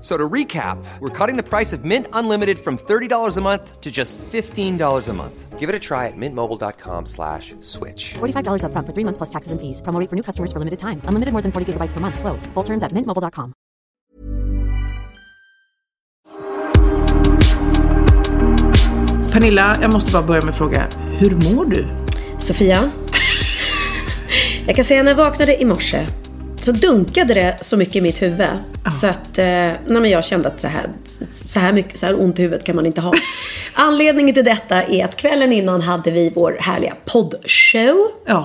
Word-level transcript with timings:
F- 0.00 0.04
So 0.04 0.16
to 0.16 0.28
recap, 0.32 0.82
we're 1.00 1.10
cutting 1.26 1.36
the 1.36 1.42
price 1.42 1.72
of 1.76 1.84
Mint 1.84 2.06
Unlimited 2.14 2.58
from 2.58 2.78
$30 2.78 3.36
a 3.36 3.40
month 3.42 3.80
to 3.82 3.90
just 3.90 4.16
$15 4.32 5.08
a 5.08 5.12
month. 5.12 5.58
Give 5.58 5.68
it 5.68 5.74
a 5.74 5.78
try 5.78 6.06
at 6.06 6.16
mintmobile.com 6.16 7.04
slash 7.06 7.54
switch. 7.60 8.14
$45 8.18 8.62
upfront 8.64 8.86
for 8.86 8.94
three 8.94 9.04
months 9.04 9.18
plus 9.18 9.28
taxes 9.28 9.52
and 9.52 9.60
fees. 9.60 9.82
Promo 9.82 10.08
for 10.08 10.16
new 10.16 10.22
customers 10.22 10.50
for 10.52 10.58
limited 10.58 10.78
time. 10.78 11.02
Unlimited 11.04 11.32
more 11.34 11.42
than 11.42 11.52
40 11.52 11.66
gigabytes 11.74 11.92
per 11.92 12.00
month. 12.00 12.18
Slows. 12.18 12.46
Full 12.54 12.64
terms 12.64 12.82
at 12.82 12.92
mintmobile.com. 12.92 13.52
Pernilla, 19.32 19.76
jag 19.82 19.92
måste 19.92 20.12
bara 20.12 20.22
börja 20.22 20.40
med 20.40 20.48
att 20.50 20.58
fråga, 20.58 20.88
hur 21.18 21.30
mår 21.54 21.64
du? 21.64 21.86
Sofia. 22.38 22.90
Jag 24.66 24.76
kan 24.76 24.84
säga 24.84 25.02
när 25.02 25.10
jag 25.10 25.16
vaknade 25.16 25.62
i 25.62 25.64
morse 25.64 26.06
så 26.60 26.72
dunkade 26.72 27.34
det 27.34 27.58
så 27.60 27.76
mycket 27.76 27.96
i 27.96 28.00
mitt 28.00 28.22
huvud. 28.22 28.48
Så 29.00 29.06
att 29.06 29.38
eh, 29.38 29.44
nej, 29.44 29.78
men 29.86 30.10
jag 30.10 30.24
kände 30.24 30.48
att 30.48 30.60
så 30.60 30.68
här, 30.68 30.86
så, 31.32 31.60
här 31.60 31.72
mycket, 31.72 31.98
så 31.98 32.06
här 32.06 32.20
ont 32.20 32.38
i 32.38 32.42
huvudet 32.42 32.64
kan 32.64 32.76
man 32.76 32.86
inte 32.86 33.00
ha. 33.00 33.12
Anledningen 33.74 34.34
till 34.34 34.44
detta 34.44 34.82
är 34.82 35.04
att 35.04 35.16
kvällen 35.16 35.52
innan 35.52 35.80
hade 35.80 36.10
vi 36.10 36.32
vår 36.34 36.56
härliga 36.60 36.94
poddshow 37.12 37.96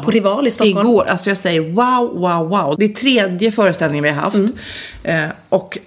på 0.04 0.12
Rival 0.12 0.48
i 0.48 0.52
Stockholm. 0.52 0.88
Igår, 0.88 1.06
alltså 1.06 1.30
jag 1.30 1.38
säger 1.38 1.62
wow, 1.62 2.20
wow, 2.20 2.50
wow. 2.50 2.76
Det 2.80 2.86
är 2.86 2.90
tredje 2.90 3.52
föreställningen 3.52 4.04
vi 4.04 4.10
har 4.10 4.22
haft. 4.22 4.36
Mm. 4.36 4.56
Eh, 5.04 5.30
och 5.50 5.78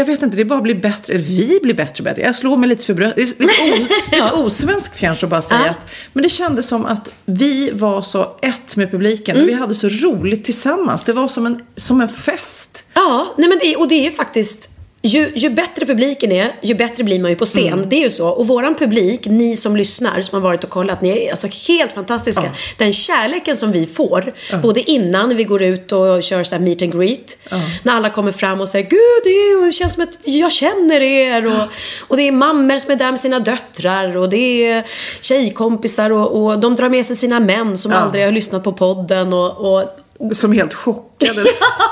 jag 0.00 0.04
vet 0.06 0.22
inte, 0.22 0.36
det 0.36 0.44
bara 0.44 0.60
blir 0.60 0.74
bättre. 0.74 1.16
Vi 1.16 1.58
blir 1.62 1.74
bättre 1.74 2.00
och 2.02 2.04
bättre. 2.04 2.22
Jag 2.22 2.36
slår 2.36 2.56
mig 2.56 2.68
lite 2.68 2.84
för 2.84 2.94
bröstet. 2.94 3.38
Det 3.38 3.44
är 3.44 3.46
lite, 3.46 3.84
o, 3.84 3.86
lite 4.12 4.30
osvenskt 4.36 4.98
kanske 5.00 5.26
att 5.26 5.30
bara 5.30 5.42
säga 5.42 5.60
Ja. 5.64 5.70
att. 5.70 5.90
Men 6.12 6.22
det 6.22 6.28
kändes 6.28 6.68
som 6.68 6.86
att 6.86 7.08
vi 7.24 7.70
var 7.70 8.02
så 8.02 8.36
ett 8.42 8.76
med 8.76 8.90
publiken. 8.90 9.36
Mm. 9.36 9.46
Vi 9.46 9.52
hade 9.54 9.74
så 9.74 9.88
roligt 9.88 10.44
tillsammans. 10.44 11.04
Det 11.04 11.12
var 11.12 11.28
som 11.28 11.46
en, 11.46 11.60
som 11.76 12.00
en 12.00 12.08
fest. 12.08 12.84
Ja, 12.94 13.34
nej 13.38 13.48
men 13.48 13.58
det, 13.58 13.76
och 13.76 13.88
det 13.88 13.94
är 13.94 14.04
ju 14.04 14.10
faktiskt 14.10 14.68
ju, 15.02 15.32
ju 15.36 15.50
bättre 15.50 15.86
publiken 15.86 16.32
är, 16.32 16.52
ju 16.62 16.74
bättre 16.74 17.04
blir 17.04 17.20
man 17.20 17.30
ju 17.30 17.36
på 17.36 17.44
scen. 17.44 17.72
Mm. 17.72 17.88
Det 17.88 17.96
är 17.96 18.02
ju 18.02 18.10
så. 18.10 18.28
Och 18.28 18.46
våran 18.46 18.74
publik, 18.74 19.26
ni 19.26 19.56
som 19.56 19.76
lyssnar, 19.76 20.22
som 20.22 20.36
har 20.36 20.40
varit 20.48 20.64
och 20.64 20.70
kollat, 20.70 21.02
ni 21.02 21.26
är 21.26 21.30
alltså 21.30 21.48
helt 21.68 21.92
fantastiska. 21.92 22.42
Ja. 22.44 22.50
Den 22.78 22.92
kärleken 22.92 23.56
som 23.56 23.72
vi 23.72 23.86
får, 23.86 24.32
både 24.62 24.90
innan 24.90 25.36
vi 25.36 25.44
går 25.44 25.62
ut 25.62 25.92
och 25.92 26.22
kör 26.22 26.44
så 26.44 26.58
meet 26.58 26.82
and 26.82 26.92
greet. 26.92 27.36
När 27.82 27.92
alla 27.92 28.10
kommer 28.10 28.32
fram 28.32 28.60
och 28.60 28.68
säger 28.68 28.90
Gud, 28.90 29.22
det, 29.24 29.30
är, 29.30 29.66
det 29.66 29.72
känns 29.72 29.92
som 29.92 30.02
att 30.02 30.18
jag 30.24 30.52
känner 30.52 31.00
er. 31.02 31.46
Och, 31.46 31.68
och 32.08 32.16
det 32.16 32.22
är 32.22 32.32
mammor 32.32 32.78
som 32.78 32.90
är 32.90 32.96
där 32.96 33.10
med 33.10 33.20
sina 33.20 33.38
döttrar. 33.40 34.16
Och 34.16 34.30
det 34.30 34.66
är 34.66 34.84
tjejkompisar. 35.20 36.10
Och, 36.12 36.44
och 36.44 36.58
de 36.58 36.74
drar 36.74 36.88
med 36.88 37.06
sig 37.06 37.16
sina 37.16 37.40
män 37.40 37.78
som 37.78 37.92
Ja. 37.92 37.98
aldrig 37.98 38.24
har 38.24 38.32
lyssnat 38.32 38.64
på 38.64 38.72
podden. 38.72 39.32
Och, 39.32 39.74
och 39.74 39.99
Som 40.32 40.52
helt 40.52 40.74
chockade. 40.74 41.44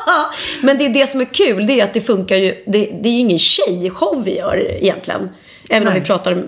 men 0.63 0.79
det 0.79 0.85
är 0.85 0.89
det 0.89 1.07
som 1.07 1.21
är 1.21 1.25
kul, 1.25 1.67
det 1.67 1.81
är 1.81 1.85
att 1.85 1.95
det 1.95 2.01
funkar 2.01 2.37
ju. 2.37 2.55
Det, 2.67 2.91
det 3.03 3.09
är 3.09 3.13
ju 3.13 3.19
ingen 3.19 3.39
tjejshow 3.39 4.23
vi 4.25 4.37
gör 4.37 4.77
egentligen. 4.83 5.29
Även 5.71 5.89
om 5.89 5.93
Nej. 5.93 6.01
vi 6.01 6.07
pratar 6.07 6.33
om... 6.33 6.45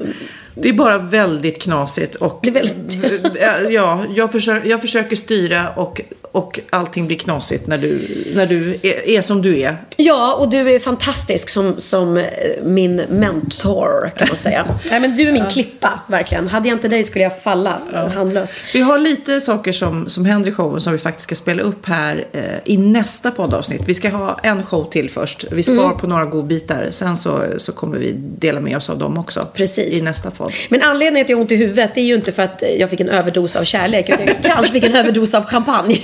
Det 0.54 0.68
är 0.68 0.72
bara 0.72 0.98
väldigt 0.98 1.62
knasigt. 1.62 2.14
Och, 2.14 2.40
Det 2.42 2.48
är 2.48 2.52
väldigt- 2.52 3.36
ja, 3.70 4.04
jag, 4.16 4.32
försöker, 4.32 4.70
jag 4.70 4.80
försöker 4.80 5.16
styra 5.16 5.70
och, 5.70 6.00
och 6.32 6.60
allting 6.70 7.06
blir 7.06 7.18
knasigt 7.18 7.66
när 7.66 7.78
du, 7.78 8.08
när 8.34 8.46
du 8.46 8.78
är, 8.82 9.08
är 9.08 9.22
som 9.22 9.42
du 9.42 9.60
är. 9.60 9.76
Ja, 9.96 10.34
och 10.34 10.50
du 10.50 10.70
är 10.70 10.78
fantastisk 10.78 11.48
som, 11.48 11.74
som 11.80 12.16
eh, 12.16 12.24
min 12.62 12.96
mentor 12.96 14.10
kan 14.16 14.28
man 14.28 14.36
säga. 14.36 14.64
Nej, 14.90 15.00
men 15.00 15.16
du 15.16 15.28
är 15.28 15.32
min 15.32 15.46
klippa, 15.46 16.00
verkligen. 16.06 16.48
Hade 16.48 16.68
jag 16.68 16.76
inte 16.76 16.88
dig 16.88 17.04
skulle 17.04 17.22
jag 17.22 17.42
falla 17.42 17.80
handlöst. 18.14 18.54
Vi 18.74 18.80
har 18.80 18.98
lite 18.98 19.40
saker 19.40 19.72
som, 19.72 20.08
som 20.08 20.24
händer 20.24 20.50
i 20.50 20.52
showen 20.52 20.80
som 20.80 20.92
vi 20.92 20.98
faktiskt 20.98 21.22
ska 21.24 21.34
spela 21.34 21.62
upp 21.62 21.86
här 21.86 22.26
eh, 22.32 22.42
i 22.64 22.76
nästa 22.76 23.30
poddavsnitt. 23.30 23.82
Vi 23.86 23.94
ska 23.94 24.08
ha 24.08 24.40
en 24.42 24.62
show 24.62 24.84
till 24.90 25.10
först. 25.10 25.44
Vi 25.50 25.62
spar 25.62 25.74
Mm. 25.80 25.96
på 25.98 26.06
några 26.06 26.24
godbitar. 26.24 26.88
Sen 26.90 27.16
så, 27.16 27.42
så 27.56 27.72
kommer 27.72 27.98
vi 27.98 28.12
dela 28.16 28.60
med 28.60 28.76
oss 28.76 28.90
av 28.90 28.98
dem 28.98 29.18
också. 29.18 29.46
Precis. 29.54 30.00
I 30.00 30.02
nästa 30.02 30.30
podd. 30.30 30.52
Men 30.68 30.82
anledningen 30.82 31.14
till 31.14 31.20
att 31.26 31.30
jag 31.30 31.36
har 31.36 31.42
ont 31.42 31.52
i 31.52 31.56
huvudet 31.56 31.90
det 31.94 32.00
är 32.00 32.04
ju 32.04 32.14
inte 32.14 32.32
för 32.32 32.42
att 32.42 32.62
jag 32.78 32.90
fick 32.90 33.00
en 33.00 33.08
överdos 33.08 33.56
av 33.56 33.64
kärlek. 33.64 34.08
Utan 34.08 34.26
jag 34.26 34.42
kanske 34.42 34.72
fick 34.72 34.84
en 34.84 34.96
överdos 34.96 35.34
av 35.34 35.44
champagne. 35.44 35.96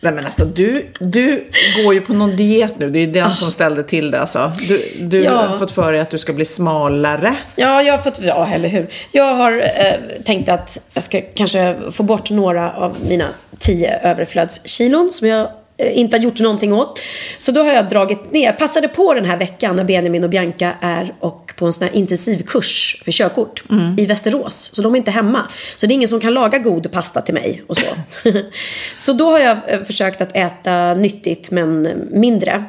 Nej 0.00 0.12
men 0.12 0.24
alltså 0.24 0.44
du, 0.44 0.86
du 1.00 1.44
går 1.84 1.94
ju 1.94 2.00
på 2.00 2.12
någon 2.12 2.36
diet 2.36 2.78
nu. 2.78 2.90
Det 2.90 2.98
är 2.98 3.06
den 3.06 3.30
som 3.30 3.50
ställde 3.50 3.82
till 3.82 4.10
det 4.10 4.20
alltså. 4.20 4.52
Du, 4.68 4.82
du 5.00 5.20
Ah. 5.20 5.24
Ja. 5.24 5.32
har 5.46 5.58
fått 5.58 5.70
för 5.70 5.92
dig 5.92 6.00
att 6.00 6.10
du 6.10 6.18
ska 6.18 6.32
bli 6.32 6.44
smalare. 6.44 7.36
Ja, 7.56 7.82
jag 7.82 7.92
har 7.94 7.98
fått, 7.98 8.20
ja, 8.22 8.48
eller 8.54 8.68
hur. 8.68 8.88
Jag 9.12 9.34
har 9.34 9.52
eh, 9.58 10.22
tänkt 10.24 10.48
att 10.48 10.78
jag 10.94 11.02
ska 11.02 11.20
kanske 11.34 11.76
få 11.90 12.02
bort 12.02 12.30
några 12.30 12.72
av 12.72 12.96
mina 13.08 13.28
tio 13.58 13.98
överflödskilon 14.02 15.10
som 15.12 15.28
jag 15.28 15.48
inte 15.78 16.16
har 16.16 16.22
gjort 16.22 16.40
någonting 16.40 16.72
åt. 16.72 17.00
Så 17.38 17.52
då 17.52 17.62
har 17.62 17.72
jag 17.72 17.88
dragit 17.88 18.32
ner, 18.32 18.52
passade 18.52 18.88
på 18.88 19.14
den 19.14 19.24
här 19.24 19.36
veckan 19.36 19.76
när 19.76 19.84
Benjamin 19.84 20.24
och 20.24 20.30
Bianca 20.30 20.72
är 20.80 21.14
och 21.20 21.52
på 21.56 21.66
en 21.66 21.72
sån 21.72 21.86
här 21.86 21.94
intensivkurs 21.94 23.00
för 23.04 23.12
körkort 23.12 23.64
i 23.98 24.06
Västerås. 24.06 24.70
Så 24.74 24.82
de 24.82 24.94
är 24.94 24.96
inte 24.96 25.10
hemma. 25.10 25.50
Så 25.76 25.86
det 25.86 25.92
är 25.92 25.94
ingen 25.94 26.08
som 26.08 26.20
kan 26.20 26.34
laga 26.34 26.58
god 26.58 26.92
pasta 26.92 27.20
till 27.20 27.34
mig 27.34 27.62
och 27.66 27.76
så. 27.76 27.86
så 28.94 29.12
då 29.12 29.30
har 29.30 29.38
jag 29.38 29.58
eh, 29.66 29.80
försökt 29.80 30.20
att 30.20 30.36
äta 30.36 30.94
nyttigt 30.94 31.50
men 31.50 31.88
mindre. 32.10 32.64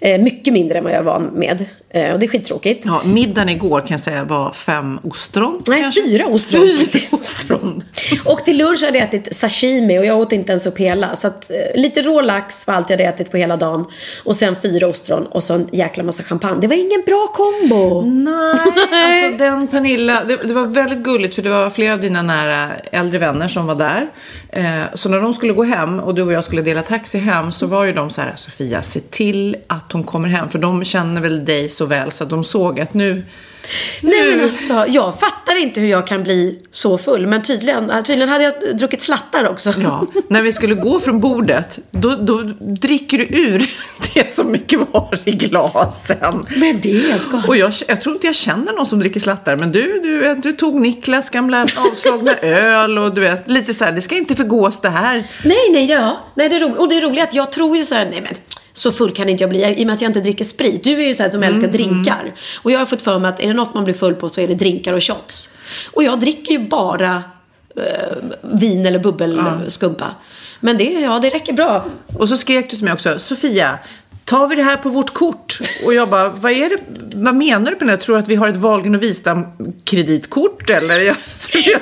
Eh, 0.00 0.20
mycket 0.20 0.52
mindre 0.52 0.78
än 0.78 0.84
vad 0.84 0.92
jag 0.92 0.98
är 0.98 1.04
van 1.04 1.24
med. 1.34 1.64
Eh, 1.90 2.12
och 2.12 2.18
det 2.18 2.26
är 2.26 2.28
skittråkigt. 2.28 2.84
Ja, 2.84 3.02
middagen 3.04 3.48
igår 3.48 3.80
kan 3.80 3.90
jag 3.90 4.00
säga 4.00 4.24
var 4.24 4.52
fem 4.52 4.98
ostron. 5.02 5.62
Nej, 5.68 5.82
kanske. 5.82 6.02
fyra 6.02 6.26
ostron 6.26 6.68
faktiskt. 6.80 7.14
ostron. 7.14 7.82
Och 8.24 8.44
till 8.44 8.58
lunch 8.58 8.82
hade 8.84 8.98
jag 8.98 9.08
ätit 9.08 9.36
sashimi 9.36 9.98
och 9.98 10.04
jag 10.04 10.18
åt 10.18 10.32
inte 10.32 10.52
ens 10.52 10.66
upp 10.66 10.78
hela. 10.78 11.16
Så 11.16 11.26
att, 11.26 11.50
eh, 11.50 11.56
lite 11.74 12.02
rå 12.02 12.20
lax 12.20 12.66
var 12.66 12.74
allt 12.74 12.90
jag 12.90 12.98
hade 12.98 13.10
ätit 13.10 13.30
på 13.30 13.36
hela 13.36 13.56
dagen. 13.56 13.84
Och 14.24 14.36
sen 14.36 14.56
fyra 14.62 14.86
ostron 14.86 15.26
och 15.26 15.42
så 15.42 15.54
en 15.54 15.66
jäkla 15.72 16.04
massa 16.04 16.22
champagne. 16.22 16.60
Det 16.60 16.66
var 16.66 16.76
ingen 16.76 17.02
bra 17.06 17.26
kombo. 17.26 18.02
Nej, 18.02 18.54
alltså 19.24 19.38
den 19.38 19.66
Pernilla, 19.66 20.24
det, 20.24 20.36
det 20.36 20.54
var 20.54 20.66
väldigt 20.66 20.98
gulligt 20.98 21.34
för 21.34 21.42
det 21.42 21.50
var 21.50 21.70
flera 21.70 21.92
av 21.92 22.00
dina 22.00 22.22
nära 22.22 22.68
äldre 22.92 23.18
vänner 23.18 23.48
som 23.48 23.66
var 23.66 23.74
där. 23.74 24.08
Eh, 24.50 24.94
så 24.94 25.08
när 25.08 25.20
de 25.20 25.34
skulle 25.34 25.52
gå 25.52 25.64
hem 25.64 26.00
och 26.00 26.14
du 26.14 26.22
och 26.22 26.32
jag 26.32 26.44
skulle 26.44 26.62
dela 26.62 26.82
taxi 26.82 27.18
hem 27.18 27.52
så 27.52 27.66
var 27.66 27.84
ju 27.84 27.92
de 27.92 28.10
så 28.10 28.20
här, 28.20 28.32
Sofia, 28.36 28.82
se 28.82 29.00
till 29.00 29.56
att 29.66 29.85
hon 29.92 30.04
kommer 30.04 30.28
hem. 30.28 30.48
För 30.48 30.58
de 30.58 30.84
känner 30.84 31.20
väl 31.20 31.44
dig 31.44 31.68
så 31.68 31.86
väl 31.86 32.12
så 32.12 32.24
att 32.24 32.30
de 32.30 32.44
såg 32.44 32.80
att 32.80 32.94
nu, 32.94 33.22
Nej 34.00 34.30
men 34.30 34.44
alltså, 34.44 34.84
jag 34.88 35.20
fattar 35.20 35.62
inte 35.62 35.80
hur 35.80 35.88
jag 35.88 36.06
kan 36.06 36.22
bli 36.22 36.58
så 36.70 36.98
full. 36.98 37.26
Men 37.26 37.42
tydligen, 37.42 37.92
tydligen 38.04 38.28
hade 38.28 38.44
jag 38.44 38.76
druckit 38.78 39.02
slattar 39.02 39.48
också. 39.48 39.72
Ja, 39.82 40.06
när 40.28 40.42
vi 40.42 40.52
skulle 40.52 40.74
gå 40.74 41.00
från 41.00 41.20
bordet, 41.20 41.78
då, 41.90 42.16
då 42.16 42.42
dricker 42.60 43.18
du 43.18 43.24
ur 43.24 43.70
det 44.14 44.30
som 44.30 44.52
mycket 44.52 44.80
var 44.90 45.18
i 45.24 45.32
glasen. 45.32 46.46
Men 46.56 46.80
det 46.80 46.96
är 46.96 47.10
helt 47.10 47.30
galet. 47.30 47.48
Och 47.48 47.56
jag, 47.56 47.72
jag 47.88 48.00
tror 48.00 48.14
inte 48.14 48.26
jag 48.26 48.36
känner 48.36 48.72
någon 48.72 48.86
som 48.86 48.98
dricker 48.98 49.20
slattar, 49.20 49.56
men 49.56 49.72
du, 49.72 50.00
du, 50.02 50.34
du 50.34 50.52
tog 50.52 50.80
Niklas 50.80 51.30
gamla 51.30 51.66
avslagna 51.76 52.34
öl 52.42 52.98
och 52.98 53.14
du 53.14 53.20
vet, 53.20 53.48
lite 53.48 53.74
så 53.74 53.84
här, 53.84 53.92
det 53.92 54.02
ska 54.02 54.14
inte 54.14 54.34
förgås 54.34 54.80
det 54.80 54.88
här. 54.88 55.30
Nej, 55.44 55.70
nej, 55.72 55.84
ja. 55.90 56.16
Nej, 56.34 56.48
det 56.48 56.56
är 56.56 56.60
roligt. 56.60 56.78
Och 56.78 56.88
det 56.88 56.96
är 56.96 57.02
roligt 57.02 57.22
att 57.22 57.34
jag 57.34 57.52
tror 57.52 57.76
ju 57.76 57.84
så 57.84 57.94
här, 57.94 58.04
nej 58.10 58.20
men 58.20 58.34
så 58.76 58.92
full 58.92 59.12
kan 59.12 59.28
inte 59.28 59.42
jag 59.42 59.50
bli 59.50 59.64
i 59.64 59.82
och 59.82 59.86
med 59.86 59.94
att 59.94 60.00
jag 60.00 60.08
inte 60.08 60.20
dricker 60.20 60.44
sprit. 60.44 60.84
Du 60.84 61.00
är 61.02 61.06
ju 61.06 61.14
så 61.14 61.22
här 61.22 61.30
som 61.30 61.42
älskar 61.42 61.68
drinkar. 61.68 62.34
Och 62.62 62.70
jag 62.70 62.78
har 62.78 62.86
fått 62.86 63.02
för 63.02 63.18
mig 63.18 63.28
att 63.28 63.40
är 63.40 63.46
det 63.46 63.52
något 63.52 63.74
man 63.74 63.84
blir 63.84 63.94
full 63.94 64.14
på 64.14 64.28
så 64.28 64.40
är 64.40 64.48
det 64.48 64.54
drinkar 64.54 64.92
och 64.92 65.02
shots. 65.02 65.50
Och 65.92 66.04
jag 66.04 66.20
dricker 66.20 66.52
ju 66.52 66.58
bara 66.58 67.22
eh, 67.76 68.16
vin 68.42 68.86
eller 68.86 68.98
bubbelskumpa. 68.98 70.14
Men 70.60 70.78
det, 70.78 70.84
ja, 70.84 71.18
det 71.18 71.30
räcker 71.30 71.52
bra. 71.52 71.86
Och 72.18 72.28
så 72.28 72.36
skrek 72.36 72.70
du 72.70 72.76
till 72.76 72.84
mig 72.84 72.92
också, 72.92 73.18
Sofia, 73.18 73.78
tar 74.24 74.48
vi 74.48 74.56
det 74.56 74.62
här 74.62 74.76
på 74.76 74.88
vårt 74.88 75.14
kort? 75.14 75.58
Och 75.86 75.94
jag 75.94 76.10
bara, 76.10 76.28
vad 76.28 76.52
är 76.52 76.68
det, 76.68 76.78
vad 77.14 77.34
menar 77.34 77.70
du 77.70 77.76
på 77.76 77.84
det? 77.84 77.96
Tror 77.96 78.16
du 78.16 78.22
att 78.22 78.28
vi 78.28 78.34
har 78.34 78.48
ett 78.48 78.56
Wahlgren 78.56 78.94
och 78.94 79.02
Wistam 79.02 79.46
kreditkort 79.84 80.70
eller? 80.70 81.00
Jag, 81.00 81.16
jag, 81.52 81.80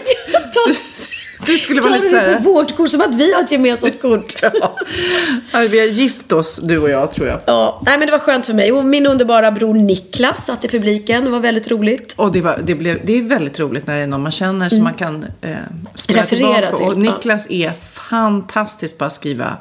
Du 1.46 1.58
skulle 1.58 1.80
vara 1.80 1.94
lite 1.94 2.08
så 2.08 2.16
du 2.16 2.20
det 2.20 2.26
här... 2.26 2.36
på 2.36 2.42
vårt 2.42 2.76
kort 2.76 2.88
som 2.88 3.00
att 3.00 3.14
vi 3.14 3.34
har 3.34 3.42
ett 3.42 3.52
gemensamt 3.52 4.02
kort? 4.02 4.34
Ja. 4.42 4.76
Ja, 5.52 5.58
vi 5.70 5.78
har 5.78 5.86
gift 5.86 6.32
oss, 6.32 6.60
du 6.62 6.78
och 6.78 6.90
jag, 6.90 7.10
tror 7.10 7.28
jag. 7.28 7.40
Ja, 7.46 7.82
nej 7.86 7.98
men 7.98 8.06
det 8.06 8.12
var 8.12 8.18
skönt 8.18 8.46
för 8.46 8.54
mig. 8.54 8.72
Och 8.72 8.84
min 8.84 9.06
underbara 9.06 9.52
bror 9.52 9.74
Niklas 9.74 10.46
satt 10.46 10.64
i 10.64 10.68
publiken. 10.68 11.24
Det 11.24 11.30
var 11.30 11.40
väldigt 11.40 11.70
roligt. 11.70 12.14
Och 12.16 12.32
det, 12.32 12.40
var, 12.40 12.60
det, 12.64 12.74
blev, 12.74 13.00
det 13.04 13.18
är 13.18 13.22
väldigt 13.22 13.60
roligt 13.60 13.86
när 13.86 13.96
det 13.96 14.02
är 14.02 14.06
någon 14.06 14.22
man 14.22 14.32
känner 14.32 14.68
som 14.68 14.82
man 14.82 14.94
kan 14.94 15.26
eh, 15.40 15.50
Mm. 16.08 16.22
Referera 16.22 16.26
tillbaka 16.26 16.76
till, 16.76 16.86
Och 16.86 16.92
ja. 16.92 16.96
Niklas 16.96 17.46
är 17.50 17.72
fantastisk 17.92 18.98
på 18.98 19.04
att 19.04 19.12
skriva 19.12 19.56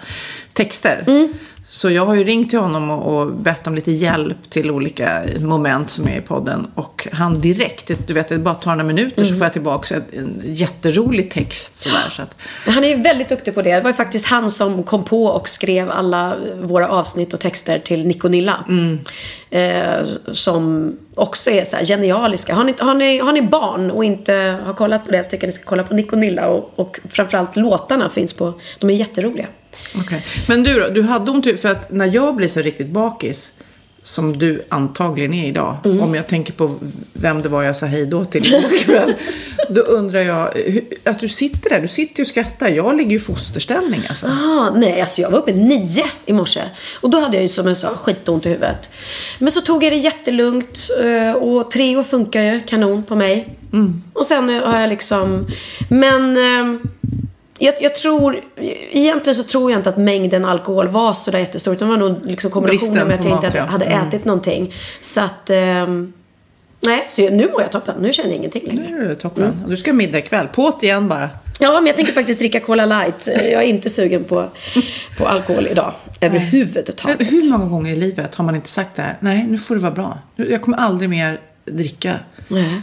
texter. 0.53 1.03
Mm. 1.07 1.33
Så 1.67 1.89
jag 1.89 2.05
har 2.05 2.15
ju 2.15 2.23
ringt 2.23 2.49
till 2.49 2.59
honom 2.59 2.89
och, 2.89 3.17
och 3.21 3.33
bett 3.33 3.67
om 3.67 3.75
lite 3.75 3.91
hjälp 3.91 4.49
till 4.49 4.71
olika 4.71 5.23
moment 5.39 5.89
som 5.89 6.07
är 6.07 6.17
i 6.17 6.21
podden. 6.21 6.67
Och 6.75 7.07
han 7.11 7.41
direkt, 7.41 7.91
du 8.07 8.13
vet 8.13 8.27
det 8.27 8.37
bara 8.37 8.55
tar 8.55 8.71
några 8.71 8.83
minuter 8.83 9.17
Mm. 9.17 9.29
så 9.29 9.35
får 9.35 9.45
jag 9.45 9.53
tillbaka 9.53 9.95
en, 9.95 10.03
en 10.13 10.41
jätterolig 10.43 11.31
text. 11.31 11.77
Sådär, 11.79 12.09
så 12.11 12.21
att, 12.21 12.35
Han 12.67 12.83
är 12.83 13.03
väldigt 13.03 13.29
duktig 13.29 13.55
på 13.55 13.61
det. 13.61 13.75
Det 13.75 13.81
var 13.81 13.89
ju 13.89 13.93
faktiskt 13.95 14.25
han 14.25 14.49
som 14.49 14.83
kom 14.83 15.03
på 15.05 15.25
och 15.25 15.49
skrev 15.49 15.91
alla 15.91 16.37
våra 16.61 16.87
avsnitt 16.89 17.33
och 17.33 17.39
texter 17.39 17.79
till 17.79 18.07
Nick 18.07 18.23
och 18.23 18.31
Nilla. 18.31 18.65
Eh, 19.49 20.05
som 20.31 20.91
också 21.15 21.49
är 21.49 21.63
så 21.63 21.75
här 21.75 21.85
genialiska. 21.85 22.55
Har 22.55 22.63
ni, 22.63 22.73
har, 22.79 22.95
ni, 22.95 23.19
har 23.19 23.33
ni 23.33 23.41
barn 23.41 23.91
och 23.91 24.03
inte 24.03 24.59
har 24.65 24.73
kollat 24.73 25.05
på 25.05 25.11
det 25.11 25.23
så 25.23 25.29
tycker 25.29 25.43
jag 25.43 25.47
ni 25.49 25.51
ska 25.53 25.63
kolla 25.65 25.83
på 25.83 25.93
Nick 25.93 26.13
och 26.13 26.19
Nilla. 26.19 26.47
Och, 26.47 26.71
och 26.75 26.99
framförallt 27.09 27.55
låtarna 27.55 28.09
finns 28.09 28.33
på, 28.33 28.53
de 28.79 28.89
är 28.89 28.93
jätteroliga. 28.93 29.47
Okej. 29.95 30.25
Men 30.47 30.63
du 30.63 30.79
då, 30.79 30.89
du 30.89 31.01
hade 31.01 31.31
ont 31.31 31.47
i- 31.47 31.57
för 31.57 31.69
att 31.69 31.91
när 31.91 32.05
jag 32.15 32.35
blir 32.35 32.47
så 32.47 32.59
riktigt 32.61 32.87
bakis, 32.89 33.51
som 34.03 34.37
du 34.39 34.63
antagligen 34.69 35.33
är 35.33 35.47
idag, 35.47 35.77
Mm. 35.85 36.01
om 36.01 36.15
jag 36.15 36.27
tänker 36.27 36.53
på 36.53 36.75
vem 37.13 37.41
det 37.41 37.49
var 37.49 37.63
jag 37.63 37.75
sa 37.77 37.85
hej 37.85 38.05
då 38.05 38.25
till 38.25 38.45
igår 38.47 38.77
kväll, 38.77 39.13
då 39.69 39.81
undrar 39.81 40.19
jag, 40.19 40.51
hur- 40.55 40.83
att 41.03 41.19
du 41.19 41.29
sitter 41.29 41.69
där, 41.69 41.81
du 41.81 41.87
sitter 41.87 42.19
ju 42.19 42.23
och 42.23 42.27
skrattar, 42.27 42.69
jag 42.69 42.97
ligger 42.97 43.11
ju 43.11 43.17
i 43.17 43.19
fosterställning 43.19 44.01
alltså. 44.09 44.25
Ah, 44.25 44.69
nej, 44.75 45.01
alltså 45.01 45.21
jag 45.21 45.29
var 45.29 45.37
uppe 45.39 45.51
nio 45.53 46.05
i 46.25 46.33
morse. 46.33 46.61
Och 47.01 47.09
då 47.09 47.19
hade 47.19 47.37
jag 47.37 47.41
ju 47.41 47.47
som 47.49 47.67
jag 47.67 47.77
sa 47.77 47.95
skitont 47.95 48.45
i 48.45 48.49
huvudet. 48.49 48.89
Men 49.39 49.51
så 49.51 49.61
tog 49.61 49.83
jag 49.83 49.91
det 49.91 49.97
jättelugnt 49.97 50.89
eh, 51.03 51.33
och 51.35 51.71
Treo 51.71 52.03
funkar 52.03 52.41
ju 52.41 52.59
kanon 52.59 53.03
på 53.03 53.15
mig. 53.15 53.57
Och 54.13 54.25
sen 54.25 54.49
har 54.49 54.79
jag 54.79 54.89
liksom... 54.89 55.47
Men 55.89 56.37
eh, 56.37 56.79
jag, 57.59 57.73
jag 57.81 57.95
tror... 57.95 58.41
Egentligen 58.91 59.35
så 59.35 59.43
tror 59.43 59.71
jag 59.71 59.79
inte 59.79 59.89
att 59.89 59.97
mängden 59.97 60.45
alkohol 60.45 60.87
var 60.87 61.13
så 61.13 61.31
där 61.31 61.39
jättestor. 61.39 61.73
Utan 61.73 61.89
det 61.89 61.97
var 61.97 62.09
nog 62.09 62.25
liksom 62.25 62.51
kombinationen 62.51 63.07
med 63.07 63.19
att 63.19 63.25
jag 63.25 63.33
inte 63.37 63.47
hade, 63.47 63.71
hade 63.71 63.85
Mm. 63.85 64.07
ätit 64.07 64.25
någonting. 64.25 64.73
Så 65.01 65.21
att... 65.21 65.49
Eh, 65.49 65.87
nej, 66.79 67.05
så 67.07 67.21
jag, 67.21 67.33
nu 67.33 67.49
mår 67.51 67.61
jag 67.61 67.71
toppen. 67.71 67.95
Nu 68.01 68.13
känner 68.13 68.29
jag 68.29 68.37
ingenting 68.37 68.63
längre. 68.67 68.89
Nu 68.89 69.05
är 69.05 69.09
det 69.09 69.15
toppen. 69.15 69.43
Mm. 69.43 69.69
Du 69.69 69.77
ska 69.77 69.91
ha 69.91 69.95
middag 69.95 70.17
ikväll, 70.17 70.47
på't 70.53 70.83
igen 70.83 71.07
bara. 71.07 71.29
Ja, 71.59 71.73
men 71.73 71.87
jag 71.87 71.95
tänker 71.95 72.13
faktiskt 72.13 72.39
dricka 72.39 72.59
Cola 72.59 72.85
Light. 72.85 73.27
Jag 73.27 73.37
är 73.63 73.67
inte 73.67 73.89
sugen 73.89 74.23
på, 74.23 74.45
på 75.17 75.27
alkohol 75.27 75.67
idag. 75.67 75.93
Överhuvudtaget. 76.21 77.19
Men 77.19 77.27
hur 77.27 77.49
många 77.51 77.65
gånger 77.65 77.91
i 77.91 77.95
livet 77.95 78.35
har 78.35 78.45
man 78.45 78.55
inte 78.55 78.69
sagt 78.69 78.95
det 78.95 79.01
här, 79.01 79.17
nej 79.19 79.45
nu 79.49 79.57
får 79.57 79.75
det 79.75 79.81
vara 79.81 79.91
bra, 79.93 80.17
jag 80.35 80.61
kommer 80.61 80.77
aldrig 80.77 81.09
mer 81.09 81.39
dricka. 81.65 82.13
Nej. 82.47 82.81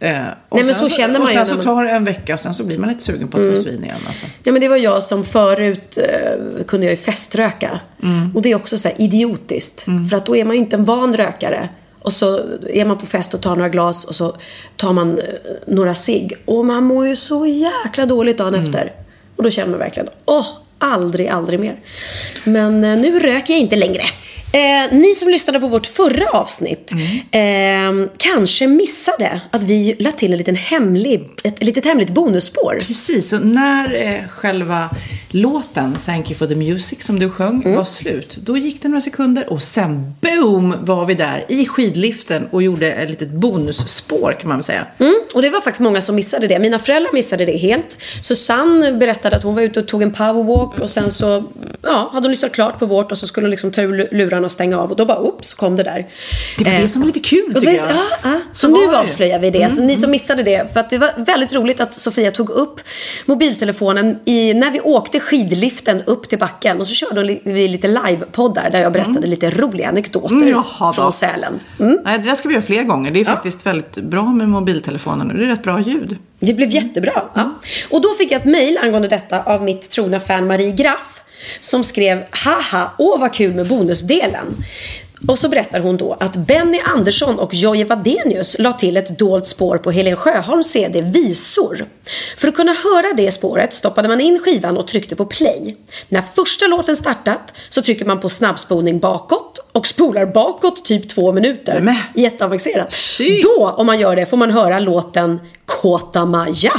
Eh, 0.00 0.16
och 0.48 0.56
Nej, 0.56 0.64
men 0.64 0.74
sen 0.74 0.84
så 0.84 0.90
känner 0.90 1.12
man 1.18 1.22
Och 1.22 1.28
sen 1.28 1.46
så 1.46 1.54
man- 1.54 1.62
Mm. 1.64 1.74
tar 1.76 1.84
det 1.84 1.90
en 1.90 2.04
vecka 2.04 2.38
sen 2.38 2.54
så 2.54 2.64
blir 2.64 2.78
man 2.78 2.88
lite 2.88 3.04
sugen 3.04 3.28
på 3.28 3.38
ett 3.38 3.44
glas 3.44 3.66
vin 3.66 3.84
igen. 3.84 3.96
Alltså. 4.06 4.26
Ja 4.42 4.52
men 4.52 4.60
det 4.60 4.68
var 4.68 4.76
jag 4.76 5.02
som 5.02 5.24
förut 5.24 5.98
eh, 5.98 6.64
kunde 6.66 6.86
jag 6.86 6.90
ju 6.92 6.96
feströka. 6.96 7.80
Och 8.34 8.42
det 8.42 8.50
är 8.50 8.56
också 8.56 8.78
så 8.78 8.88
här 8.88 9.02
idiotiskt. 9.02 9.86
För 10.10 10.16
att 10.16 10.26
då 10.26 10.36
är 10.36 10.44
man 10.44 10.56
ju 10.56 10.60
inte 10.62 10.76
en 10.76 10.84
van 10.84 11.16
rökare. 11.16 11.68
Och 12.00 12.12
så 12.12 12.40
är 12.68 12.84
man 12.84 12.98
på 12.98 13.06
fest 13.06 13.34
och 13.34 13.40
tar 13.40 13.56
några 13.56 13.68
glas 13.68 14.04
och 14.04 14.14
så 14.14 14.36
tar 14.76 14.92
man 14.92 15.18
eh, 15.18 15.24
några 15.66 15.94
cigg. 15.94 16.32
Och 16.44 16.64
man 16.64 16.84
mår 16.84 17.06
ju 17.06 17.16
så 17.16 17.46
jäkla 17.46 18.06
dåligt 18.06 18.38
dagen 18.38 18.54
efter. 18.54 18.92
Och 19.36 19.42
då 19.42 19.50
känner 19.50 19.70
man 19.70 19.78
verkligen, 19.78 20.08
åh, 20.24 20.46
aldrig, 20.78 21.28
aldrig 21.28 21.60
mer. 21.60 21.76
Men 22.44 22.84
eh, 22.84 22.96
nu 22.98 23.18
röker 23.18 23.52
jag 23.52 23.60
inte 23.60 23.76
längre. 23.76 24.02
Eh, 24.54 24.92
ni 24.98 25.14
som 25.14 25.28
lyssnade 25.28 25.60
på 25.60 25.68
vårt 25.68 25.86
förra 25.86 26.28
avsnitt 26.28 26.92
eh, 27.30 28.08
kanske 28.16 28.66
missade 28.66 29.40
att 29.50 29.64
vi 29.64 29.96
la 29.98 30.12
till 30.12 30.32
en 30.32 30.38
liten 30.38 30.56
hemlig, 30.56 31.28
ett 31.44 31.64
litet 31.64 31.84
hemligt 31.84 32.10
bonusspår. 32.10 32.76
Precis, 32.78 33.28
så 33.28 33.38
när 33.38 33.94
eh, 33.94 34.28
själva 34.28 34.90
låten 35.30 35.96
Thank 36.06 36.30
you 36.30 36.38
for 36.38 36.46
the 36.46 36.54
music 36.54 37.02
som 37.02 37.18
du 37.18 37.30
sjöng 37.30 37.54
Mm. 37.64 37.76
var 37.76 37.84
slut, 37.84 38.36
då 38.42 38.56
gick 38.56 38.82
det 38.82 38.88
några 38.88 39.00
sekunder 39.00 39.52
och 39.52 39.62
sen 39.62 40.14
boom 40.20 40.74
var 40.80 41.04
vi 41.06 41.14
där 41.14 41.44
i 41.48 41.66
skidliften 41.66 42.48
och 42.50 42.62
gjorde 42.62 42.92
ett 42.92 43.10
litet 43.10 43.30
bonusspår 43.30 44.36
kan 44.40 44.48
man 44.48 44.58
väl 44.58 44.64
säga. 44.64 44.86
Mm, 44.98 45.14
och 45.34 45.42
det 45.42 45.50
var 45.50 45.60
faktiskt 45.60 45.80
många 45.80 46.00
som 46.00 46.14
missade 46.14 46.46
det. 46.46 46.58
Mina 46.58 46.78
föräldrar 46.78 47.12
missade 47.12 47.44
det 47.44 47.56
helt. 47.56 47.96
Susanne 48.22 48.92
berättade 48.92 49.36
att 49.36 49.42
hon 49.42 49.54
var 49.54 49.62
ute 49.62 49.80
och 49.80 49.86
tog 49.88 50.02
en 50.02 50.10
powerwalk 50.12 50.78
och 50.80 50.90
sen 50.90 51.10
så 51.10 51.44
ja, 51.82 52.10
hade 52.12 52.24
hon 52.24 52.30
lyssnat 52.30 52.52
klart 52.52 52.78
på 52.78 52.86
vårt 52.86 53.12
och 53.12 53.18
så 53.18 53.26
skulle 53.26 53.44
hon 53.44 53.50
liksom 53.50 53.70
ta 53.70 53.82
ur 53.82 54.08
lurarna 54.14 54.44
och 54.46 54.52
stänga 54.52 54.78
av 54.78 54.90
och 54.90 54.96
då 54.96 55.04
bara 55.04 55.18
oops 55.20 55.54
kom 55.54 55.76
det 55.76 55.82
där. 55.82 56.06
Det 56.58 56.64
var 56.64 56.72
Eh, 56.72 56.80
det 56.80 56.88
som 56.88 57.02
var 57.02 57.06
lite 57.06 57.20
kul 57.20 57.54
tycker 57.54 57.72
jag. 57.72 57.90
ja, 57.90 57.96
ja. 58.22 58.40
Så, 58.52 58.58
Så 58.60 58.68
nu 58.68 58.74
det. 58.78 58.84
Mm, 58.84 58.96
avslöjar 59.00 59.38
vi 59.38 59.50
det. 59.50 59.70
Så 59.72 59.82
ni 59.82 59.96
som 59.96 60.10
missade 60.10 60.42
det. 60.42 60.72
För 60.72 60.80
att 60.80 60.90
det 60.90 60.98
var 60.98 61.10
väldigt 61.16 61.52
roligt 61.54 61.80
att 61.80 61.94
Sofia 61.94 62.30
tog 62.30 62.50
upp 62.50 62.80
mobiltelefonen 63.26 64.18
i, 64.24 64.54
när 64.54 64.70
vi 64.70 64.80
åkte 64.80 65.20
skidliften 65.20 66.02
upp 66.06 66.28
till 66.28 66.38
backen. 66.38 66.80
Och 66.80 66.86
så 66.86 66.94
körde 66.94 67.38
vi 67.44 67.68
lite 67.68 67.88
livepoddar 67.88 68.70
där 68.70 68.80
jag 68.80 68.92
berättade 68.92 69.26
lite 69.26 69.50
roliga 69.50 69.88
anekdoter 69.88 70.34
Mm, 70.34 70.48
jaha 70.48 70.92
från 70.92 71.12
Sälen. 71.12 71.60
Mm. 71.80 71.98
Nej, 72.04 72.18
det 72.18 72.24
där 72.24 72.34
ska 72.34 72.48
vi 72.48 72.54
göra 72.54 72.64
fler 72.64 72.82
gånger. 72.82 73.10
Det 73.10 73.20
är 73.20 73.24
faktiskt 73.24 73.66
väldigt 73.66 73.94
bra 73.94 74.22
med 74.24 74.48
mobiltelefonen 74.48 75.23
och 75.30 75.36
det 75.36 75.44
är 75.44 75.48
rätt 75.48 75.62
bra 75.62 75.80
ljud. 75.80 76.18
Det 76.38 76.54
blev 76.54 76.70
jättebra. 76.70 77.22
Ja. 77.34 77.58
Och 77.90 78.00
då 78.00 78.14
fick 78.14 78.32
jag 78.32 78.40
ett 78.40 78.46
mejl 78.46 78.78
angående 78.78 79.08
detta 79.08 79.42
av 79.42 79.62
mitt 79.64 79.90
trogna 79.90 80.20
fan 80.20 80.46
Marie 80.46 80.72
Graff. 80.72 81.20
Som 81.60 81.84
skrev 81.84 82.24
haha, 82.30 82.90
åh 82.98 83.20
vad 83.20 83.34
kul 83.34 83.54
med 83.54 83.68
bonusdelen. 83.68 84.64
Och 85.28 85.38
så 85.38 85.48
berättar 85.48 85.80
hon 85.80 85.96
då 85.96 86.16
att 86.20 86.36
Benny 86.36 86.80
Andersson 86.84 87.38
och 87.38 87.54
Jojje 87.54 87.84
Wadenius 87.84 88.56
la 88.58 88.72
till 88.72 88.96
ett 88.96 89.18
dolt 89.18 89.46
spår 89.46 89.78
på 89.78 89.90
Helen 89.90 90.16
Sjöholms 90.16 90.70
CD 90.70 91.02
Visor. 91.02 91.86
För 92.36 92.48
att 92.48 92.54
kunna 92.54 92.72
höra 92.72 93.12
det 93.16 93.30
spåret 93.30 93.72
stoppade 93.72 94.08
man 94.08 94.20
in 94.20 94.38
skivan 94.44 94.76
och 94.76 94.86
tryckte 94.86 95.16
på 95.16 95.26
play. 95.26 95.76
När 96.08 96.22
första 96.22 96.66
låten 96.66 96.96
startat 96.96 97.52
så 97.68 97.82
trycker 97.82 98.04
man 98.04 98.20
på 98.20 98.28
snabbspolning 98.28 98.98
bakåt 98.98 99.58
och 99.72 99.86
spolar 99.86 100.26
bakåt 100.26 100.84
typ 100.84 101.08
två 101.08 101.32
minuter. 101.32 101.74
Nämen. 101.74 101.96
Jätteavancerat. 102.14 102.92
Shit. 102.92 103.42
Då, 103.42 103.74
om 103.76 103.86
man 103.86 104.00
gör 104.00 104.16
det, 104.16 104.26
får 104.26 104.36
man 104.36 104.50
höra 104.50 104.78
låten 104.78 105.40
Kåta 105.66 106.24
Maja. 106.24 106.72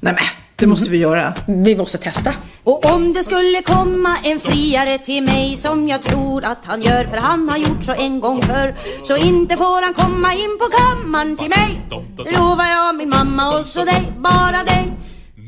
Nej 0.00 0.12
men, 0.12 0.24
det 0.60 0.66
måste 0.66 0.90
vi 0.90 0.98
göra. 0.98 1.34
Vi 1.46 1.76
måste 1.76 1.98
testa. 1.98 2.32
Och 2.64 2.84
om 2.94 3.12
det 3.12 3.22
skulle 3.24 3.62
komma 3.62 4.16
en 4.24 4.40
friare 4.40 4.98
till 4.98 5.22
mig 5.22 5.56
som 5.56 5.88
jag 5.88 6.02
tror 6.02 6.44
att 6.44 6.58
han 6.64 6.82
gör 6.82 7.04
för 7.04 7.16
han 7.16 7.48
har 7.48 7.56
gjort 7.56 7.84
så 7.84 7.92
en 7.92 8.20
gång 8.20 8.42
förr 8.42 8.74
så 9.02 9.16
inte 9.16 9.56
får 9.56 9.82
han 9.82 9.94
komma 9.94 10.34
in 10.34 10.58
på 10.58 10.66
kammaren 10.78 11.36
till 11.36 11.48
mig 11.48 11.80
Det 12.16 12.38
lovar 12.38 12.66
jag 12.66 12.96
min 12.96 13.08
mamma 13.08 13.58
och 13.58 13.66
så 13.66 13.84
dig, 13.84 14.12
bara 14.18 14.64
dig 14.64 14.92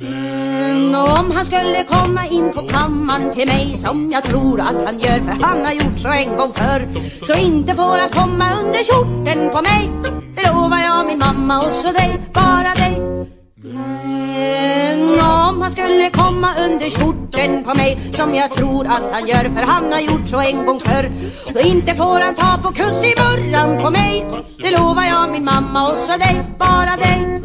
Men 0.01 0.95
om 0.95 1.31
han 1.31 1.45
skulle 1.45 1.85
komma 1.85 2.27
in 2.27 2.53
på 2.53 2.69
kammaren 2.69 3.33
till 3.33 3.47
mig 3.47 3.77
som 3.77 4.11
jag 4.13 4.23
tror 4.25 4.61
att 4.61 4.85
han 4.85 4.99
gör 4.99 5.21
för 5.21 5.45
han 5.45 5.65
har 5.65 5.73
gjort 5.73 5.99
så 5.99 6.09
en 6.09 6.37
gång 6.37 6.53
förr 6.53 6.89
så 7.27 7.35
inte 7.35 7.75
får 7.75 7.99
han 7.99 8.09
komma 8.09 8.45
under 8.63 8.83
skjorten 8.85 9.51
på 9.51 9.63
mig 9.63 9.91
Det 10.37 10.53
lovar 10.53 10.79
jag 10.79 11.07
min 11.07 11.19
mamma 11.19 11.61
och 11.67 11.73
så 11.73 11.93
dig, 11.93 12.21
bara 12.33 12.75
dig 12.75 13.32
men 13.65 15.21
om 15.21 15.63
han 15.63 15.71
skulle 15.71 16.11
komma 16.11 16.49
under 16.59 16.91
skjorten 16.91 17.65
på 17.65 17.75
mig 17.75 18.01
Som 18.13 18.35
jag 18.35 18.51
tror 18.51 18.87
att 18.87 19.13
han 19.13 19.29
gör 19.29 19.51
för 19.57 19.67
han 19.67 19.93
har 19.93 20.01
gjort 20.01 20.29
så 20.29 20.41
en 20.41 20.67
gång 20.67 20.81
förr 20.81 21.11
Och 21.55 21.61
inte 21.61 21.95
får 21.95 22.21
han 22.21 22.35
ta 22.35 22.63
på 22.63 22.69
kuss 22.69 23.05
i 23.05 23.15
burran 23.17 23.83
på 23.83 23.91
mig. 23.91 24.27
Det 24.59 24.71
lovar 24.79 25.05
jag 25.05 25.31
min 25.31 25.45
mamma 25.45 25.91
och 25.93 25.99
så 25.99 26.13
dig, 26.19 26.43
bara 26.59 26.97
dig. 26.97 27.43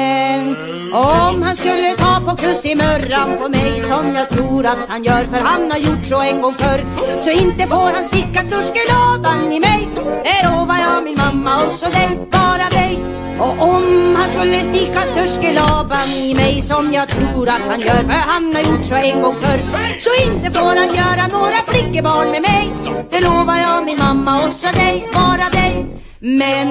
Men 0.00 0.56
om 0.92 1.42
han 1.42 1.56
skulle 1.56 1.96
ta 1.96 2.20
på 2.26 2.36
kuss 2.36 2.64
i 2.64 2.74
mörran 2.74 3.36
på 3.40 3.48
mig 3.48 3.80
Som 3.80 4.14
jag 4.14 4.28
tror 4.28 4.66
att 4.66 4.82
han 4.88 5.02
gör 5.04 5.24
för 5.24 5.38
han 5.38 5.70
har 5.70 5.78
gjort 5.78 6.06
så 6.06 6.20
en 6.20 6.40
gång 6.42 6.54
förr 6.54 6.80
Så 7.20 7.30
inte 7.30 7.66
får 7.66 7.90
han 7.96 8.04
sticka 8.04 8.40
Sturskelaban 8.42 9.52
i 9.52 9.60
mig. 9.60 9.88
Det 10.24 10.48
lovar 10.48 10.78
jag 10.86 11.04
min 11.04 11.16
mamma 11.16 11.64
och 11.64 11.72
så 11.72 11.86
dig, 11.86 12.08
bara 12.30 12.68
dig. 12.80 12.92
Och 13.40 13.68
om 13.68 14.16
han 14.18 14.28
skulle 14.28 14.64
sticka 14.64 15.00
sturskelaban 15.00 16.08
i 16.16 16.34
mig 16.34 16.62
som 16.62 16.92
jag 16.92 17.08
tror 17.08 17.48
att 17.48 17.64
han 17.70 17.80
gör 17.80 18.02
för 18.10 18.20
han 18.32 18.54
har 18.54 18.62
gjort 18.62 18.84
så 18.84 18.94
en 18.94 19.22
gång 19.22 19.34
förr 19.34 19.60
Så 20.00 20.10
inte 20.26 20.50
får 20.50 20.76
han 20.80 20.94
göra 21.02 21.26
några 21.38 21.60
flickebarn 21.66 22.30
med 22.30 22.42
mig. 22.42 22.72
Det 23.10 23.20
lovar 23.20 23.58
jag 23.58 23.84
min 23.84 23.98
mamma 23.98 24.32
och 24.44 24.52
så 24.52 24.68
dig, 24.72 25.08
bara 25.14 25.48
dig. 25.60 25.86
Men 26.22 26.68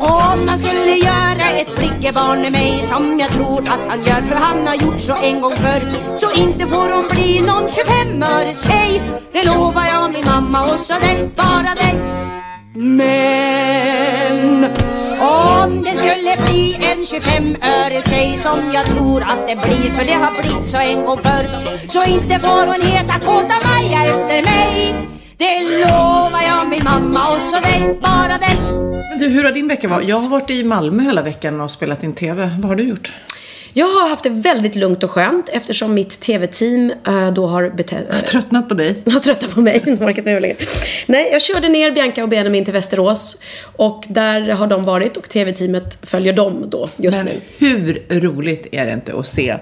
om 0.00 0.48
han 0.48 0.58
skulle 0.58 0.96
göra 0.96 1.50
ett 1.50 1.70
flickebarn 1.70 2.42
med 2.42 2.52
mig 2.52 2.82
som 2.82 3.20
jag 3.20 3.30
tror 3.30 3.60
att 3.60 3.88
han 3.88 4.02
gör 4.04 4.22
för 4.22 4.34
han 4.36 4.66
har 4.66 4.74
gjort 4.74 5.00
så 5.00 5.16
en 5.22 5.40
gång 5.40 5.56
förr 5.56 6.16
Så 6.16 6.32
inte 6.40 6.66
får 6.66 6.94
hon 6.94 7.08
bli 7.10 7.40
någon 7.40 7.68
25-öres 7.68 8.66
tjej. 8.66 9.02
Det 9.32 9.44
lovar 9.44 9.86
jag 9.86 10.12
min 10.12 10.24
mamma 10.24 10.72
och 10.72 10.78
så 10.78 10.92
dig, 10.92 11.30
bara 11.36 11.74
dig 11.74 11.94
men 12.74 14.64
Om 15.20 15.82
det 15.82 15.94
skulle 15.96 16.36
bli 16.46 16.74
en 16.74 17.04
25 17.06 17.56
öre 17.62 18.36
som 18.36 18.72
jag 18.74 18.86
tror 18.86 19.22
att 19.22 19.48
det 19.48 19.56
blir 19.56 19.90
För 19.90 20.04
det 20.04 20.14
har 20.14 20.42
blivit 20.42 20.66
så 20.66 20.76
en 20.76 21.04
gång 21.04 21.18
förr 21.18 21.46
Så 21.88 22.04
inte 22.04 22.38
får 22.38 22.66
hon 22.66 22.80
heta 22.80 23.18
Kåta 23.18 23.54
Maja 23.64 24.04
efter 24.04 24.42
mig. 24.42 25.19
Det 25.40 25.60
lovar 25.60 26.42
jag 26.46 26.68
min 26.68 26.84
mamma 26.84 27.34
och 27.34 27.42
så 27.42 27.60
dig, 27.60 27.98
bara 28.02 28.38
dig 28.38 28.56
Men 29.10 29.18
du, 29.18 29.26
hur 29.26 29.44
har 29.44 29.52
din 29.52 29.68
vecka 29.68 29.88
varit? 29.88 30.08
Jag 30.08 30.16
har 30.16 30.28
varit 30.28 30.50
i 30.50 30.64
Malmö 30.64 31.02
hela 31.02 31.22
veckan 31.22 31.60
och 31.60 31.70
spelat 31.70 32.02
in 32.02 32.14
TV. 32.14 32.50
Vad 32.58 32.68
har 32.68 32.76
du 32.76 32.82
gjort? 32.82 33.12
Jag 33.72 33.86
har 33.86 34.08
haft 34.08 34.24
det 34.24 34.30
väldigt 34.30 34.74
lugnt 34.74 35.04
och 35.04 35.10
skönt 35.10 35.48
eftersom 35.48 35.94
mitt 35.94 36.20
TV-team 36.20 36.92
äh, 37.06 37.32
då 37.32 37.46
har 37.46 37.70
betett... 37.70 38.04
Jag 38.08 38.14
har 38.14 38.22
tröttnat 38.22 38.68
på 38.68 38.74
dig. 38.74 39.02
har 39.12 39.20
tröttnat 39.20 39.54
på 39.54 39.60
mig. 39.60 39.82
orkat 40.00 40.24
med 40.24 40.42
längre. 40.42 40.56
Nej, 41.06 41.28
jag 41.32 41.42
körde 41.42 41.68
ner 41.68 41.90
Bianca 41.90 42.22
och 42.22 42.28
Benjamin 42.28 42.64
till 42.64 42.74
Västerås. 42.74 43.36
Och 43.76 44.04
där 44.08 44.48
har 44.48 44.66
de 44.66 44.84
varit 44.84 45.16
och 45.16 45.28
TV-teamet 45.28 45.98
följer 46.02 46.32
dem 46.32 46.64
då 46.70 46.88
just 46.96 47.24
Men 47.24 47.34
nu. 47.34 47.40
hur 47.58 48.20
roligt 48.20 48.66
är 48.72 48.86
det 48.86 48.92
inte 48.92 49.14
att 49.14 49.26
se 49.26 49.56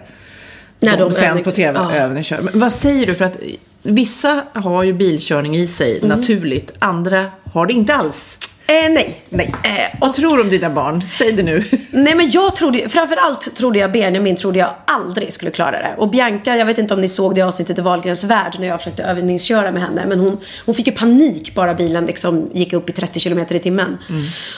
När 0.81 0.97
dem 0.97 1.11
de 1.11 1.17
sen 1.17 1.43
på 1.43 1.51
TV 1.51 1.79
Ja. 1.79 1.93
övningskör? 1.95 2.41
Men 2.41 2.59
vad 2.59 2.73
säger 2.73 3.07
du? 3.07 3.15
För 3.15 3.25
att 3.25 3.37
vissa 3.83 4.45
har 4.53 4.83
ju 4.83 4.93
bilkörning 4.93 5.57
i 5.57 5.67
sig 5.67 5.99
Mm. 5.99 6.19
naturligt. 6.19 6.73
Andra 6.79 7.25
har 7.53 7.67
det 7.67 7.73
inte 7.73 7.95
alls. 7.95 8.39
Eh, 8.67 8.75
nej. 8.91 9.23
Nej. 9.29 9.55
vad 10.01 10.15
tror 10.15 10.37
du 10.37 10.43
om 10.43 10.49
dina 10.49 10.71
barn? 10.71 11.03
Säg 11.07 11.33
det 11.33 11.43
nu. 11.43 11.65
Nej 11.91 12.15
men 12.15 12.31
jag 12.31 12.57
trodde, 12.57 12.89
framförallt 12.89 13.55
trodde 13.57 13.79
jag 13.79 13.93
Benjamin 13.93 14.37
trodde 14.37 14.59
jag 14.59 14.75
aldrig 14.85 15.33
skulle 15.33 15.51
klara 15.51 15.71
det. 15.71 15.95
Och 15.99 16.11
Bianca, 16.11 16.57
jag 16.57 16.67
vet 16.67 16.79
inte 16.79 16.95
om 16.95 17.01
ni 17.01 17.09
såg 17.09 17.35
det 17.35 17.43
avsnittet 17.43 17.79
i 17.79 17.81
Wahlgrens 17.81 18.25
värld 18.25 18.57
när 18.59 18.67
jag 18.67 18.79
försökte 18.81 19.03
övningsköra 19.03 19.71
med 19.73 19.83
henne. 19.83 20.05
Men 20.07 20.21
hon, 20.21 20.39
hon 20.67 20.75
fick 20.75 20.87
ju 20.87 20.93
panik 20.93 21.55
bara 21.55 21.75
bilen 21.75 22.05
liksom 22.07 22.51
gick 22.55 22.73
upp 22.73 22.91
i 22.91 22.93
30 22.93 23.21
km 23.21 23.39
i 23.51 23.59
timmen. 23.59 23.99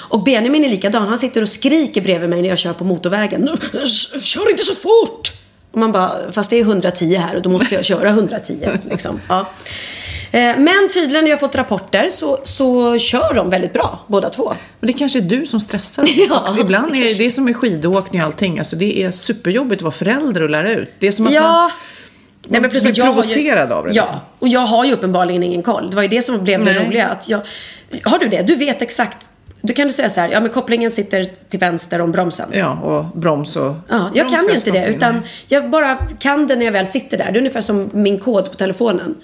Och 0.08 0.22
Benjamin 0.24 0.64
är 0.64 0.68
likadan, 0.70 1.08
han 1.08 1.18
sitter 1.18 1.42
och 1.42 1.48
skriker 1.48 2.00
bredvid 2.00 2.30
mig 2.30 2.42
när 2.42 2.48
jag 2.48 2.58
kör 2.58 2.72
på 2.72 2.84
motorvägen. 2.84 3.40
"Nu, 3.40 3.80
s- 3.82 4.22
Kör 4.24 4.50
inte 4.50 4.62
så 4.64 4.74
fort! 4.74 5.32
Och 5.72 5.78
man 5.78 5.92
bara, 5.92 6.10
fast 6.32 6.50
det 6.50 6.56
är 6.56 6.62
110 6.62 7.14
här 7.16 7.36
och 7.36 7.42
då 7.42 7.50
måste 7.50 7.74
jag 7.74 7.84
köra 7.84 8.08
110. 8.08 8.68
Liksom. 8.90 9.20
Ja. 9.28 9.50
Eh, 10.32 10.56
Men 10.58 10.88
tydligen 10.94 11.24
när 11.24 11.30
jag 11.30 11.36
har 11.36 11.40
fått 11.40 11.56
rapporter 11.56 12.08
så, 12.10 12.40
så 12.44 12.98
kör 12.98 13.34
de 13.34 13.50
väldigt 13.50 13.72
bra, 13.72 13.98
båda 14.06 14.30
två. 14.30 14.52
Men 14.80 14.86
det 14.86 14.92
kanske 14.92 15.18
är 15.18 15.22
du 15.22 15.46
som 15.46 15.60
stressar. 15.60 16.04
Ja, 16.28 16.40
också. 16.40 16.60
Ibland 16.60 16.92
det 16.92 16.98
är 17.10 17.18
det 17.18 17.30
som 17.30 17.44
med 17.44 17.56
skidåkning 17.56 18.22
och 18.22 18.26
allting. 18.26 18.58
Alltså 18.58 18.76
det 18.76 19.02
är 19.02 19.10
superjobbigt 19.10 19.78
att 19.78 19.82
vara 19.82 19.92
förälder 19.92 20.42
och 20.42 20.50
lära 20.50 20.70
ut. 20.72 20.90
Det 20.98 21.06
är 21.06 21.12
som 21.12 21.26
att 21.26 21.32
Ja. 21.32 21.42
man 21.42 21.70
Nej, 22.48 22.60
men 22.60 22.70
plus 22.70 22.82
blir 22.82 22.92
har 22.92 22.96
ju- 22.98 23.02
provocerad 23.14 23.72
av 23.72 23.84
det. 23.86 23.92
Ja, 23.94 24.02
liksom. 24.02 24.18
och 24.38 24.48
jag 24.48 24.60
har 24.60 24.84
ju 24.84 24.92
uppenbarligen 24.92 25.42
ingen 25.42 25.62
koll. 25.62 25.90
Det 25.90 25.96
var 25.96 26.02
ju 26.02 26.08
det 26.08 26.22
som 26.22 26.44
blev 26.44 26.64
det 26.64 26.72
Nej. 26.72 26.86
roliga. 26.86 27.08
Att 27.08 27.28
jag, 27.28 27.40
har 28.04 28.18
du 28.18 28.28
det? 28.28 28.42
Du 28.42 28.54
vet 28.54 28.82
exakt. 28.82 29.26
Du 29.62 29.72
kan 29.72 29.86
du 29.86 29.92
säga 29.92 30.10
så 30.10 30.20
här, 30.20 30.28
ja 30.28 30.40
men 30.40 30.50
kopplingen 30.50 30.90
sitter 30.90 31.30
till 31.48 31.60
vänster 31.60 32.00
om 32.00 32.12
bromsen. 32.12 32.48
Ja, 32.52 32.72
och 32.72 33.18
broms 33.18 33.56
och... 33.56 33.74
Ja, 33.88 34.10
jag 34.14 34.28
kan 34.28 34.46
ju 34.48 34.54
inte 34.54 34.70
det, 34.70 34.86
utan 34.86 35.22
jag 35.48 35.70
bara 35.70 35.96
kan 35.96 36.46
det 36.46 36.56
när 36.56 36.64
jag 36.64 36.72
väl 36.72 36.86
sitter 36.86 37.18
där. 37.18 37.24
Det 37.24 37.30
är 37.30 37.38
ungefär 37.38 37.60
som 37.60 37.90
min 37.92 38.18
kod 38.18 38.50
på 38.50 38.56
telefonen. 38.56 39.14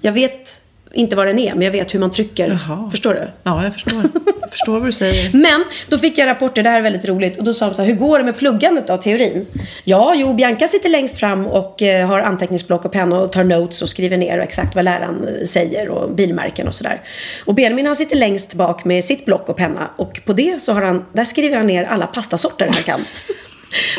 Jag 0.00 0.12
vet 0.12 0.60
inte 0.94 1.16
vad 1.16 1.26
den 1.26 1.38
är, 1.38 1.54
men 1.54 1.62
jag 1.62 1.72
vet 1.72 1.94
hur 1.94 1.98
man 2.00 2.10
trycker. 2.10 2.48
Jaha. 2.68 2.90
Förstår 2.90 3.14
du? 3.14 3.28
Ja, 3.42 3.64
jag 3.64 3.72
förstår. 3.72 4.02
Jag 4.40 4.50
förstår 4.50 4.72
vad 4.72 4.88
du 4.88 4.92
säger. 4.92 5.30
Men 5.36 5.64
då 5.88 5.98
fick 5.98 6.18
jag 6.18 6.26
rapporter, 6.26 6.62
det 6.62 6.70
här 6.70 6.78
är 6.78 6.82
väldigt 6.82 7.08
roligt. 7.08 7.38
Och 7.38 7.44
då 7.44 7.54
sa 7.54 7.66
de 7.66 7.74
så 7.74 7.82
här, 7.82 7.88
hur 7.88 7.96
går 7.96 8.18
det 8.18 8.24
med 8.24 8.36
pluggandet 8.36 8.90
av 8.90 8.96
teorin? 8.96 9.46
Ja, 9.84 10.14
jo, 10.16 10.34
Bianca 10.34 10.68
sitter 10.68 10.88
längst 10.88 11.18
fram 11.18 11.46
och 11.46 11.82
eh, 11.82 12.06
har 12.06 12.20
anteckningsblock 12.20 12.84
och 12.84 12.92
penna 12.92 13.20
och 13.20 13.32
tar 13.32 13.44
notes 13.44 13.82
och 13.82 13.88
skriver 13.88 14.16
ner 14.16 14.38
exakt 14.38 14.74
vad 14.74 14.84
läraren 14.84 15.28
eh, 15.28 15.46
säger 15.46 15.88
och 15.88 16.14
bilmärken 16.14 16.68
och 16.68 16.74
sådär. 16.74 17.02
Och 17.44 17.54
Benjamin 17.54 17.86
han 17.86 17.96
sitter 17.96 18.16
längst 18.16 18.54
bak 18.54 18.84
med 18.84 19.04
sitt 19.04 19.24
block 19.24 19.48
och 19.48 19.56
penna. 19.56 19.90
Och 19.96 20.20
på 20.26 20.32
det 20.32 20.62
så 20.62 20.72
har 20.72 20.82
han, 20.82 21.04
där 21.12 21.24
skriver 21.24 21.56
han 21.56 21.66
ner 21.66 21.84
alla 21.84 22.06
pastasorter 22.06 22.66
han 22.66 22.74
kan. 22.74 23.04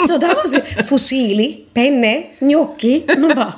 Så 0.08 0.18
där 0.18 0.36
var 0.36 0.48
så, 0.48 0.84
fusilli, 0.84 1.60
penne, 1.74 2.24
gnocchi. 2.40 3.04
Man 3.18 3.36
bara... 3.36 3.54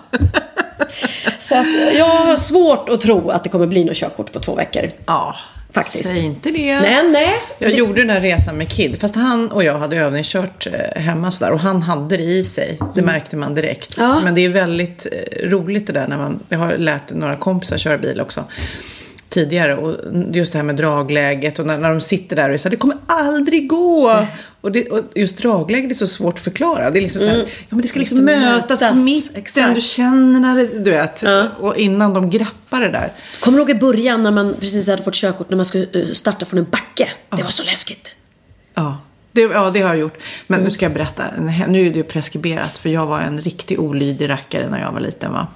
Så 1.38 1.56
att 1.56 1.96
jag 1.96 2.06
har 2.06 2.36
svårt 2.36 2.90
att 2.90 3.02
tro 3.02 3.30
att 3.30 3.44
det 3.44 3.50
kommer 3.50 3.68
bli 3.68 3.84
något 3.84 3.96
körkort 3.96 4.32
på 4.32 4.40
två 4.40 4.56
veckor. 4.56 4.90
Ja, 5.06 5.36
Faktiskt. 5.76 6.06
Säg 6.06 6.26
inte 6.26 6.52
det. 6.52 6.80
Nej, 6.80 7.04
nej. 7.12 7.36
Jag 7.60 7.72
gjorde 7.72 8.02
den 8.02 8.10
här 8.10 8.22
resan 8.22 8.58
med 8.58 8.70
Kid, 8.70 9.02
fast 9.02 9.16
han 9.16 9.52
och 9.52 9.64
jag 9.64 9.78
hade 9.78 9.98
övningskört 9.98 10.68
eh, 10.68 11.02
hemma 11.02 11.32
sådär 11.32 11.52
och 11.52 11.60
han 11.60 11.82
hade 11.82 12.18
det 12.18 12.24
i 12.24 12.44
sig. 12.44 12.80
Det 12.96 13.02
märkte 13.02 13.38
man 13.38 13.56
direkt. 13.56 13.98
Mm. 13.98 14.10
Ja. 14.10 14.22
Men 14.24 14.36
det 14.36 14.46
är 14.46 14.50
väldigt 14.50 15.08
eh, 15.12 15.50
roligt 15.50 15.88
det 15.88 15.94
där 15.94 16.08
när 16.08 16.18
man, 16.18 16.40
jag 16.50 16.60
har 16.60 16.78
lärt 16.78 17.10
några 17.10 17.36
kompisar 17.36 17.78
köra 17.78 17.98
bil 17.98 18.22
också 18.22 18.44
tidigare 19.36 19.76
och 19.76 19.98
just 20.34 20.52
det 20.52 20.58
här 20.58 20.64
med 20.64 20.76
dragläget 20.76 21.60
och 21.60 21.66
när, 21.66 21.78
när 21.78 21.90
de 21.90 22.02
sitter 22.02 22.36
där 22.36 22.50
och 22.50 22.60
så 22.60 22.68
här, 22.68 22.72
det 22.72 22.78
kommer 22.78 22.98
aldrig 23.06 23.70
gå. 23.70 24.26
Och, 24.62 24.72
det, 24.72 24.90
och 24.90 25.04
just 25.16 25.38
dragläget 25.38 25.92
är 25.92 25.96
så 25.96 26.08
svårt 26.08 26.34
att 26.34 26.40
förklara. 26.44 26.92
Det 26.92 27.00
är 27.00 27.02
liksom 27.02 27.22
så 27.22 27.30
här, 27.30 27.38
ja 27.38 27.46
men 27.70 27.82
det 27.82 27.88
ska 27.88 28.00
liksom 28.00 28.20
Mm. 28.20 28.40
Måste 28.40 28.56
mötas, 28.56 28.80
på 28.80 28.86
mötas, 28.86 29.06
mitten, 29.06 29.42
exakt. 29.42 29.76
du 29.76 29.82
känner 29.82 30.40
när 30.40 30.56
det, 30.56 30.80
du 30.80 30.92
vet. 30.92 31.22
Ja. 31.22 31.48
Och 31.60 31.78
innan 31.78 32.14
de 32.14 32.30
grappar 32.30 32.82
det 32.82 32.90
där. 32.90 33.12
Kommer 33.40 33.58
du 33.58 33.62
ihåg 33.62 33.70
i 33.70 33.80
början 33.80 34.24
när 34.24 34.32
man 34.32 34.56
precis 34.60 34.88
hade 34.88 35.04
fått 35.04 35.14
körkort 35.14 35.50
när 35.50 35.56
man 35.56 35.66
skulle 35.66 35.88
eh, 35.94 36.06
starta 36.06 36.46
från 36.46 36.60
en 36.60 36.68
backe? 36.72 37.10
Det 37.36 37.44
var 37.44 37.50
så 37.50 37.64
läskigt. 37.64 38.16
Ja. 38.74 39.02
Det, 39.32 39.42
ja, 39.42 39.70
det 39.70 39.82
har 39.82 39.90
jag 39.90 39.98
gjort. 39.98 40.18
Men 40.48 40.62
nu 40.62 40.72
ska 40.72 40.86
jag 40.86 40.94
berätta. 40.94 41.24
Nu 41.68 41.86
är 41.86 41.90
det 41.90 41.98
ju 41.98 42.04
preskriberat. 42.04 42.78
För 42.78 42.90
jag 42.90 43.06
var 43.06 43.22
en 43.22 43.42
riktig 43.42 43.80
olydig 43.80 44.30
rackare 44.30 44.70
när 44.70 44.82
jag 44.82 44.92
var 44.92 45.00
liten. 45.00 45.32
Va? 45.32 45.48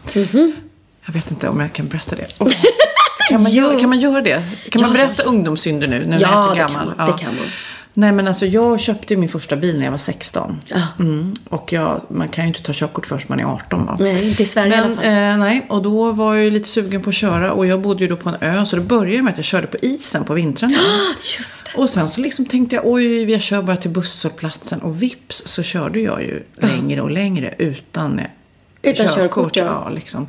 Jag 1.06 1.14
vet 1.14 1.32
inte 1.32 1.50
om 1.50 1.60
jag 1.60 1.74
kan 1.74 1.88
berätta 1.88 2.16
det. 2.16 2.28
Åh. 2.38 2.48
Kan, 3.30 3.44
man 3.44 3.52
göra, 3.52 3.80
kan 3.80 3.90
man 3.90 4.00
göra 4.00 4.22
det? 4.22 4.44
Kan 4.70 4.82
man 4.82 4.92
Ja, 4.92 4.98
ja, 5.00 5.06
berätta 5.06 5.22
ja. 5.26 5.30
ungdomssynder 5.30 5.88
nu? 5.88 6.00
nu 6.00 6.06
när 6.06 6.20
Ja, 6.22 6.30
jag 6.32 6.40
är 6.40 6.48
så 6.50 6.56
gammal? 6.56 6.94
man. 6.98 7.12
Det 7.12 7.18
kan 7.24 7.36
man. 7.36 7.46
Nej 7.94 8.12
men 8.12 8.28
alltså 8.28 8.46
jag 8.46 8.80
köpte 8.80 9.14
ju 9.14 9.20
min 9.20 9.30
första 9.30 9.56
bil 9.56 9.78
när 9.78 9.84
jag 9.86 9.92
var 9.92 9.98
16. 9.98 10.62
Ja. 10.66 10.78
Mm. 11.00 11.34
Och 11.50 11.74
jag, 11.74 12.02
man 12.10 12.28
kan 12.28 12.44
ju 12.44 12.48
inte 12.48 12.62
ta 12.62 12.72
körkort 12.76 13.06
förrän 13.06 13.22
man 13.28 13.40
är 13.40 13.44
18 13.44 13.86
va? 13.86 13.98
Nej, 14.00 14.30
inte 14.30 14.44
i 14.44 14.46
Sverige 14.46 14.74
i 14.74 14.78
alla 14.78 14.88
Men, 14.88 14.96
fall. 14.96 15.06
eh, 15.06 15.38
nej, 15.48 15.66
och 15.70 15.82
då 15.82 16.12
var 16.12 16.36
jag 16.36 16.44
ju 16.46 16.52
lite 16.52 16.70
sugen 16.70 17.02
på 17.02 17.10
att 17.10 17.16
köra 17.16 17.52
och 17.54 17.66
jag 17.66 17.82
bodde 17.82 18.04
ju 18.04 18.08
då 18.08 18.16
på 18.16 18.30
en 18.30 18.36
ö 18.42 18.66
så 18.66 18.76
det 18.76 18.82
började 18.82 19.24
med 19.24 19.32
att 19.32 19.38
jag 19.38 19.46
körde 19.46 19.68
på 19.68 19.78
isen 19.82 20.24
på 20.24 20.34
vintrarna. 20.34 20.74
Just 21.38 21.66
det. 21.66 21.82
Och 21.82 21.90
sen 21.90 22.08
så 22.08 22.22
liksom 22.22 22.46
tänkte 22.46 22.76
jag, 22.76 22.88
oj, 22.88 23.32
jag 23.32 23.42
kör 23.42 23.62
bara 23.62 23.78
till 23.78 23.92
busshållplatsen. 23.92 24.80
Och 24.82 25.02
vips 25.04 25.44
så 25.46 25.64
körde 25.64 26.00
jag 26.00 26.22
ju 26.22 26.44
längre 26.62 27.02
och 27.02 27.12
längre 27.12 27.56
utan, 27.58 28.22
Utan 28.82 29.08
körkort, 29.08 29.56
ja. 29.56 29.64
ja. 29.66 29.90
liksom. 29.90 30.28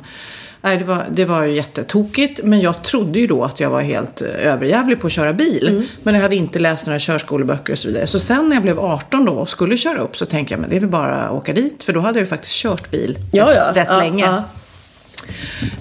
Nej, 0.63 0.77
det 0.77 0.83
var, 0.83 1.05
det 1.11 1.25
var 1.25 1.43
ju 1.43 1.55
jättetokigt. 1.55 2.39
Men 2.43 2.61
jag 2.61 2.83
trodde 2.83 3.19
ju 3.19 3.27
då 3.27 3.43
att 3.43 3.59
jag 3.59 3.69
var 3.69 3.81
helt 3.81 4.21
eh, 4.21 4.27
överjävlig 4.27 5.01
på 5.01 5.07
att 5.07 5.13
köra 5.13 5.33
bil. 5.33 5.67
Mm. 5.67 5.83
Men 6.03 6.15
jag 6.15 6.21
hade 6.21 6.35
inte 6.35 6.59
läst 6.59 6.85
några 6.85 6.99
körskoleböcker 6.99 7.73
och 7.73 7.79
så 7.79 7.87
vidare. 7.87 8.07
Så 8.07 8.19
sen 8.19 8.49
när 8.49 8.55
jag 8.55 8.63
blev 8.63 8.79
18 8.79 9.25
då 9.25 9.31
och 9.31 9.49
skulle 9.49 9.77
köra 9.77 9.99
upp 9.99 10.17
så 10.17 10.25
tänkte 10.25 10.53
jag, 10.53 10.61
men 10.61 10.69
det 10.69 10.75
är 10.75 10.79
väl 10.79 10.89
bara 10.89 11.15
att 11.15 11.31
åka 11.31 11.53
dit. 11.53 11.83
För 11.83 11.93
då 11.93 11.99
hade 11.99 12.19
jag 12.19 12.23
ju 12.23 12.29
faktiskt 12.29 12.55
kört 12.55 12.91
bil 12.91 13.17
Ja, 13.31 13.53
ja. 13.53 13.71
rätt 13.81 13.87
Ja, 13.89 13.97
länge. 13.97 14.43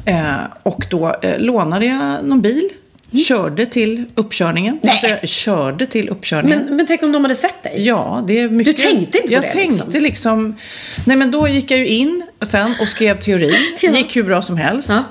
Eh, 0.04 0.34
och 0.62 0.86
då 0.90 1.16
eh, 1.22 1.38
lånade 1.38 1.86
jag 1.86 2.24
någon 2.24 2.40
bil. 2.40 2.68
Körde 3.18 3.66
till 3.66 4.04
uppkörningen. 4.14 4.74
Mm. 4.74 4.80
Nej. 4.82 4.92
Alltså 4.92 5.06
jag 5.06 5.28
körde 5.28 5.86
till 5.86 6.08
uppkörningen. 6.08 6.64
Men, 6.64 6.76
men 6.76 6.86
tänk 6.86 7.02
om 7.02 7.12
de 7.12 7.24
hade 7.24 7.34
sett 7.34 7.62
dig? 7.62 7.86
Ja, 7.86 8.24
det 8.26 8.38
är 8.38 8.48
mycket. 8.48 8.76
Du 8.76 8.82
tänkte 8.82 9.18
inte 9.18 9.28
på 9.28 9.34
jag 9.34 9.42
det, 9.42 9.50
tänkte 9.50 10.00
liksom? 10.00 10.02
liksom. 10.02 10.56
Nej 11.04 11.16
men 11.16 11.30
då 11.30 11.48
gick 11.48 11.70
jag 11.70 11.78
ju 11.78 11.86
in 11.86 12.22
och 12.40 12.46
sen 12.46 12.74
och 12.80 12.88
skrev 12.88 13.18
teori. 13.18 13.54
Ja. 13.80 13.90
Gick 13.90 14.16
hur 14.16 14.22
bra 14.22 14.42
som 14.42 14.56
helst. 14.56 14.88
Ja. 14.88 15.04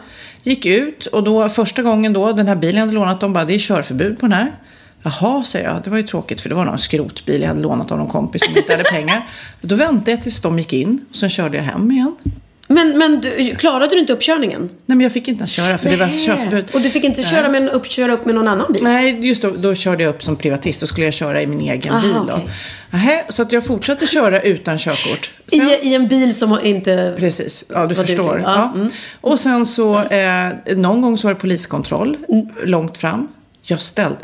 Gick 0.44 0.66
ut 0.66 1.06
och 1.06 1.24
då 1.24 1.50
första 1.50 1.82
gången 1.82 2.14
då, 2.14 2.32
den 2.32 2.48
här 2.48 2.56
bilen 2.56 2.76
jag 2.76 2.82
hade 2.82 2.94
lånat, 2.94 3.20
de 3.22 3.34
bara, 3.34 3.46
det 3.46 3.54
är 3.54 3.60
körförbud 3.60 4.20
på 4.20 4.26
den 4.26 4.34
här. 4.34 4.52
Jaha, 5.04 5.44
säger 5.44 5.70
jag. 5.70 5.84
Det 5.84 5.90
var 5.90 5.98
ju 5.98 6.04
tråkigt 6.04 6.42
för 6.42 6.50
det 6.50 6.56
var 6.56 6.66
någon 6.66 6.80
skrotbil 6.80 7.42
jag 7.42 7.48
hade 7.48 7.62
lånat 7.62 7.92
av 7.92 7.98
någon 7.98 8.08
kompis 8.08 8.46
som 8.46 8.58
inte 8.58 8.72
hade 8.72 8.84
pengar. 8.84 9.30
Då 9.62 9.76
väntade 9.76 10.12
jag 10.12 10.22
tills 10.22 10.42
de 10.42 10.60
gick 10.60 10.74
in 10.74 11.06
och 11.10 11.16
sen 11.16 11.30
körde 11.30 11.58
jag 11.58 11.64
hem 11.64 11.92
igen. 11.92 12.16
Men, 12.72 12.98
men 12.98 13.22
du, 13.22 13.56
klarade 13.56 13.96
du 13.96 14.00
inte 14.00 14.14
uppkörningen? 14.14 14.62
Nej 14.62 14.98
men 14.98 15.00
jag 15.02 15.12
fick 15.12 15.28
inte 15.28 15.40
ens 15.40 15.52
köra 15.52 15.78
för 15.78 15.90
det 15.90 15.96
var 15.96 16.08
körförbud. 16.26 16.72
Och 16.74 16.82
du 16.82 16.90
fick 16.90 17.04
inte 17.04 17.24
köra, 17.24 17.50
med 17.50 17.62
en, 17.62 17.70
upp, 17.70 17.92
köra 17.92 18.14
upp 18.14 18.26
med 18.26 18.36
någon 18.36 18.48
annan 18.48 18.72
bil? 18.74 18.84
Nej, 18.84 19.28
just 19.28 19.42
då, 19.42 19.50
då 19.58 19.76
körde 19.76 20.04
jag 20.04 20.10
upp 20.16 20.24
som 20.24 20.36
privatist. 20.36 20.80
Då 20.82 20.88
skulle 20.88 21.06
jag 21.08 21.14
köra 21.14 21.42
i 21.42 21.48
min 21.48 21.62
egen 21.62 21.94
Aha, 21.94 22.02
bil. 22.02 22.14
Då. 22.28 22.34
okej. 22.34 22.50
Nähä, 22.92 23.24
så 23.30 23.42
att 23.42 23.52
jag 23.52 23.66
fortsatte 23.66 24.08
köra 24.08 24.42
utan 24.42 24.78
körkort. 24.78 25.32
Sen- 25.48 25.60
I, 25.62 25.90
I 25.90 25.96
en 25.96 26.08
bil 26.08 26.36
som 26.36 26.60
inte... 26.64 27.16
Precis, 27.20 27.66
ja 27.70 27.86
du 27.86 27.96
förstår. 27.96 28.24
duglig. 28.24 28.44
Ja, 28.44 28.72
Ja. 28.74 28.80
mm. 28.82 28.90
Och 29.22 29.40
sen 29.40 29.66
så, 29.66 30.00
eh, 30.04 30.54
någon 30.76 31.02
gång 31.02 31.18
så 31.18 31.28
var 31.28 31.34
det 31.34 31.40
poliskontroll 31.40 32.18
långt 32.66 32.98
fram. 32.98 33.28
Jag 33.64 33.82
ställde, 33.82 34.18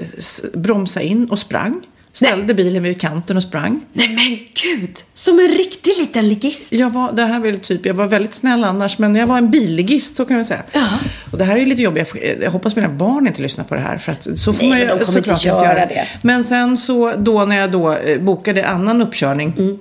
bromsade 0.53 1.05
in 1.05 1.25
och 1.29 1.39
sprang. 1.39 1.81
Ställde 2.15 2.53
bilen 2.53 2.83
vid 2.83 3.01
kanten 3.01 3.37
och 3.37 3.43
sprang. 3.43 3.81
Nej 3.93 4.07
men 4.15 4.37
gud! 4.63 4.97
Som 5.13 5.39
en 5.39 5.47
riktig 5.47 5.97
liten 5.97 6.27
ligist. 6.29 6.71
Jag 6.73 6.89
var, 6.89 7.11
det 7.11 7.21
här 7.25 7.39
var 7.39 7.47
väl 7.47 7.59
typ, 7.59 7.85
jag 7.85 7.93
var 7.93 8.05
väldigt 8.05 8.33
snäll 8.33 8.63
annars, 8.63 8.97
men 8.97 9.15
jag 9.15 9.27
var 9.27 9.37
en 9.37 9.51
billigist 9.51 10.15
så 10.15 10.25
kan 10.25 10.35
man 10.35 10.45
säga. 10.45 10.63
Ja. 10.71 10.87
Och 11.31 11.37
det 11.37 11.43
här 11.43 11.55
är 11.55 11.59
ju 11.59 11.65
lite 11.65 11.81
jobbigt, 11.81 12.13
jag, 12.41 12.51
hoppas 12.51 12.75
mina 12.75 12.89
barn 12.89 13.27
inte 13.27 13.41
lyssnar 13.41 13.63
på 13.65 13.75
det 13.75 13.81
här, 13.81 13.97
för 13.97 14.11
att 14.11 14.27
så 14.39 14.53
får 14.53 14.61
Nej, 14.63 14.69
man 14.69 14.79
ju 14.79 14.85
de 14.85 14.89
kommer 14.89 15.17
inte 15.17 15.35
såklart 15.35 15.43
göra 15.63 15.85
det. 15.85 16.07
Men 16.21 16.43
sen 16.43 16.77
så, 16.77 17.13
då 17.17 17.45
när 17.45 17.55
jag 17.55 17.71
då 17.71 17.93
eh, 17.93 18.21
bokade 18.21 18.65
annan 18.67 19.01
uppkörning, 19.01 19.53
Mm. 19.57 19.77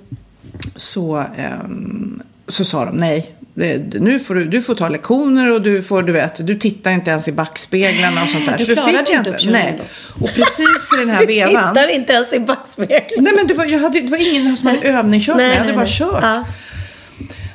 så, 0.75 1.15
ehm, 1.37 2.21
så 2.47 2.65
sa 2.65 2.85
de 2.85 2.95
nej, 2.97 3.35
nu 3.57 4.19
får 4.19 4.35
du, 4.35 4.45
du 4.45 4.61
får 4.61 4.75
ta 4.75 4.89
lektioner 4.89 5.51
och 5.51 5.61
du 5.61 5.81
får, 5.81 6.03
du 6.03 6.13
vet, 6.13 6.47
du 6.47 6.55
tittar 6.55 6.91
inte 6.91 7.11
ens 7.11 7.27
i 7.27 7.31
backspeglarna 7.31 8.23
och 8.23 8.29
sånt 8.29 8.45
där. 8.45 8.57
Du 8.57 8.63
Så 8.65 8.73
klarade 8.73 8.97
fick 8.97 9.09
inte 9.15 9.29
uppkörningen 9.29 9.75
Nej. 9.77 9.81
Och 10.21 10.29
precis 10.29 10.93
i 10.97 10.99
den 10.99 11.09
här 11.09 11.19
Du 11.25 11.25
vevan. 11.25 11.73
tittar 11.73 11.87
inte 11.95 12.13
ens 12.13 12.33
i 12.33 12.39
backspegeln. 12.39 13.23
Nej 13.23 13.33
men 13.35 13.47
det 13.47 13.53
var, 13.53 13.65
jag 13.65 13.79
hade, 13.79 14.01
det 14.01 14.11
var 14.11 14.35
ingen 14.35 14.57
som 14.57 14.67
hade 14.67 14.79
övningskört 14.87 15.35
mig, 15.35 15.49
jag 15.49 15.55
hade 15.59 15.73
bara 15.73 15.85
kört. 15.87 16.19
Ja. 16.21 16.45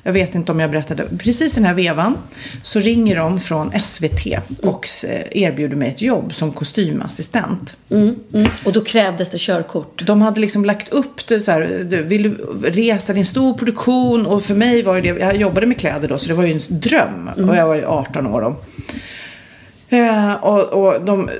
Jag 0.02 0.12
vet 0.12 0.34
inte 0.34 0.52
om 0.52 0.60
jag 0.60 0.70
berättade. 0.70 1.04
Precis 1.18 1.52
i 1.52 1.54
den 1.54 1.64
här 1.64 1.74
vevan 1.74 2.18
så 2.62 2.78
ringer 2.80 3.16
de 3.16 3.40
från 3.40 3.72
SVT 3.82 4.26
och 4.62 4.88
eh, 5.08 5.42
erbjuder 5.42 5.76
mig 5.76 5.88
ett 5.88 6.02
jobb 6.02 6.34
som 6.34 6.52
kostymassistent. 6.52 7.76
Och 8.64 8.72
då 8.72 8.80
krävdes 8.80 9.28
det 9.28 9.38
körkort. 9.38 10.06
De 10.06 10.22
hade 10.22 10.40
liksom 10.40 10.64
lagt 10.64 10.88
upp 10.88 11.26
det 11.26 11.40
så 11.40 11.50
här, 11.50 11.86
du, 11.90 12.02
vill 12.02 12.22
du 12.22 12.36
resa 12.62 13.12
din 13.12 13.24
stor 13.24 13.54
produktion? 13.54 14.26
Och 14.26 14.42
för 14.42 14.54
mig 14.54 14.82
var 14.82 15.00
det, 15.00 15.08
jag 15.08 15.36
jobbade 15.36 15.66
med 15.66 15.78
kläder 15.78 16.08
då, 16.08 16.18
så 16.18 16.28
det 16.28 16.34
var 16.34 16.44
ju 16.44 16.52
en 16.52 16.60
dröm. 16.68 17.30
Och 17.48 17.56
jag 17.56 17.66
var 17.66 17.74
ju 17.74 17.84
18 17.84 18.26
år 18.26 18.40
då. 18.40 18.56
Eh, 19.92 20.34
och, 20.34 20.62
och 20.62 21.04
de 21.04 21.30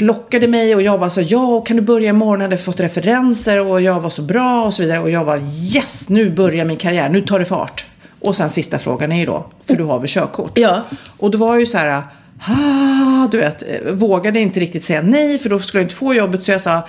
lockade 0.00 0.48
mig 0.48 0.74
och 0.74 0.82
jag 0.82 0.98
var 0.98 1.08
så 1.08 1.20
ja, 1.20 1.60
kan 1.60 1.76
du 1.76 1.82
börja 1.82 2.10
imorgon? 2.10 2.40
Jag 2.40 2.48
hade 2.48 2.62
fått 2.62 2.80
referenser 2.80 3.66
och 3.66 3.80
jag 3.80 4.00
var 4.00 4.10
så 4.10 4.22
bra 4.22 4.64
och 4.64 4.74
så 4.74 4.82
vidare. 4.82 4.98
Och 4.98 5.10
jag 5.10 5.24
var 5.24 5.36
yes, 5.74 6.08
nu 6.08 6.30
börjar 6.30 6.64
min 6.64 6.76
karriär, 6.76 7.08
nu 7.08 7.20
tar 7.20 7.38
det 7.38 7.44
fart. 7.44 7.86
Och 8.20 8.36
sen 8.36 8.48
sista 8.48 8.78
frågan 8.78 9.12
är 9.12 9.18
ju 9.18 9.26
då, 9.26 9.46
för 9.66 9.76
du 9.76 9.84
har 9.84 9.98
väl 9.98 10.08
körkort? 10.08 10.58
Ja. 10.58 10.82
Och 11.16 11.30
då 11.30 11.38
var 11.38 11.58
ju 11.58 11.66
så 11.66 11.78
här, 11.78 12.02
ah, 12.40 13.28
du 13.30 13.38
vet, 13.38 13.62
eh, 13.62 13.92
vågade 13.92 14.40
inte 14.40 14.60
riktigt 14.60 14.84
säga 14.84 15.02
nej 15.02 15.38
för 15.38 15.48
då 15.48 15.58
skulle 15.58 15.80
jag 15.80 15.84
inte 15.84 15.94
få 15.94 16.14
jobbet. 16.14 16.44
Så 16.44 16.50
jag 16.50 16.60
sa, 16.60 16.86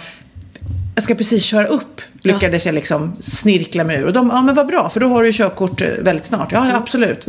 jag 0.96 1.03
ska 1.03 1.15
precis 1.15 1.43
köra 1.43 1.67
upp. 1.67 2.01
Lyckades 2.22 2.65
jag 2.65 2.75
liksom 2.75 3.13
snirkla 3.22 3.84
mig 3.84 3.98
ur. 3.98 4.05
Och 4.05 4.13
de, 4.13 4.29
ja 4.34 4.41
men 4.41 4.55
vad 4.55 4.67
bra, 4.67 4.89
för 4.89 5.00
då 5.00 5.08
har 5.08 5.22
du 5.22 5.27
ju 5.27 5.34
körkort 5.34 5.81
eh, 5.81 5.88
väldigt 6.00 6.25
snart. 6.25 6.51
Ja, 6.51 6.67
ja 6.67 6.77
absolut. 6.77 7.27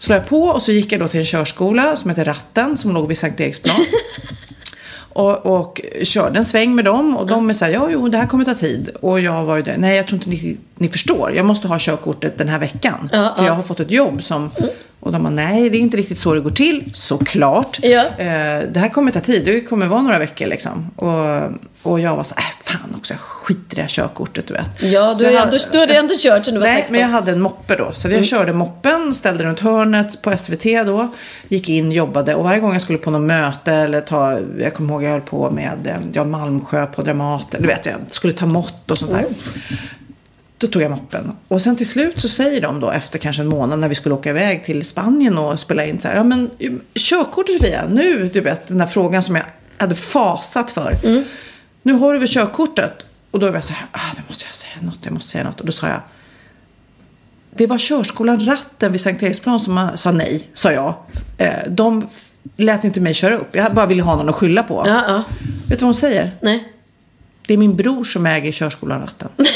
Så 0.00 0.12
la 0.12 0.16
jag 0.16 0.26
på 0.26 0.42
och 0.42 0.62
så 0.62 0.72
gick 0.72 0.92
jag 0.92 1.00
då 1.00 1.08
till 1.08 1.20
en 1.20 1.26
körskola 1.26 1.96
som 1.96 2.10
heter 2.10 2.24
Ratten, 2.24 2.76
som 2.76 2.94
låg 2.94 3.08
vid 3.08 3.18
Sankt 3.18 3.40
Eriksplan. 3.40 3.76
Och, 5.12 5.60
och 5.60 5.80
körde 6.02 6.38
en 6.38 6.44
sväng 6.44 6.74
med 6.74 6.84
dem 6.84 7.16
och 7.16 7.26
de 7.26 7.50
är 7.50 7.54
så 7.54 7.64
här, 7.64 7.72
ja 7.72 7.88
jo 7.90 8.08
det 8.08 8.18
här 8.18 8.26
kommer 8.26 8.44
ta 8.44 8.54
tid. 8.54 8.90
Och 9.00 9.20
jag 9.20 9.44
var 9.44 9.56
ju 9.56 9.62
där, 9.62 9.76
nej 9.78 9.96
jag 9.96 10.06
tror 10.06 10.16
inte 10.18 10.30
ni, 10.30 10.56
ni 10.78 10.88
förstår, 10.88 11.32
jag 11.34 11.46
måste 11.46 11.68
ha 11.68 11.78
körkortet 11.78 12.38
den 12.38 12.48
här 12.48 12.58
veckan. 12.58 13.10
Ja, 13.12 13.34
för 13.36 13.42
ja. 13.42 13.48
jag 13.48 13.54
har 13.54 13.62
fått 13.62 13.80
ett 13.80 13.90
jobb 13.90 14.22
som, 14.22 14.50
och 15.00 15.12
de 15.12 15.22
bara, 15.22 15.30
nej 15.30 15.70
det 15.70 15.76
är 15.78 15.80
inte 15.80 15.96
riktigt 15.96 16.18
så 16.18 16.34
det 16.34 16.40
går 16.40 16.50
till, 16.50 16.90
såklart. 16.92 17.78
Ja. 17.82 18.04
Eh, 18.18 18.62
det 18.72 18.76
här 18.80 18.88
kommer 18.88 19.12
ta 19.12 19.20
tid, 19.20 19.44
det 19.44 19.60
kommer 19.60 19.86
vara 19.86 20.02
några 20.02 20.18
veckor 20.18 20.46
liksom. 20.46 20.90
Och, 20.96 21.52
och 21.92 22.00
jag 22.00 22.16
var 22.16 22.24
så 22.24 22.34
här, 22.36 22.44
äh, 22.44 22.72
fan 22.80 22.94
också, 22.96 23.14
jag 23.14 23.20
skiter 23.20 23.72
i 23.72 23.74
det 23.76 23.80
här 23.82 23.88
körkortet 23.88 24.46
du 24.46 24.54
vet. 24.54 24.82
Ja, 24.82 25.14
du, 25.18 25.26
hade- 25.26 25.38
ändå, 25.38 25.56
du 25.72 25.78
hade 25.78 25.94
ändå 25.98 26.14
kört 26.18 26.44
sen 26.44 26.54
du 26.54 26.60
var 26.60 26.66
Nej, 26.66 26.76
16. 26.76 26.92
men 26.92 27.00
jag 27.00 27.08
hade 27.08 27.32
en 27.32 27.40
moppe 27.40 27.76
då. 27.76 27.92
Så 27.92 28.08
jag 28.10 28.24
körde 28.24 28.52
moppen, 28.52 29.14
ställde 29.14 29.44
runt 29.44 29.60
hörnet 29.60 30.22
på 30.22 30.36
SVT 30.36 30.64
då. 30.86 31.08
Gick 31.48 31.68
in, 31.68 31.92
jobbade 31.92 32.34
och 32.34 32.44
varje 32.44 32.60
gång 32.60 32.72
jag 32.72 32.82
skulle 32.82 32.98
på 32.98 33.10
något 33.10 33.22
möte 33.22 33.72
eller 33.72 34.00
ta, 34.00 34.38
jag 34.58 34.74
kommer 34.74 34.92
ihåg 34.94 35.02
jag 35.04 35.10
höll 35.10 35.20
på 35.20 35.50
med 35.50 35.86
eh, 35.86 35.94
Jan 36.12 36.30
Malmsjö 36.30 36.86
på 36.86 37.02
Dramaten. 37.02 37.62
Du 37.62 37.68
vet, 37.68 37.86
jag 37.86 37.94
skulle 38.10 38.32
ta 38.32 38.46
mått 38.46 38.90
och 38.90 38.98
sånt 38.98 39.10
där. 39.12 39.24
Då 40.60 40.66
tog 40.66 40.82
jag 40.82 40.90
moppen. 40.90 41.32
Och 41.48 41.62
sen 41.62 41.76
till 41.76 41.88
slut 41.88 42.20
så 42.20 42.28
säger 42.28 42.60
de 42.60 42.80
då 42.80 42.90
efter 42.90 43.18
kanske 43.18 43.42
en 43.42 43.48
månad 43.48 43.78
när 43.78 43.88
vi 43.88 43.94
skulle 43.94 44.14
åka 44.14 44.30
iväg 44.30 44.64
till 44.64 44.84
Spanien 44.84 45.38
och 45.38 45.60
spela 45.60 45.84
in 45.84 45.98
så 46.00 46.08
här. 46.08 46.16
Ja 46.16 46.24
men 46.24 46.50
körkortet 46.94 47.60
Sofia, 47.60 47.86
nu 47.90 48.30
du 48.32 48.40
vet 48.40 48.68
den 48.68 48.78
där 48.78 48.86
frågan 48.86 49.22
som 49.22 49.36
jag 49.36 49.44
hade 49.76 49.94
fasat 49.94 50.70
för. 50.70 50.94
Nu 51.82 51.92
har 51.92 52.12
du 52.12 52.18
väl 52.18 52.28
körkortet? 52.28 52.92
Och 53.30 53.38
då 53.40 53.46
var 53.46 53.54
jag 53.54 53.64
så 53.64 53.72
här, 53.72 53.86
ah, 53.92 54.14
nu 54.16 54.22
måste 54.28 54.44
jag 54.48 54.54
säga 54.54 54.72
något, 54.80 54.98
jag 55.02 55.12
måste 55.12 55.30
säga 55.30 55.44
något. 55.44 55.60
Och 55.60 55.66
då 55.66 55.72
sa 55.72 55.88
jag, 55.88 56.00
det 57.54 57.66
var 57.66 57.78
körskolan 57.78 58.46
Ratten 58.46 58.92
vid 58.92 59.00
Sankt 59.00 59.22
Eriksplan 59.22 59.60
som 59.60 59.90
sa 59.94 60.12
nej, 60.12 60.48
sa 60.54 60.72
jag. 60.72 60.94
Eh, 61.38 61.54
De 61.68 62.08
lät 62.56 62.84
inte 62.84 63.00
mig 63.00 63.14
köra 63.14 63.36
upp. 63.36 63.56
Jag 63.56 63.74
bara 63.74 63.86
ville 63.86 64.02
ha 64.02 64.16
någon 64.16 64.28
att 64.28 64.34
skylla 64.34 64.62
på. 64.62 64.84
Ja, 64.86 65.04
ja. 65.08 65.24
Vet 65.68 65.68
du 65.68 65.74
vad 65.74 65.82
hon 65.82 65.94
säger? 65.94 66.36
Nej. 66.42 66.72
Det 67.46 67.54
är 67.54 67.58
min 67.58 67.74
bror 67.74 68.04
som 68.04 68.26
äger 68.26 68.52
körskolan 68.52 69.00
Ratten. 69.00 69.28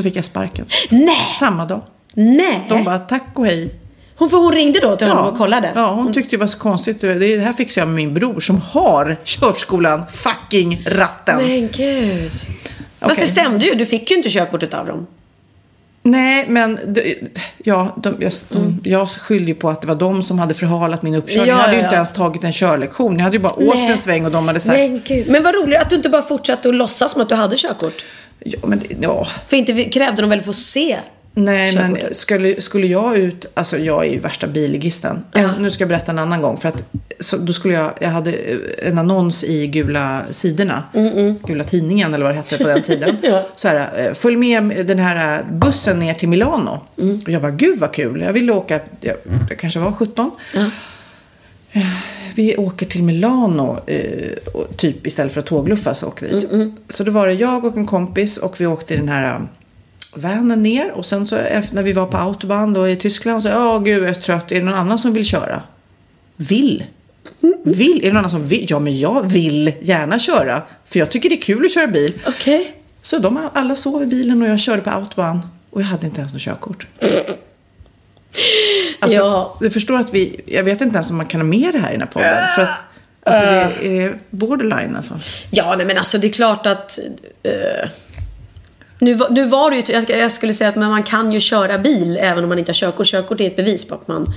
Så 0.00 0.04
fick 0.04 0.16
jag 0.16 0.24
sparken. 0.24 0.66
Nej. 0.90 1.26
Samma 1.38 1.66
dag. 1.66 1.80
Nej. 2.14 2.66
De 2.68 2.84
bara 2.84 2.98
tack 2.98 3.26
och 3.34 3.46
hej. 3.46 3.74
Hon, 4.16 4.30
för 4.30 4.38
hon 4.38 4.52
ringde 4.52 4.80
då 4.80 4.96
till 4.96 5.08
honom 5.08 5.26
och 5.26 5.38
kollade? 5.38 5.72
Ja, 5.74 5.92
hon 5.92 6.12
tyckte 6.12 6.36
det 6.36 6.40
var 6.40 6.46
så 6.46 6.58
konstigt. 6.58 7.00
Det 7.00 7.38
här 7.38 7.52
fixar 7.52 7.80
jag 7.80 7.88
med 7.88 7.94
min 7.94 8.14
bror 8.14 8.40
som 8.40 8.60
har 8.60 9.16
körskolan 9.24 10.04
fucking 10.08 10.82
Ratten. 10.86 11.36
Men 11.36 11.68
gud. 11.72 12.30
Fast 12.30 12.48
Okej. 13.00 13.16
det 13.18 13.26
stämde 13.26 13.66
ju. 13.66 13.74
Du 13.74 13.86
fick 13.86 14.10
ju 14.10 14.16
inte 14.16 14.28
körkortet 14.28 14.74
av 14.74 14.86
dem. 14.86 15.06
Nej, 16.02 16.44
men 16.48 16.78
ja, 17.64 17.94
de, 17.96 18.16
jag, 18.18 18.32
de, 18.48 18.80
jag 18.84 19.10
skyllde 19.10 19.50
ju 19.50 19.54
på 19.54 19.68
att 19.68 19.80
det 19.80 19.88
var 19.88 19.94
de 19.94 20.22
som 20.22 20.38
hade 20.38 20.54
förhalat 20.54 21.02
min 21.02 21.14
uppkörning. 21.14 21.48
Ja, 21.48 21.54
jag 21.54 21.60
hade 21.60 21.72
ju 21.72 21.78
ja, 21.78 21.84
inte 21.84 21.94
ja. 21.94 21.98
ens 21.98 22.12
tagit 22.12 22.44
en 22.44 22.52
körlektion. 22.52 23.16
Jag 23.16 23.24
hade 23.24 23.36
ju 23.36 23.42
bara 23.42 23.52
åkt 23.52 23.74
Nej. 23.74 23.90
en 23.90 23.98
sväng 23.98 24.26
och 24.26 24.32
de 24.32 24.46
hade 24.46 24.60
sagt... 24.60 24.78
Men 24.78 25.02
gud. 25.04 25.28
Men 25.28 25.42
vad 25.42 25.54
roligt 25.54 25.78
att 25.78 25.90
du 25.90 25.96
inte 25.96 26.08
bara 26.08 26.22
fortsatte 26.22 26.68
att 26.68 26.74
låtsas 26.74 27.12
som 27.12 27.22
att 27.22 27.28
du 27.28 27.34
hade 27.34 27.56
körkort. 27.56 28.04
Ja, 28.44 28.58
men, 28.62 28.80
ja. 29.00 29.26
För 29.48 29.56
inte 29.56 29.84
krävde 29.84 30.22
de 30.22 30.30
väl 30.30 30.40
få 30.40 30.52
se 30.52 30.96
Nej, 31.34 31.76
men 31.76 31.98
skulle, 32.12 32.60
skulle 32.60 32.86
jag 32.86 33.16
ut... 33.18 33.46
Alltså 33.54 33.78
jag 33.78 34.06
är 34.06 34.10
ju 34.10 34.18
värsta 34.18 34.46
billigisten. 34.46 35.24
En- 35.32 35.50
Nu 35.62 35.70
ska 35.70 35.82
jag 35.82 35.88
berätta 35.88 36.12
en 36.12 36.18
annan 36.18 36.42
gång. 36.42 36.56
För 36.56 36.68
att 36.68 36.82
så, 37.20 37.36
då 37.36 37.52
skulle 37.52 37.74
jag... 37.74 37.92
Jag 38.00 38.08
hade 38.08 38.32
en 38.82 38.98
annons 38.98 39.44
i 39.44 39.66
Gula 39.66 40.20
sidorna. 40.30 40.82
Gula 41.46 41.64
tidningen 41.64 42.14
eller 42.14 42.24
vad 42.24 42.34
det 42.34 42.36
hette 42.36 42.58
på 42.58 42.68
den 42.68 42.82
tiden. 42.82 43.16
Ja. 43.22 43.46
Så 43.56 43.68
här, 43.68 44.06
eh, 44.08 44.14
följ 44.14 44.36
med 44.36 44.86
den 44.86 44.98
här 44.98 45.44
bussen 45.52 45.98
ner 45.98 46.14
till 46.14 46.28
Milano. 46.28 46.80
Och 47.24 47.30
jag 47.30 47.42
bara, 47.42 47.52
gud 47.52 47.78
vad 47.78 47.92
kul. 47.92 48.20
Jag 48.20 48.32
ville 48.32 48.52
åka... 48.52 48.80
Jag, 49.00 49.16
jag 49.50 49.58
kanske 49.58 49.80
var 49.80 49.92
17. 49.92 50.30
Vi 52.34 52.56
åker 52.56 52.86
till 52.86 53.02
Milano, 53.02 53.78
eh, 53.86 54.00
typ 54.76 55.06
istället 55.06 55.32
för 55.32 55.40
att 55.40 55.46
tågluffa 55.46 55.94
så 55.94 56.06
åker 56.06 56.26
vi 56.26 56.32
dit. 56.32 56.48
Så 56.88 57.04
då 57.04 57.12
var 57.12 57.26
det 57.26 57.32
jag 57.32 57.64
och 57.64 57.76
en 57.76 57.86
kompis 57.86 58.38
och 58.38 58.60
vi 58.60 58.66
åkte 58.66 58.94
i 58.94 58.96
den 58.96 59.08
här 59.08 59.34
eh, 59.34 59.40
vanen 60.14 60.62
ner. 60.62 60.92
Och 60.92 61.06
sen 61.06 61.26
så 61.26 61.36
när 61.72 61.82
vi 61.82 61.92
var 61.92 62.06
på 62.06 62.16
autobahn 62.16 62.72
då 62.72 62.88
i 62.88 62.96
Tyskland 62.96 63.42
så 63.42 63.48
ja 63.48 63.78
gud 63.78 64.02
jag 64.02 64.10
är 64.10 64.14
så 64.14 64.22
trött. 64.22 64.52
Är 64.52 64.56
det 64.56 64.62
någon 64.62 64.74
annan 64.74 64.98
som 64.98 65.12
vill 65.12 65.24
köra? 65.24 65.62
Vill? 66.36 66.84
Vill? 67.64 67.98
Är 67.98 68.02
det 68.02 68.08
någon 68.08 68.16
annan 68.16 68.30
som 68.30 68.48
vill? 68.48 68.66
Ja 68.68 68.78
men 68.78 68.98
jag 68.98 69.28
vill 69.28 69.72
gärna 69.80 70.18
köra. 70.18 70.62
För 70.84 70.98
jag 70.98 71.10
tycker 71.10 71.28
det 71.28 71.34
är 71.34 71.42
kul 71.42 71.64
att 71.64 71.74
köra 71.74 71.86
bil. 71.86 72.12
Okej. 72.26 72.76
Så 73.00 73.18
de 73.18 73.48
alla 73.52 73.76
sov 73.76 74.02
i 74.02 74.06
bilen 74.06 74.42
och 74.42 74.48
jag 74.48 74.60
körde 74.60 74.82
på 74.82 74.90
autobahn. 74.90 75.40
Och 75.70 75.80
jag 75.80 75.86
hade 75.86 76.06
inte 76.06 76.20
ens 76.20 76.32
något 76.32 76.42
körkort. 76.42 76.86
Alltså, 79.00 79.18
Ja. 79.18 79.56
Du 79.60 79.70
förstår 79.70 79.98
att 79.98 80.14
vi, 80.14 80.40
jag 80.46 80.64
vet 80.64 80.80
inte 80.80 80.94
ens 80.94 81.10
om 81.10 81.16
man 81.16 81.26
kan 81.26 81.40
ha 81.40 81.48
med 81.48 81.68
det 81.72 81.78
här 81.78 81.88
i 81.88 81.92
den 81.92 82.00
här 82.00 82.08
podden. 82.08 82.46
För 82.54 82.62
att 82.62 82.80
alltså, 83.22 83.44
det 83.82 83.98
är 84.02 84.18
borderline 84.30 84.96
alltså. 84.96 85.18
Ja, 85.50 85.74
nej 85.76 85.86
men 85.86 85.98
alltså 85.98 86.18
det 86.18 86.26
är 86.26 86.32
klart 86.32 86.66
att... 86.66 86.98
eh, 87.42 87.88
nu, 89.02 89.18
nu 89.30 89.44
var 89.44 89.70
det 89.70 89.76
ju, 89.76 90.16
jag, 90.18 90.30
skulle 90.30 90.52
säga 90.54 90.68
att 90.70 90.76
men 90.76 90.90
man 90.90 91.02
kan 91.02 91.32
ju 91.32 91.40
köra 91.40 91.78
bil 91.78 92.18
även 92.20 92.42
om 92.44 92.48
man 92.48 92.58
inte 92.58 92.68
har 92.68 92.74
körkort. 92.74 93.06
Körkort 93.06 93.40
är 93.40 93.46
ett 93.46 93.56
bevis 93.56 93.84
på 93.84 93.94
att 93.94 94.08
man 94.08 94.34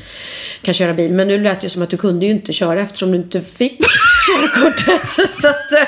kan 0.61 0.73
köra 0.73 0.93
bil. 0.93 1.13
Men 1.13 1.27
nu 1.27 1.39
lät 1.43 1.61
det 1.61 1.65
ju 1.65 1.69
som 1.69 1.81
att 1.81 1.89
du 1.89 1.97
kunde 1.97 2.25
ju 2.25 2.31
inte 2.31 2.53
köra 2.53 2.81
eftersom 2.81 3.11
du 3.11 3.17
inte 3.17 3.41
fick 3.41 3.79
körkortet. 4.29 5.29
Så 5.41 5.47
att, 5.47 5.71
eh, 5.71 5.87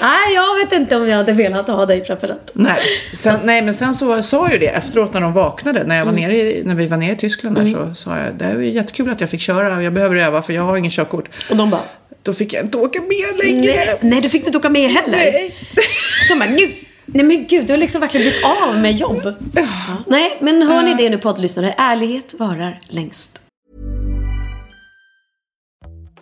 nej, 0.00 0.34
jag 0.34 0.56
vet 0.56 0.72
inte 0.72 0.96
om 0.96 1.08
jag 1.08 1.16
hade 1.16 1.32
velat 1.32 1.68
ha 1.68 1.86
dig 1.86 2.00
ratten. 2.00 2.36
Nej, 2.52 2.80
sen, 3.14 3.36
nej, 3.44 3.62
men 3.62 3.74
sen 3.74 3.94
så 3.94 4.22
sa 4.22 4.44
jag 4.44 4.52
ju 4.52 4.58
det 4.58 4.66
efteråt 4.66 5.14
när 5.14 5.20
de 5.20 5.32
vaknade. 5.32 5.84
När, 5.84 5.96
jag 5.96 6.04
var 6.04 6.12
nere 6.12 6.36
i, 6.36 6.62
när 6.64 6.74
vi 6.74 6.86
var 6.86 6.96
nere 6.96 7.12
i 7.12 7.16
Tyskland 7.16 7.56
där 7.56 7.66
så 7.66 7.94
sa 7.94 8.18
jag 8.18 8.34
det 8.34 8.44
är 8.44 8.60
jättekul 8.60 9.10
att 9.10 9.20
jag 9.20 9.30
fick 9.30 9.40
köra. 9.40 9.82
Jag 9.82 9.92
behöver 9.92 10.16
öva 10.16 10.42
för 10.42 10.52
jag 10.52 10.62
har 10.62 10.76
ingen 10.76 10.90
körkort. 10.90 11.28
Och 11.50 11.56
de 11.56 11.70
bara, 11.70 11.80
Då 12.22 12.32
fick 12.32 12.52
jag 12.54 12.64
inte 12.64 12.78
åka 12.78 13.00
med 13.00 13.44
längre. 13.46 13.74
nej, 13.74 13.98
nej 14.00 14.20
du 14.20 14.28
fick 14.28 14.46
inte 14.46 14.58
åka 14.58 14.68
med 14.68 14.90
heller. 14.90 15.12
Nej. 15.18 15.54
De 16.28 16.38
bara, 16.38 16.48
nu, 16.50 16.72
nej 17.06 17.24
men 17.24 17.46
gud, 17.46 17.66
du 17.66 17.72
har 17.72 17.78
liksom 17.78 18.00
verkligen 18.00 18.24
blivit 18.24 18.44
av 18.44 18.76
med 18.78 18.92
jobb. 18.92 19.34
Ja. 19.54 19.66
Nej, 20.06 20.38
men 20.40 20.62
hör 20.62 20.82
ni 20.82 20.94
det 20.94 21.10
nu 21.10 21.18
poddlyssnare? 21.18 21.74
Ärlighet 21.78 22.34
varar 22.38 22.80
längst. 22.88 23.41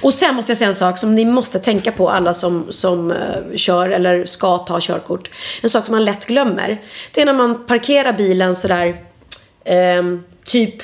Och 0.00 0.14
sen 0.14 0.34
måste 0.34 0.50
jag 0.50 0.56
säga 0.56 0.68
en 0.68 0.74
sak 0.74 0.98
som 0.98 1.14
ni 1.14 1.24
måste 1.24 1.58
tänka 1.58 1.92
på 1.92 2.10
alla 2.10 2.34
som, 2.34 2.66
som 2.68 3.10
uh, 3.10 3.16
kör 3.56 3.90
eller 3.90 4.24
ska 4.24 4.58
ta 4.58 4.78
körkort. 4.80 5.30
En 5.62 5.70
sak 5.70 5.86
som 5.86 5.92
man 5.94 6.04
lätt 6.04 6.26
glömmer. 6.26 6.80
Det 7.14 7.20
är 7.20 7.26
när 7.26 7.32
man 7.32 7.66
parkerar 7.66 8.12
bilen 8.12 8.56
sådär 8.56 8.86
uh, 8.88 10.18
typ, 10.44 10.74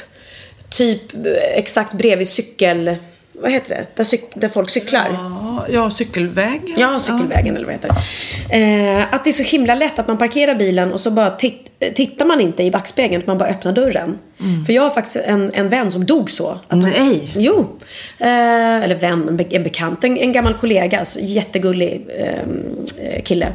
typ 0.71 1.15
uh, 1.15 1.33
exakt 1.55 1.93
bredvid 1.93 2.29
cykel... 2.29 2.97
Vad 3.41 3.53
heter 3.53 3.75
det? 3.75 3.87
Där, 3.95 4.05
cyk, 4.05 4.23
där 4.35 4.49
folk 4.49 4.71
cyklar. 4.71 5.09
Ja, 5.13 5.67
ja 5.69 5.91
cykelväg. 5.91 6.75
Ja, 6.77 6.99
cykelvägen 6.99 7.47
ja. 7.47 7.55
eller 7.55 7.65
vad 7.65 7.75
heter 7.75 7.89
det. 7.89 8.57
Eh, 8.57 9.15
att 9.15 9.25
det 9.25 9.31
är 9.31 9.33
så 9.33 9.43
himla 9.43 9.75
lätt 9.75 9.99
att 9.99 10.09
man 10.09 10.19
parkerar 10.19 10.55
bilen 10.55 10.93
och 10.93 11.01
så 11.01 11.11
bara 11.11 11.31
titt, 11.31 11.68
tittar 11.95 12.27
man 12.27 12.41
inte 12.41 12.63
i 12.63 12.71
backspegeln, 12.71 13.23
man 13.27 13.39
bara 13.39 13.49
öppnar 13.49 13.73
dörren. 13.73 14.19
Mm. 14.41 14.65
För 14.65 14.73
jag 14.73 14.83
har 14.83 14.91
faktiskt 14.91 15.17
en, 15.17 15.51
en 15.55 15.69
vän 15.69 15.91
som 15.91 16.07
dog 16.07 16.31
så. 16.31 16.59
Att 16.69 16.79
Nej! 16.79 17.31
Han, 17.33 17.43
jo. 17.43 17.77
Eh, 18.19 18.85
eller 18.85 18.95
vän, 18.95 19.29
en, 19.29 19.37
be, 19.37 19.45
en 19.51 19.63
bekant. 19.63 20.05
En, 20.05 20.17
en, 20.17 20.33
gammal 20.33 20.55
kollega. 20.55 21.05
Så 21.05 21.19
jättegullig 21.23 22.07
ehm, 22.19 22.87
eh, 22.99 23.23
kille 23.23 23.53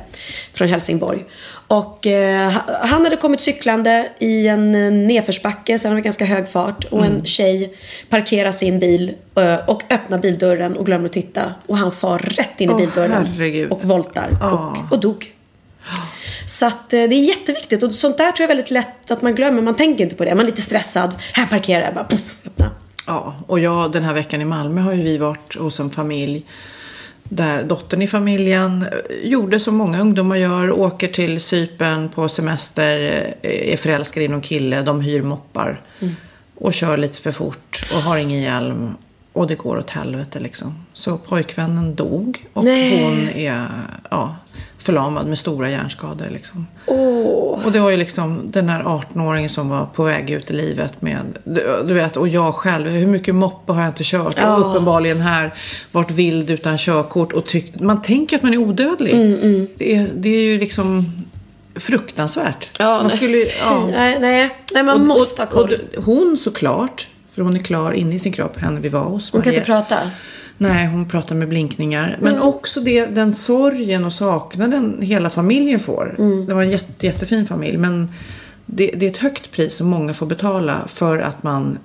från 0.54 0.68
Helsingborg. 0.68 1.26
Och 1.68 2.08
eh, 2.08 2.52
han 2.82 3.04
hade 3.04 3.16
kommit 3.18 3.42
cyklande 3.42 4.10
i 4.20 4.48
en 4.48 4.72
nedförsbacke, 5.06 5.80
så 5.80 5.88
han 5.88 5.95
var 5.95 6.02
ganska 6.02 6.26
hög 6.26 6.47
fart. 6.47 6.84
Och 6.84 7.06
mm. 7.06 7.16
en 7.16 7.26
tjej 7.26 7.74
parkerar 8.10 8.52
sin 8.52 8.80
bil 8.80 9.14
eh, 9.36 9.70
och 9.70 9.84
öppnar 9.89 10.18
bildörren 10.18 10.78
och 10.78 10.86
glömmer 10.86 11.06
att 11.06 11.12
titta. 11.12 11.54
Och 11.68 11.78
han 11.78 11.91
far 11.91 12.20
rätt 12.20 12.62
in 12.62 12.70
i 12.70 12.74
oh, 12.74 12.78
bildörren. 12.78 13.26
Herregud. 13.26 13.72
Och 13.72 13.84
voltar. 13.84 14.30
Oh. 14.41 14.54
Och, 14.54 14.91
och 14.91 15.00
dog. 15.00 15.33
Så 16.46 16.66
att 16.66 16.94
eh, 16.94 17.04
det 17.04 17.16
är 17.16 17.28
jätteviktigt 17.28 17.84
och 17.84 17.91
sånt 17.91 18.18
där 18.18 18.32
tror 18.32 18.44
jag 18.44 18.52
är 18.52 18.56
väldigt 18.56 18.72
lätt 18.72 19.12
att 19.12 19.22
man 19.22 19.36
glömmer. 19.36 19.62
Man 19.62 19.76
tänker 19.76 20.04
inte 20.04 20.16
på 20.16 20.26
det. 20.26 20.36
Man 20.36 20.46
är 20.46 20.50
lite 20.50 20.62
stressad. 20.62 21.16
Här 21.34 21.48
parkerar 21.48 21.82
jag 21.82 21.94
bara, 21.94 22.08
puff, 22.08 22.41
öppna. 22.46 22.70
Ja, 23.08 23.36
och 23.48 23.60
jag 23.60 23.91
den 23.91 24.04
här 24.04 24.14
veckan 24.14 24.41
i 24.41 24.46
Malmö 24.46 24.82
har 24.82 24.94
ju 24.94 25.04
vi 25.04 25.18
varit 25.18 25.56
hos 25.56 25.80
en 25.80 25.89
familj 25.89 26.46
där 27.24 27.64
dottern 27.64 28.02
i 28.02 28.08
familjen 28.08 28.86
eh, 28.91 29.30
gjorde 29.30 29.60
som 29.60 29.76
många 29.76 30.02
ungdomar 30.02 30.36
gör, 30.36 30.72
åker 30.72 31.08
till 31.08 31.39
Cypern 31.39 32.10
på 32.10 32.30
semester, 32.30 33.00
eh, 33.41 33.74
är 33.74 33.78
förälskade 33.78 34.26
i 34.26 34.28
någon 34.28 34.41
kille, 34.41 34.82
de 34.82 35.02
hyr 35.02 35.22
moppar 35.22 35.82
och 36.56 36.74
kör 36.74 36.98
lite 36.98 37.18
för 37.18 37.32
fort 37.32 37.86
och 37.96 38.02
har 38.02 38.18
ingen 38.18 38.41
hjälm 38.41 38.96
och 39.34 39.48
det 39.48 39.56
går 39.56 39.78
åt 39.78 39.89
helvete 39.89 40.39
liksom. 40.39 40.86
Så 40.94 41.18
pojkvännen 41.18 41.96
dog 41.96 42.46
och 42.54 42.64
Nej. 42.64 43.04
hon 43.04 43.30
är 43.30 43.68
ja, 44.10 44.36
förlamad 44.84 45.28
med 45.28 45.38
stora 45.38 45.70
hjärnskador 45.70 46.30
liksom. 46.32 46.68
Och 47.66 47.72
det 47.72 47.80
var 47.80 47.90
ju 47.90 47.98
liksom 47.98 48.52
den 48.52 48.70
här 48.70 48.84
18-åringen 48.84 49.48
som 49.48 49.70
var 49.70 49.86
på 49.86 50.04
väg 50.04 50.30
ut 50.30 50.50
i 50.50 50.54
livet 50.54 51.02
med, 51.02 51.38
du, 51.44 51.84
du 51.88 51.94
vet, 51.94 52.18
och 52.18 52.28
jag 52.28 52.56
själv, 52.56 52.90
hur 52.90 53.08
mycket 53.08 53.36
moppe 53.36 53.72
har 53.74 53.82
jag 53.82 53.90
inte 53.90 54.04
kört? 54.06 54.40
Och 54.44 54.70
uppenbarligen 54.72 55.22
här 55.22 55.52
varit 55.92 56.12
vild 56.12 56.50
utan 56.50 56.78
körkort 56.78 57.34
och 57.34 57.46
tyckt, 57.46 57.80
man 57.80 58.02
tänker 58.02 58.36
att 58.38 58.44
man 58.44 58.54
är 58.54 58.58
odödlig. 58.58 59.14
Det, 59.78 59.96
är, 59.96 60.10
det 60.16 60.30
är 60.30 60.42
ju 60.42 60.60
liksom 60.60 61.06
fruktansvärt. 61.76 62.80
man 62.80 63.10
skulle, 63.10 63.38
ja. 63.64 63.88
nej, 63.92 64.18
nej, 64.20 64.50
nej, 64.74 64.84
man 64.84 65.02
Och- 65.02 65.08
måste 65.08 65.42
ha 65.42 65.48
koll. 65.50 65.74
och, 65.98 66.04
hon 66.04 66.38
såklart, 66.38 67.08
för 67.36 67.42
hon 67.42 67.56
är 67.56 67.60
klar 67.60 67.92
inne 67.92 68.16
i 68.16 68.20
sin 68.20 68.32
kropp, 68.34 68.58
henne 68.60 68.80
vi 68.80 68.90
var 68.90 69.04
hos. 69.04 69.32
Hon 69.32 69.42
kan 69.42 69.54
inte 69.54 69.66
prata. 69.66 69.98
Nej, 70.70 70.88
hon 70.88 71.09
pratar 71.09 71.36
med 71.36 71.47
blinkningar. 71.47 72.18
Men 72.22 72.39
också 72.39 72.82
det, 72.82 73.05
den 73.05 73.34
sorgen 73.34 74.05
och 74.05 74.14
saknaden 74.14 74.97
hela 75.01 75.30
familjen 75.30 75.80
får. 75.80 76.16
Det 76.47 76.53
var 76.53 76.61
en 76.61 76.70
jätte, 76.70 77.05
jättefin 77.05 77.47
familj. 77.47 77.78
Men 77.78 78.09
det, 78.66 78.91
det 78.95 79.05
är 79.05 79.09
ett 79.09 79.18
högt 79.18 79.51
pris 79.51 79.76
som 79.76 79.88
många 79.88 80.14
får 80.14 80.26
betala 80.26 80.82
för 80.88 81.20
att 81.20 81.43
man 81.43 81.78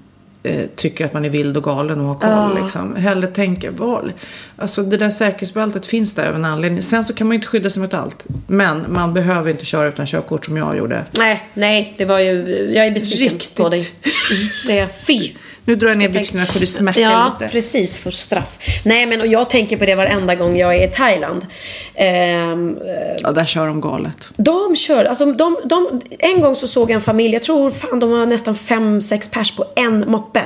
eh, 0.42 0.66
tycker 0.76 1.04
att 1.04 1.12
man 1.12 1.24
är 1.24 1.30
vild 1.30 1.56
och 1.56 1.64
galen 1.64 2.00
och 2.00 2.06
har 2.06 2.14
koll. 2.14 2.62
Liksom. 2.62 2.96
Hellre 2.96 3.26
tänka, 3.26 3.70
val. 3.70 4.12
Alltså 4.56 4.82
det 4.82 4.96
där 4.96 5.10
säkerhetsbältet 5.10 5.86
finns 5.86 6.14
där 6.14 6.28
av 6.28 6.34
en 6.34 6.44
anledning. 6.44 6.82
Sen 6.82 7.04
så 7.04 7.14
kan 7.14 7.26
man 7.26 7.32
ju 7.32 7.36
inte 7.36 7.46
skydda 7.46 7.70
sig 7.70 7.82
mot 7.82 7.94
allt. 7.94 8.26
Men 8.46 8.84
man 8.88 9.14
behöver 9.14 9.50
inte 9.50 9.64
köra 9.64 9.88
utan 9.88 10.06
körkort 10.06 10.44
som 10.44 10.56
jag 10.56 10.76
gjorde. 10.76 11.04
Nej, 11.18 11.48
nej, 11.54 11.94
det 11.98 12.04
var 12.04 12.18
ju, 12.18 12.32
jag 12.74 12.86
är 12.86 12.90
besviken 12.90 13.28
Riktigt. 13.28 13.54
på 13.54 13.68
dig. 13.68 13.88
Mm, 14.30 14.48
det 14.66 14.78
är 14.78 14.86
fy. 14.86 15.32
Nu 15.68 15.76
drar 15.76 15.88
jag 15.88 15.98
ner 15.98 16.08
byxorna 16.08 16.46
för 16.46 16.60
du 16.60 16.66
smärtar 16.66 17.00
Ja, 17.00 17.36
lite. 17.40 17.52
precis. 17.52 17.98
För 17.98 18.10
straff. 18.10 18.58
Nej, 18.84 19.06
men 19.06 19.20
och 19.20 19.26
jag 19.26 19.50
tänker 19.50 19.76
på 19.76 19.84
det 19.86 19.94
varenda 19.94 20.34
gång 20.34 20.56
jag 20.56 20.74
är 20.74 20.84
i 20.84 20.90
Thailand. 20.90 21.46
Ehm, 21.94 22.78
Ja, 23.22 23.32
där 23.32 23.44
kör 23.44 23.66
de 23.66 23.80
galet. 23.80 24.28
de 24.36 24.76
kör, 24.76 25.04
alltså 25.04 25.26
de, 25.32 25.56
de, 25.64 26.00
en 26.18 26.40
gång 26.40 26.54
så 26.54 26.66
såg 26.66 26.90
jag 26.90 26.94
en 26.94 27.00
familj, 27.00 27.32
jag 27.32 27.42
tror 27.42 27.70
fan 27.70 28.00
de 28.00 28.10
var 28.10 28.26
nästan 28.26 28.54
fem, 28.54 29.00
sex 29.00 29.28
pers 29.28 29.56
på 29.56 29.64
en 29.76 30.04
moppe. 30.10 30.42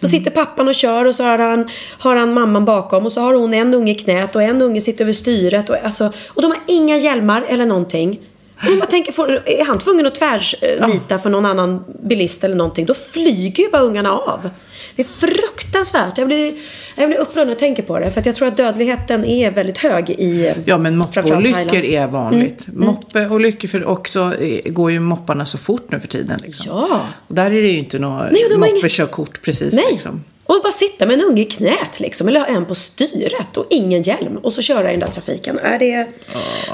Då 0.00 0.08
sitter 0.08 0.30
pappan 0.30 0.68
och 0.68 0.74
kör 0.74 1.04
och 1.04 1.14
så 1.14 1.24
har 1.24 1.38
han, 1.38 1.68
har 1.98 2.16
han 2.16 2.32
mamman 2.34 2.64
bakom 2.64 3.06
och 3.06 3.12
så 3.12 3.20
har 3.20 3.34
hon 3.34 3.54
en 3.54 3.74
unge 3.74 3.92
i 3.92 3.94
knät 3.94 4.36
och 4.36 4.42
en 4.42 4.62
unge 4.62 4.80
sitter 4.80 5.04
över 5.04 5.12
styret. 5.12 5.70
Och, 5.70 5.76
alltså, 5.84 6.12
och 6.28 6.42
de 6.42 6.50
har 6.50 6.60
inga 6.66 6.96
hjälmar 6.96 7.44
eller 7.48 7.66
någonting. 7.66 8.20
Man 8.68 8.88
tänker, 8.88 9.12
får, 9.12 9.30
är 9.30 9.64
han 9.64 9.78
tvungen 9.78 10.06
att 10.06 10.14
tvärnita 10.14 11.18
för 11.18 11.30
någon 11.30 11.46
annan 11.46 11.84
bilist 12.02 12.44
eller 12.44 12.56
någonting, 12.56 12.86
då 12.86 12.94
flyger 12.94 13.64
ju 13.64 13.70
bara 13.70 13.82
ungarna 13.82 14.12
av. 14.12 14.50
Det 14.96 15.02
är 15.02 15.06
fruktansvärt. 15.06 16.18
Jag 16.18 16.26
blir, 16.26 16.54
jag 16.96 17.08
blir 17.08 17.18
upprörd 17.18 17.46
när 17.46 17.52
jag 17.52 17.58
tänker 17.58 17.82
på 17.82 17.98
det. 17.98 18.10
För 18.10 18.20
att 18.20 18.26
jag 18.26 18.34
tror 18.34 18.48
att 18.48 18.56
dödligheten 18.56 19.24
är 19.24 19.50
väldigt 19.50 19.78
hög 19.78 20.10
i 20.10 20.54
Ja, 20.64 20.78
men 20.78 20.96
moppeolyckor 20.96 21.84
är 21.84 22.06
vanligt. 22.06 22.66
Moppeolyckor, 22.72 23.68
för 23.68 23.84
också 23.84 24.34
eh, 24.40 24.72
går 24.72 24.90
ju 24.90 25.00
mopparna 25.00 25.46
så 25.46 25.58
fort 25.58 25.86
nu 25.90 26.00
för 26.00 26.08
tiden. 26.08 26.38
Liksom. 26.44 26.66
Ja. 26.68 27.00
Och 27.28 27.34
där 27.34 27.46
är 27.46 27.62
det 27.62 27.68
ju 27.68 27.78
inte 27.78 27.98
något 27.98 28.32
moppekörkort 28.56 29.42
precis. 29.42 29.74
Nej. 29.74 29.84
Liksom. 29.90 30.24
Och 30.50 30.62
bara 30.62 30.72
sitta 30.72 31.06
med 31.06 31.14
en 31.20 31.24
unge 31.26 31.42
i 31.42 31.44
knät 31.44 32.00
liksom. 32.00 32.28
Eller 32.28 32.40
ha 32.40 32.46
en 32.46 32.66
på 32.66 32.74
styret 32.74 33.56
och 33.56 33.66
ingen 33.70 34.02
hjälm. 34.02 34.36
Och 34.36 34.52
så 34.52 34.62
köra 34.62 34.88
i 34.88 34.90
den 34.90 35.00
där 35.00 35.08
trafiken. 35.08 35.58
Är 35.58 35.78
det... 35.78 36.06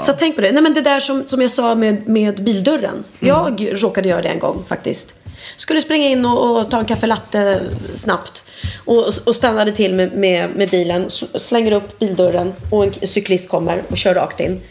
Så 0.01 0.13
tänk 0.13 0.35
på 0.35 0.41
det. 0.41 0.51
Nej 0.51 0.63
men 0.63 0.73
det 0.73 0.81
där 0.81 0.99
som, 0.99 1.27
som 1.27 1.41
jag 1.41 1.51
sa 1.51 1.75
med, 1.75 2.07
med 2.07 2.43
bildörren. 2.43 3.03
Jag 3.19 3.67
råkade 3.71 4.09
göra 4.09 4.21
det 4.21 4.29
en 4.29 4.39
gång 4.39 4.63
faktiskt. 4.67 5.13
Skulle 5.57 5.81
springa 5.81 6.07
in 6.07 6.25
och, 6.25 6.59
och 6.59 6.71
ta 6.71 6.79
en 6.79 6.85
kaffe 6.85 7.07
latte 7.07 7.61
snabbt. 7.93 8.43
Och, 8.85 9.07
och 9.25 9.35
stannade 9.35 9.71
till 9.71 9.93
med, 9.93 10.13
med, 10.13 10.49
med 10.55 10.69
bilen. 10.69 11.07
sl- 11.07 11.37
Slänger 11.37 11.71
upp 11.71 11.99
bildörren. 11.99 12.53
Och 12.71 12.83
en 12.83 13.07
cyklist 13.07 13.49
kommer 13.49 13.83
och 13.89 13.97
kör 13.97 14.13
rakt 14.13 14.39
in. 14.39 14.61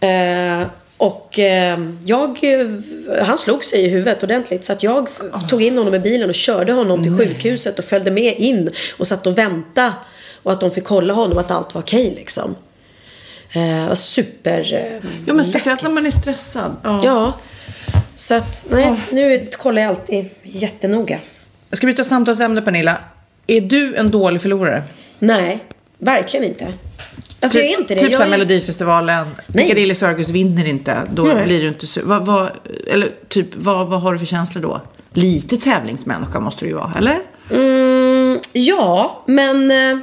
Eh, 0.00 0.66
och 0.96 1.38
eh, 1.38 1.78
jag, 2.04 2.38
han 3.22 3.38
slog 3.38 3.64
sig 3.64 3.80
i 3.80 3.88
huvudet 3.88 4.22
ordentligt 4.22 4.64
så 4.64 4.72
att 4.72 4.82
jag 4.82 5.08
f- 5.08 5.40
tog 5.48 5.62
in 5.62 5.78
honom 5.78 5.94
i 5.94 5.98
bilen 5.98 6.28
och 6.28 6.34
körde 6.34 6.72
honom 6.72 7.02
till 7.02 7.18
sjukhuset 7.18 7.78
och 7.78 7.84
följde 7.84 8.10
med 8.10 8.34
in 8.38 8.70
och 8.98 9.06
satt 9.06 9.26
och 9.26 9.38
väntade. 9.38 9.92
Och 10.42 10.52
att 10.52 10.60
de 10.60 10.70
fick 10.70 10.84
kolla 10.84 11.14
honom 11.14 11.38
att 11.38 11.50
allt 11.50 11.74
var 11.74 11.82
okej 11.82 12.12
liksom. 12.16 12.54
Eh, 13.52 13.92
super 13.94 14.74
eh, 14.74 15.08
Jo, 15.26 15.34
men 15.34 15.44
speciellt 15.44 15.82
när 15.82 15.90
man 15.90 16.06
är 16.06 16.10
stressad. 16.10 16.76
Ja. 16.84 17.00
Ja. 17.04 17.32
Så 18.16 18.34
att, 18.34 18.66
nej, 18.70 18.94
nu 19.10 19.46
kollar 19.52 19.82
jag 19.82 19.88
alltid 19.88 20.28
jättenoga. 20.42 21.18
Jag 21.70 21.76
ska 21.76 21.86
byta 21.86 22.04
samtalsämne 22.04 22.62
Pernilla. 22.62 22.98
Är 23.46 23.60
du 23.60 23.96
en 23.96 24.10
dålig 24.10 24.42
förlorare? 24.42 24.82
Nej, 25.18 25.64
verkligen 25.98 26.46
inte. 26.46 26.66
Alltså 27.46 27.58
jag 27.58 27.68
är 27.68 27.78
inte 27.78 27.94
det. 27.94 28.00
Typ 28.00 28.12
jag 28.12 28.20
är... 28.20 28.28
Melodifestivalen. 28.28 29.26
Piccadilly 29.52 29.94
Circus 29.94 30.30
vinner 30.30 30.66
inte. 30.66 30.96
Då 31.10 31.22
Nej. 31.22 31.44
blir 31.44 31.62
du 31.62 31.68
inte 31.68 31.86
så... 31.86 32.00
Vad, 32.04 32.26
vad, 32.26 32.50
eller 32.90 33.10
typ, 33.28 33.46
vad, 33.54 33.88
vad 33.88 34.00
har 34.00 34.12
du 34.12 34.18
för 34.18 34.26
känslor 34.26 34.62
då? 34.62 34.80
Lite 35.12 35.56
tävlingsmänniska 35.56 36.40
måste 36.40 36.64
du 36.64 36.68
ju 36.68 36.74
vara, 36.74 36.92
eller? 36.98 37.18
Mm, 37.50 38.40
ja, 38.52 39.24
men... 39.26 39.70
Eh, 39.70 39.98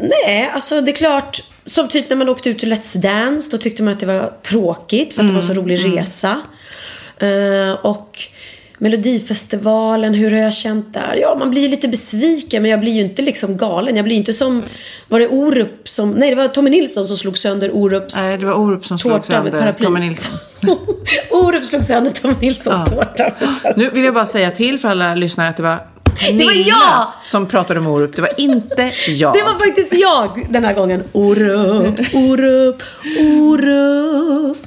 nej, 0.00 0.50
alltså 0.54 0.80
det 0.80 0.90
är 0.90 0.96
klart. 0.96 1.42
Som 1.64 1.88
typ 1.88 2.10
när 2.10 2.16
man 2.16 2.28
åkte 2.28 2.50
ut 2.50 2.58
till 2.58 2.72
Let's 2.72 2.98
Dance. 3.02 3.50
Då 3.50 3.58
tyckte 3.58 3.82
man 3.82 3.92
att 3.92 4.00
det 4.00 4.06
var 4.06 4.32
tråkigt 4.42 5.14
för 5.14 5.22
att 5.22 5.28
det 5.28 5.34
var 5.34 5.40
så 5.40 5.52
rolig 5.52 5.98
resa. 5.98 6.40
Eh, 7.18 7.72
och 7.82 8.18
Melodifestivalen, 8.78 10.14
hur 10.14 10.30
har 10.30 10.38
jag 10.38 10.52
känt 10.52 10.94
där? 10.94 11.18
Ja, 11.20 11.36
man 11.38 11.50
blir 11.50 11.62
ju 11.62 11.68
lite 11.68 11.88
besviken 11.88 12.62
men 12.62 12.70
jag 12.70 12.80
blir 12.80 12.92
ju 12.92 13.00
inte 13.00 13.22
liksom 13.22 13.56
galen. 13.56 13.96
Jag 13.96 14.04
blir 14.04 14.16
inte 14.16 14.32
som, 14.32 14.62
var 15.08 15.20
det 15.20 15.28
Orup 15.28 15.88
som, 15.88 16.10
nej 16.10 16.30
det 16.30 16.36
var 16.36 16.48
Tommy 16.48 16.70
Nilsson 16.70 17.04
som 17.04 17.16
slog 17.16 17.38
sönder 17.38 17.70
Orups 17.70 18.16
Nej, 18.16 18.38
det 18.38 18.46
var 18.46 18.54
Orup 18.54 18.86
som 18.86 18.98
slog 18.98 19.24
sönder. 19.24 19.72
Tommy 19.72 20.00
Nilsson. 20.00 20.34
Orup 21.30 21.64
slog 21.64 21.84
sönder 21.84 22.10
Tommy 22.10 22.34
Nilssons 22.40 22.76
Ja. 22.90 23.04
tårta. 23.04 23.32
Nu 23.76 23.90
vill 23.90 24.04
jag 24.04 24.14
bara 24.14 24.26
säga 24.26 24.50
till 24.50 24.78
för 24.78 24.88
alla 24.88 25.14
lyssnare 25.14 25.48
att 25.48 25.56
det 25.56 25.62
var 25.62 25.86
Pernilla 26.20 26.44
var 26.44 26.52
jag! 26.52 27.06
som 27.22 27.46
pratade 27.46 27.80
om 27.80 27.86
Orup. 27.86 28.16
Det 28.16 28.22
var 28.22 28.40
inte 28.40 28.82
jag. 29.08 29.34
Det 29.34 29.42
var 29.42 29.58
faktiskt 29.66 29.92
jag 29.92 30.46
den 30.50 30.64
här 30.64 30.74
gången. 30.74 31.04
Orup, 31.12 32.00
Orup, 32.14 32.82
Orup. 33.20 34.58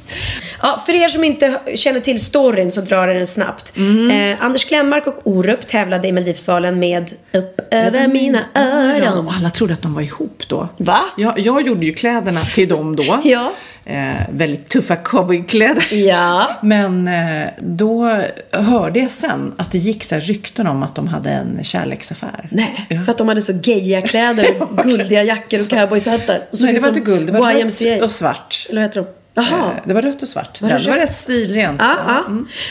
Ja, 0.61 0.83
för 0.85 0.93
er 0.93 1.07
som 1.07 1.23
inte 1.23 1.59
känner 1.75 1.99
till 1.99 2.21
storyn 2.21 2.71
så 2.71 2.81
drar 2.81 3.07
jag 3.07 3.15
den 3.15 3.27
snabbt. 3.27 3.77
Mm. 3.77 4.33
Eh, 4.33 4.45
Anders 4.45 4.65
Glenmark 4.65 5.07
och 5.07 5.19
Orup 5.23 5.67
tävlade 5.67 6.07
i 6.07 6.11
Melodifestivalen 6.11 6.79
med 6.79 7.11
Upp 7.33 7.61
över 7.71 8.07
mina 8.07 8.39
öron. 8.55 9.27
Och 9.27 9.33
alla 9.33 9.49
trodde 9.49 9.73
att 9.73 9.81
de 9.81 9.93
var 9.93 10.01
ihop 10.01 10.43
då. 10.47 10.69
Va? 10.77 10.99
Jag, 11.17 11.39
jag 11.39 11.67
gjorde 11.67 11.85
ju 11.85 11.93
kläderna 11.93 12.41
till 12.41 12.67
dem 12.67 12.95
då. 12.95 13.19
Ja. 13.23 13.51
Eh, 13.89 14.15
väldigt 14.33 14.69
tuffa 14.69 14.95
cowboykläder. 14.95 15.93
Ja. 15.93 16.47
Men 16.63 17.07
eh, 17.07 17.47
då 17.61 18.19
hörde 18.51 18.99
jag 18.99 19.11
sen 19.11 19.55
att 19.57 19.71
det 19.71 19.77
gick 19.77 20.03
så 20.03 20.15
rykten 20.15 20.67
om 20.67 20.83
att 20.83 20.95
de 20.95 21.07
hade 21.07 21.29
en 21.29 21.63
kärleksaffär. 21.63 22.47
Nej, 22.51 22.85
Ja. 22.89 23.01
för 23.01 23.11
att 23.11 23.17
de 23.17 23.27
hade 23.27 23.41
så 23.41 23.51
geja 23.51 24.01
kläder 24.01 24.61
och 24.61 24.77
guldiga 24.83 25.23
jackor 25.23 25.59
och 25.59 25.65
såg 25.65 26.65
Nej, 26.65 26.73
det 26.73 26.79
var 26.79 26.87
inte 26.87 26.99
guld, 26.99 27.27
det 27.33 27.39
var 27.39 27.51
YMCA. 27.51 27.85
rött 27.95 28.01
och 28.03 28.11
svart. 28.11 28.67
Eller 28.69 28.81
vad 28.81 28.89
heter 28.89 29.01
de? 29.33 29.41
Eh, 29.41 29.69
Det 29.85 29.93
var 29.93 30.01
rött 30.01 30.21
och 30.21 30.27
svart. 30.27 30.61
Var 30.61 30.69
det 30.69 30.77
det 30.77 30.89
var, 30.89 30.97
rätt 30.97 31.15
stilrent. 31.15 31.79
Ja, 31.81 31.95
ja. 32.07 32.23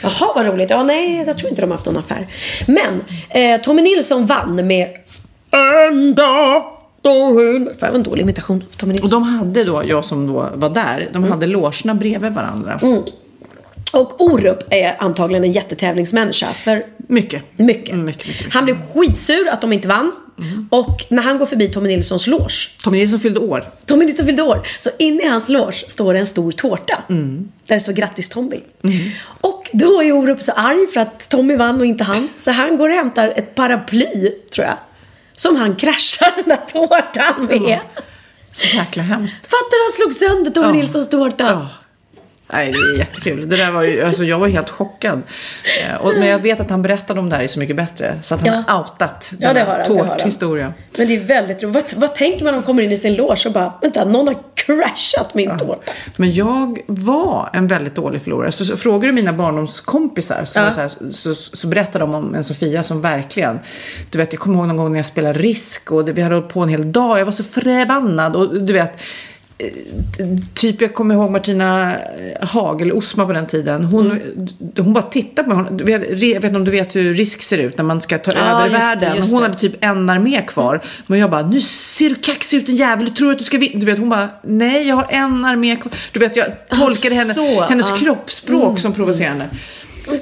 Jaha, 0.03 0.33
vad 0.35 0.47
roligt. 0.47 0.71
Ja, 0.71 0.83
nej, 0.83 1.25
jag 1.27 1.37
tror 1.37 1.51
inte 1.51 1.63
de 1.63 1.71
har 1.71 1.77
haft 1.77 1.87
någon 1.87 1.97
affär. 1.99 2.27
Men 2.67 3.05
eh, 3.31 3.61
Tommy 3.61 3.83
Nilsson 3.83 4.27
vann 4.27 4.67
med 4.67 4.89
En 5.53 6.15
dag 6.15 6.63
var 7.81 7.89
en 7.95 8.03
dålig 8.03 8.23
imitation 8.23 8.57
av 8.69 8.77
Tommy 8.77 8.95
Och 8.95 9.01
Nilsson. 9.01 9.23
de 9.23 9.29
hade 9.29 9.65
då, 9.65 9.83
jag 9.87 10.05
som 10.05 10.27
då 10.27 10.49
var 10.55 10.71
där, 10.71 11.09
de 11.13 11.25
hade 11.25 11.47
logerna 11.47 11.95
bredvid 11.95 12.33
varandra. 12.33 12.81
Och 13.93 14.21
Orup 14.23 14.59
är 14.71 14.97
antagligen 14.99 15.45
en 15.45 15.53
jättetävlingsmänniska. 15.53 16.47
För 16.53 16.83
Mycket. 17.09 17.43
mycket. 17.57 17.59
Mm, 17.59 17.67
mycket, 17.67 17.97
mycket, 18.05 18.27
mycket. 18.27 18.55
Han 18.55 18.65
blev 18.65 18.77
skitsur 18.95 19.49
att 19.49 19.61
de 19.61 19.73
inte 19.73 19.89
vann. 19.89 20.13
Och 20.71 21.05
när 21.09 21.23
han 21.23 21.39
går 21.39 21.47
förbi 21.47 21.69
Tommy 21.69 21.89
Nilssons 21.89 22.27
loge. 22.27 22.71
Tommy 22.85 22.99
Nilsson 22.99 23.19
fyllde 23.19 23.41
år. 23.41 23.65
Tommy 23.87 24.05
Nilsson 24.05 24.27
fyllde 24.27 24.43
år. 24.43 24.67
Så 24.79 24.91
inne 24.99 25.23
i 25.23 25.27
hans 25.27 25.49
loge 25.49 25.85
står 25.89 26.13
det 26.13 26.19
en 26.19 26.27
stor 26.27 26.53
tårta. 26.53 27.03
Mm. 27.09 27.49
Där 27.67 27.75
det 27.75 27.81
står 27.81 27.93
grattis 27.93 28.29
Tommy. 28.29 28.61
Och 29.41 29.71
då 29.73 30.03
är 30.03 30.13
Orup 30.13 30.43
så 30.43 30.53
arg 30.53 30.87
för 30.87 31.01
att 31.01 31.29
Tommy 31.29 31.57
vann 31.57 31.81
och 31.81 31.87
inte 31.87 32.05
han. 32.05 32.29
Så 32.45 32.51
han 32.51 32.77
går 32.77 32.89
och 32.89 32.95
hämtar 32.95 33.33
ett 33.37 33.55
paraply, 33.55 34.31
tror 34.55 34.67
jag. 34.67 34.77
Som 35.39 35.57
han 35.57 35.77
kraschar 35.77 36.33
den 36.37 36.49
där 36.49 36.57
tårtan 36.73 37.45
med. 37.47 37.81
Så 38.53 38.67
jäkla 38.77 39.03
hemskt. 39.03 39.41
Fattar 39.43 39.79
du? 39.79 39.85
Han 39.85 39.93
slog 39.93 40.13
sönder 40.29 40.51
Tommy 40.51 40.67
Ja. 40.67 40.73
Nilssons 40.73 41.09
tårta. 41.09 41.45
Ja. 41.45 41.69
Nej, 42.53 42.73
det 42.73 42.79
är 42.79 42.99
jättekul. 42.99 43.49
Det 43.49 43.57
där 43.57 43.71
var 43.71 43.83
ju, 43.83 44.03
alltså, 44.03 44.25
jag 44.25 44.39
var 44.39 44.49
helt 44.49 44.71
chockad. 44.71 45.23
Eh, 45.89 45.95
och, 45.95 46.13
men 46.15 46.29
jag 46.29 46.39
vet 46.43 46.61
att 46.61 46.71
han 46.71 46.83
berättade 46.83 47.21
om 47.21 47.31
det 47.31 47.37
här 47.37 47.43
i 47.43 47.49
Så 47.49 47.59
mycket 47.59 47.77
bättre. 47.77 48.19
Så 48.23 48.35
att 48.35 48.47
han 48.47 48.65
Ja. 48.67 48.73
har 48.75 48.81
outat 48.81 49.33
Ja, 49.39 49.53
det 49.53 49.61
har 49.61 49.85
tårthistoria. 49.85 50.73
Men 50.99 51.07
det 51.09 51.17
är 51.17 51.21
väldigt 51.21 51.63
roligt. 51.63 51.75
Vad, 51.75 52.01
vad 52.01 52.15
tänker 52.15 52.45
man 52.45 52.55
om 52.55 52.59
man 52.59 52.63
kommer 52.65 52.83
in 52.83 52.93
i 52.93 52.97
sin 52.97 53.15
loge 53.15 53.43
och 53.47 53.53
bara, 53.53 53.73
vänta, 53.83 54.05
någon 54.05 54.29
har 54.29 54.37
crashat 54.55 55.35
min 55.35 55.59
tårta. 55.59 55.93
Men 56.17 56.33
jag 56.33 56.79
var 56.87 57.51
en 57.53 57.67
väldigt 57.67 57.95
dålig 57.95 58.23
förlorare. 58.23 58.53
Så, 58.53 58.65
så 58.65 58.77
frågar 58.77 59.07
du 59.09 59.13
mina 59.15 59.33
barndomskompisar 59.33 60.45
så, 60.45 60.59
Ja. 60.59 60.73
så, 60.73 60.81
här, 60.81 60.89
så, 61.11 61.35
så, 61.35 61.67
berättar 61.67 62.01
de 62.01 62.15
om 62.15 62.35
en 62.35 62.45
Sofia 62.45 62.83
som 62.83 63.01
verkligen... 63.01 63.59
Du 64.11 64.19
vet, 64.19 64.33
jag 64.33 64.41
kommer 64.41 64.59
ihåg 64.59 64.67
någon 64.67 64.77
gång 64.77 64.93
när 64.93 64.99
jag 64.99 65.07
spelade 65.07 65.39
Risk 65.39 65.93
och 65.93 66.05
det, 66.05 66.13
vi 66.13 66.23
hade 66.23 66.35
hållit 66.35 66.49
på 66.53 66.61
en 66.61 66.69
hel 66.69 66.93
dag. 66.93 67.19
Jag 67.21 67.25
var 67.25 67.33
så 67.33 67.45
förbannad. 67.45 68.37
Och 68.37 68.65
du 68.65 68.73
vet, 68.73 68.93
typ 70.55 70.81
jag 70.81 70.95
kommer 70.95 71.15
ihåg 71.15 71.31
Martina 71.31 71.97
Haag, 72.41 72.83
eller 72.83 72.97
Osma 72.97 73.27
på 73.27 73.33
den 73.33 73.47
tiden. 73.47 73.85
Hon, 73.85 74.11
Mm. 74.11 74.23
hon 74.79 74.93
bara 74.93 75.03
tittade 75.03 75.49
på 75.51 75.57
mig. 75.57 75.65
Hon- 75.69 75.79
Jag 75.89 75.99
vet 76.41 76.45
inte 76.45 76.57
om 76.57 76.65
du 76.65 76.71
vet 76.71 76.97
hur 76.97 77.15
Risk 77.15 77.43
ser 77.43 77.59
ut 77.59 77.77
när 77.77 77.85
man 77.85 78.01
ska 78.01 78.19
ta 78.19 78.33
Ja, 78.33 78.39
över 78.39 78.69
det, 78.69 78.79
världen. 78.79 79.17
just 79.17 79.33
hon 79.33 79.41
det. 79.41 79.47
hade 79.49 79.59
typ 79.59 79.85
en 79.85 80.11
armé 80.11 80.43
kvar. 80.47 80.85
Men 81.07 81.19
jag 81.19 81.31
bara, 81.31 81.43
nu 81.49 81.61
ser 81.61 82.09
du 82.09 82.15
kaxig 82.15 82.57
ut 82.57 82.69
en 82.69 82.77
jävel. 82.77 83.05
Du 83.05 83.11
tror 83.11 83.33
att 83.33 83.39
du 83.39 83.45
ska 83.45 83.59
vinna. 83.59 83.81
Du 83.81 83.87
vet, 83.87 83.99
hon 83.99 84.09
bara, 84.09 84.29
nej 84.43 84.89
jag 84.89 84.97
har 84.97 85.07
en 85.11 85.45
armé 85.45 85.77
kvar. 85.77 85.93
Du 86.13 86.21
vet, 86.21 86.37
jag 86.37 86.47
tolkade 86.69 87.15
henne, 87.15 87.35
så, 87.35 87.61
hennes 87.63 87.91
ja. 87.91 87.97
kroppsspråk 87.97 88.79
som 88.79 88.93
provocerande. 88.93 89.47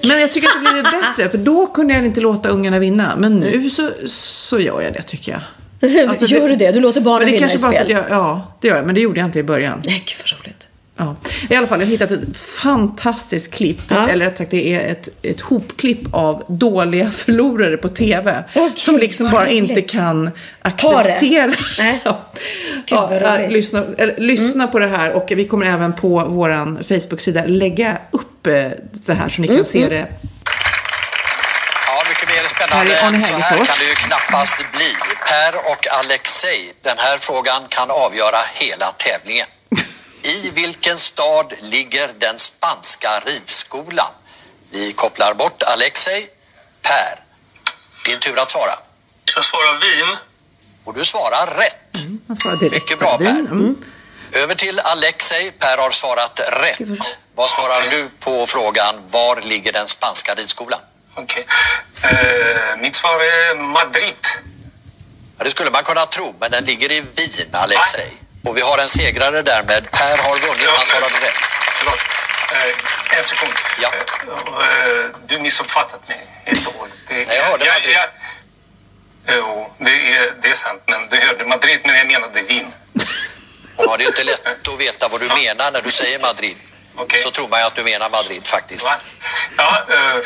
Men 0.03 0.21
jag 0.21 0.33
tycker 0.33 0.49
att 0.49 0.55
det 0.65 0.71
blivit 0.73 0.91
bättre. 0.91 1.29
För 1.31 1.39
då 1.39 1.67
kunde 1.67 1.95
jag 1.95 2.05
inte 2.05 2.21
låta 2.21 2.49
ungarna 2.49 2.79
vinna. 2.79 3.17
Men 3.19 3.37
nu 3.41 3.71
så, 3.71 3.91
så 4.07 4.59
gör 4.61 4.81
jag 4.83 4.93
det 4.93 5.03
tycker 5.03 5.33
jag. 5.33 5.41
Alltså, 5.83 6.25
Gör 6.25 6.49
du 6.49 6.55
det? 6.55 6.71
Du 6.73 6.81
låter 6.81 7.01
barnen 7.01 7.19
men 7.19 7.27
det 7.27 7.33
vinna 7.33 7.49
kanske 7.49 7.59
i 7.59 7.63
bara 7.63 7.73
för 7.73 7.79
att 7.81 7.87
spel? 7.87 7.97
jag, 8.11 8.19
Ja, 8.19 8.53
det 8.61 8.69
gör 8.69 8.77
jag. 8.77 8.87
Men 8.87 8.95
det 8.95 9.01
gjorde 9.01 9.21
jag 9.21 9.25
inte 9.29 9.39
i 9.39 9.43
början. 9.43 9.83
Nej, 9.87 10.05
gud 10.07 10.17
vad 10.33 10.41
roligt. 10.45 10.69
Ja. 10.99 11.17
I 11.51 11.57
alla 11.57 11.67
fall, 11.67 11.81
jag 11.81 11.87
har 11.87 11.91
hittat 11.91 12.11
ett 12.11 12.37
fantastiskt 12.37 13.55
klipp. 13.55 13.81
Ja. 13.89 14.09
Eller 14.09 14.25
rätt 14.25 14.39
sagt, 14.39 14.51
det 14.51 14.75
är 14.75 14.81
ett, 14.93 15.09
ett 15.23 15.41
hopklipp 15.41 16.01
av 16.15 16.45
dåliga 16.49 17.11
förlorare 17.11 17.77
på 17.77 17.89
TV. 17.89 18.45
Okej, 18.55 18.73
som 18.77 18.99
liksom 18.99 19.31
bara 19.31 19.45
roligt. 19.47 19.55
inte 19.71 19.83
kan 19.83 20.31
Ta 20.63 21.03
det. 21.03 21.13
acceptera. 21.13 21.53
Nej. 21.79 22.01
ja. 22.05 22.19
Gud, 22.87 22.99
Ja, 23.23 23.39
lyssna 23.49 23.85
eller, 23.99 24.17
lyssna 24.17 24.67
på 24.67 24.79
det 24.79 24.87
här 24.87 25.13
och 25.13 25.33
vi 25.37 25.45
kommer 25.45 25.67
även 25.67 25.93
på 25.93 26.25
vår 26.29 26.83
Facebook-sida 26.83 27.43
lägga 27.47 27.99
upp 28.11 28.47
eh, 28.47 28.53
det 28.93 29.15
här 29.15 29.29
så 29.29 29.43
ni 29.43 29.49
kan 29.49 29.65
se 29.65 29.89
det. 29.89 30.07
Ja, 31.87 32.03
mycket 32.09 32.29
mer 32.29 32.37
Här 32.37 32.67
spännande 32.67 32.95
är 32.95 33.09
Arne 33.09 33.21
så 33.21 33.35
här 33.35 33.57
kan 33.57 33.67
det 33.79 33.85
ju 33.89 33.95
knappast 33.95 34.57
bli. 34.73 35.06
Per 35.29 35.71
och 35.73 35.87
Alexei, 35.91 36.73
den 36.83 36.99
här 36.99 37.19
frågan 37.19 37.69
kan 37.69 37.91
avgöra 37.91 38.39
hela 38.55 38.93
tävlingen. 38.93 39.47
I 40.23 40.51
vilken 40.51 40.99
stad 40.99 41.53
ligger 41.61 42.11
den 42.19 42.39
spanska 42.39 43.09
ridskolan? 43.27 44.13
Vi 44.71 44.93
kopplar 44.93 45.35
bort 45.35 45.63
Alexei. 45.63 46.29
Per, 46.83 47.25
din 48.05 48.21
tur 48.21 48.39
att 48.39 48.51
svara. 48.51 48.79
Jag 49.35 49.45
svarar 49.45 49.81
Wien. 49.81 50.17
Och 50.85 50.95
du 50.95 51.05
svarar 51.05 51.47
rätt. 51.57 52.05
Han 52.29 52.37
svarar 52.37 52.57
direkt. 52.57 52.75
Mycket 52.75 52.99
bra. 52.99 53.19
Per. 53.19 53.31
Mm. 53.31 53.77
Över 54.33 54.55
till 54.55 54.79
Alexei. 54.81 55.51
Per 55.51 55.79
har 55.79 55.91
svarat 55.91 56.41
rätt. 56.53 57.17
Vad 57.35 57.51
svarar 57.51 57.91
du 57.91 58.09
på 58.21 58.47
frågan 58.47 58.95
var 59.11 59.41
ligger 59.41 59.73
den 59.73 59.89
spanska 59.89 60.35
ridskolan? 60.35 60.81
Okej. 61.15 61.47
Eh, 62.03 62.77
mitt 62.79 62.97
svar 62.97 63.11
är 63.11 63.55
Madrid. 63.55 64.27
Ja, 65.39 65.45
det 65.45 65.51
skulle 65.51 65.71
man 65.71 65.85
kunna 65.85 66.07
tro, 66.07 66.35
men 66.41 66.51
den 66.51 66.65
ligger 66.65 66.93
i 66.93 67.01
Wien, 67.01 67.49
Alexei. 67.53 68.11
Och 68.45 68.57
vi 68.57 68.61
har 68.61 68.79
en 68.79 68.89
segrare 68.89 69.43
därmed. 69.43 69.91
Per 69.91 70.19
har 70.19 70.39
vunnit, 70.39 70.69
han 70.77 70.87
svarade 70.87 71.27
rätt. 71.27 71.39
Förlåt. 71.79 72.01
Eh, 72.53 73.19
en 73.19 73.25
sekund. 73.25 73.53
Ja. 73.83 73.93
Eh, 73.95 74.99
eh, 74.99 75.07
du 75.27 75.39
missuppfattat 75.39 76.09
mig 76.09 76.27
helt 76.45 76.67
och 76.67 76.75
hållet. 76.75 76.95
Nej, 77.09 77.27
jag 77.29 77.45
hörde 77.45 77.65
Madrid. 77.65 77.97
Jo, 79.29 79.75
det 79.79 80.15
är, 80.15 80.33
det 80.43 80.49
är 80.49 80.55
sant. 80.55 80.83
Men 80.87 81.09
du 81.09 81.17
hörde 81.17 81.45
Madrid, 81.45 81.81
men 81.85 81.97
jag 81.97 82.07
menade 82.07 82.43
Wien. 82.43 82.73
Ja, 83.79 83.97
det 83.97 84.05
är 84.05 84.07
inte 84.07 84.25
lätt 84.25 84.69
att 84.69 84.81
veta 84.81 85.09
vad 85.09 85.21
du 85.21 85.29
menar 85.29 85.71
när 85.71 85.83
du 85.83 85.91
säger 85.91 86.19
Madrid. 86.19 86.57
Okej. 86.97 87.23
Så 87.23 87.31
tror 87.31 87.49
man 87.49 87.61
ju 87.61 87.67
att 87.67 87.75
du 87.75 87.85
menar 87.85 88.11
Madrid 88.11 88.47
faktiskt. 88.47 88.85
Va? 88.85 88.97
Ja, 89.57 89.85
eh, 89.91 90.17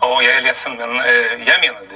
ja, 0.00 0.22
jag 0.22 0.34
är 0.34 0.42
ledsen, 0.42 0.72
men 0.76 1.00
eh, 1.00 1.14
jag 1.46 1.60
menade 1.60 1.86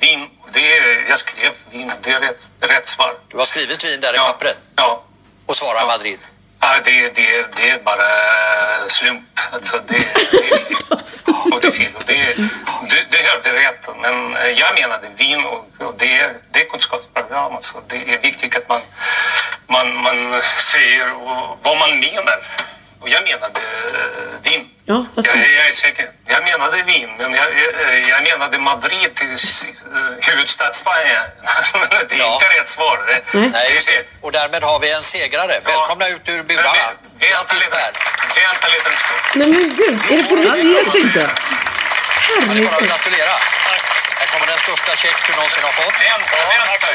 Wien. 0.00 0.28
Det 0.52 0.76
är, 0.78 1.08
jag 1.08 1.18
skrev 1.18 1.52
Wien. 1.70 1.92
Det 2.02 2.10
är 2.12 2.20
rätt, 2.20 2.48
rätt 2.60 2.88
svar. 2.88 3.14
Du 3.28 3.36
har 3.36 3.44
skrivit 3.44 3.84
Wien 3.84 4.00
där 4.00 4.12
i 4.14 4.16
Ja. 4.16 4.26
pappret 4.26 4.56
Ja. 4.76 5.04
och 5.46 5.56
svarar 5.56 5.86
Madrid. 5.86 6.18
Ja, 6.60 6.68
det, 6.84 7.08
det, 7.14 7.46
det 7.56 7.70
är 7.70 7.78
bara 7.78 8.08
slump. 8.88 9.22
Alltså 9.52 9.80
det, 9.88 9.94
det 10.30 10.52
är 10.52 10.56
fel. 10.56 10.76
Och 11.52 11.60
det 11.60 11.66
är 11.68 11.72
fel. 11.72 11.92
Och 11.96 12.04
det, 12.06 12.34
du, 12.90 12.96
du 13.10 13.18
hörde 13.28 13.52
rätt. 13.68 13.86
Men 14.02 14.36
jag 14.56 14.74
menade 14.80 15.08
Wien 15.16 15.44
och, 15.44 15.66
och 15.86 15.94
det, 15.98 16.18
är, 16.20 16.34
det 16.52 16.60
är 16.60 16.64
kunskapsprogram. 16.68 17.52
Alltså 17.56 17.82
det 17.86 17.96
är 18.14 18.18
viktigt 18.18 18.56
att 18.56 18.68
man, 18.68 18.80
man, 19.66 19.94
man 19.96 20.42
säger 20.58 21.08
vad 21.62 21.78
man 21.78 21.90
menar. 22.00 22.38
Och 23.00 23.08
jag 23.08 23.22
menade 23.22 23.60
eh, 23.60 24.42
Wien. 24.44 24.64
Ja, 24.84 25.04
fast 25.14 25.26
jag, 25.26 25.36
jag 25.36 25.66
är 25.68 25.72
säker. 25.72 26.06
Jag 26.26 26.44
menade 26.44 26.82
Wien, 26.82 27.10
men 27.18 27.34
jag, 27.34 27.46
jag, 27.58 28.08
jag 28.12 28.22
menade 28.22 28.58
Madrid 28.58 29.14
till 29.14 29.26
uh, 29.26 29.36
huvudstad 30.28 30.72
Spanien. 30.72 31.22
det 32.08 32.14
är 32.14 32.18
Ja. 32.18 32.34
inte 32.34 32.60
rätt 32.60 32.68
svar. 32.68 32.98
Det, 33.06 33.38
Nej. 33.38 33.50
Det 33.68 33.74
just 33.74 33.86
det. 33.88 34.04
Och 34.20 34.32
därmed 34.32 34.62
har 34.62 34.78
vi 34.80 34.92
en 34.92 35.02
segrare. 35.02 35.54
Välkomna 35.64 36.08
ut 36.08 36.28
ur 36.28 36.42
burarna. 36.42 36.86
Vänta 37.20 37.54
lite. 37.54 37.82
Vänta 38.40 38.66
lite 38.74 38.88
en 38.90 38.96
stund. 38.96 39.20
Nej 39.34 39.48
men 39.48 39.62
gud, 39.80 39.96
är 40.12 40.16
det 40.22 40.24
på 40.28 40.34
Han 40.50 40.72
ger 40.72 40.84
sig 40.92 41.00
inte. 41.00 41.24
Ja, 42.28 42.34
det 42.54 42.60
är 42.60 42.64
bara 42.64 42.76
att 42.76 42.88
gratulera. 42.88 43.34
Här 44.18 44.26
kommer 44.32 44.46
den 44.46 44.58
största 44.58 44.92
check 45.02 45.16
du 45.26 45.32
någonsin 45.36 45.62
har 45.68 45.72
fått. 45.72 45.94
Vänta, 46.10 46.36
vänta. 46.54 46.88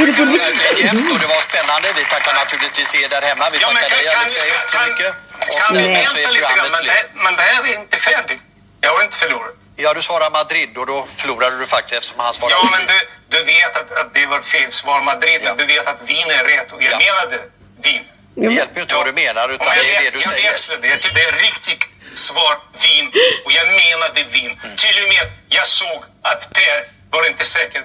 Är 0.00 0.06
det 0.06 0.12
på 0.18 0.24
Det 0.24 0.32
riktigt? 0.32 1.20
det 1.22 1.26
var 1.34 1.40
spännande. 1.50 1.88
Vi 1.96 2.04
tackar 2.04 2.34
naturligtvis 2.34 2.94
er 2.94 3.08
där 3.08 3.22
hemma. 3.22 3.44
Vi 3.52 3.58
tackar 3.58 3.88
dig 3.96 4.08
Alexei 4.08 4.50
så 4.72 4.78
mycket. 4.88 5.12
Kan 5.52 5.74
så 5.74 5.74
vänta 5.74 6.30
lite 6.30 6.40
grann? 6.40 6.70
Men 6.72 6.84
det, 6.84 7.04
men 7.24 7.36
det 7.36 7.42
här 7.42 7.62
är 7.68 7.74
inte 7.80 7.96
färdigt. 7.96 8.40
Jag 8.80 8.90
har 8.94 9.02
inte 9.02 9.16
förlorat. 9.16 9.54
Ja, 9.76 9.94
du 9.94 10.02
svarar 10.02 10.30
Madrid 10.30 10.78
och 10.78 10.86
då 10.86 11.06
förlorade 11.16 11.58
du 11.58 11.66
faktiskt 11.66 11.94
eftersom 11.98 12.20
han 12.20 12.34
svarade 12.34 12.54
Ja, 12.62 12.68
men 12.70 12.80
du, 12.86 12.98
du 13.38 13.44
vet 13.44 13.76
att, 13.76 13.92
att 14.00 14.14
det 14.14 14.26
var 14.26 14.40
fel 14.40 14.72
svar 14.72 15.00
Madrid. 15.02 15.40
Ja. 15.44 15.54
Du 15.58 15.64
vet 15.66 15.86
att 15.86 16.00
Wien 16.08 16.30
är 16.30 16.44
rätt 16.44 16.72
och 16.72 16.82
jag 16.82 16.92
Ja. 16.92 16.98
menade 16.98 17.36
Wien. 17.82 18.04
Det 18.34 18.54
hjälper 18.54 18.76
ju 18.76 18.80
inte 18.82 18.94
vad 18.94 19.06
du 19.06 19.12
menar 19.12 19.48
utan 19.48 19.66
det 19.74 19.96
är 19.96 20.02
det 20.02 20.10
du 20.10 20.18
jag 20.18 20.58
säger. 20.58 20.90
Jag 20.90 21.00
tyckte 21.00 21.18
det 21.20 21.24
är 21.24 21.32
riktigt 21.32 21.84
svar 22.14 22.54
Wien 22.82 23.06
och 23.44 23.52
jag 23.52 23.66
menade 23.66 24.22
Wien. 24.32 24.52
Mm. 24.64 24.76
Till 24.76 24.96
och 25.04 25.08
med 25.14 25.32
jag 25.48 25.66
såg 25.66 26.04
att 26.22 26.50
Per 26.52 26.84
var 27.10 27.26
inte 27.28 27.44
säker. 27.44 27.82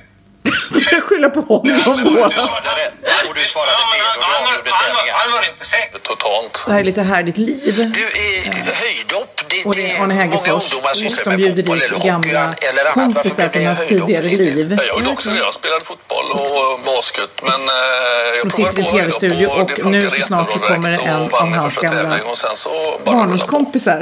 Jag 0.92 1.04
skyller 1.04 1.30
på 1.30 1.42
honom 1.42 1.64
Du 1.98 2.04
båda. 2.04 2.30
svarade 2.30 2.70
rätt 2.82 2.94
och 3.30 3.36
du 3.36 3.42
svarade 3.54 3.78
fel 3.94 4.06
han, 4.06 4.20
och 4.20 4.26
du 4.26 4.50
avgjorde 4.52 4.72
tävlingen. 4.84 5.16
han 5.22 5.32
var 5.32 5.44
inte 5.52 5.66
säker. 5.66 6.00
Totalt. 6.00 6.64
Det 6.66 6.72
här 6.74 6.80
är 6.80 6.84
lite 6.84 7.02
härligt 7.02 7.38
liv. 7.38 7.74
Du, 7.94 8.04
är 8.28 8.44
höjdhopp, 8.84 9.42
det, 9.50 9.66
Och 9.66 9.76
det 9.76 9.82
är 9.92 9.96
Arne 9.96 10.00
många 10.00 10.14
Hägerfors. 10.14 10.48
ungdomar 10.64 10.92
Och 10.92 10.98
sysslar 10.98 11.24
de 11.24 11.30
med 11.30 11.38
bjuder 11.38 11.64
fotboll 11.64 11.80
dit 11.80 12.04
gamla 12.12 12.44
eller 12.70 12.86
annat. 12.86 12.96
Varför 12.96 13.14
kompisar 13.14 13.36
blev 13.36 13.52
från 13.52 13.62
det 13.62 13.68
hans 13.68 13.80
höjdhopp? 13.80 14.08
tidigare 14.10 14.30
liv. 14.46 14.78
Jag 14.88 14.88
gjorde 14.98 15.10
också 15.16 15.30
det. 15.30 15.38
Jag 15.48 15.54
spelade 15.54 15.86
fotboll 15.92 16.28
och 16.32 16.80
basket. 16.92 17.32
Men 17.50 17.62
eh, 17.78 18.38
jag 18.38 18.46
Då 18.48 18.56
provade 18.56 18.76
på 18.76 18.82
i 18.82 18.84
höjdhopp 18.84 19.20
TV-studio 19.22 19.48
och 19.48 19.92
nu 19.92 20.12
snart 20.28 20.54
så 20.54 20.60
kommer 20.60 20.90
en 20.90 21.22
av 21.44 21.50
hans 21.62 21.76
gamla 21.78 22.18
barndomskompisar. 23.06 24.02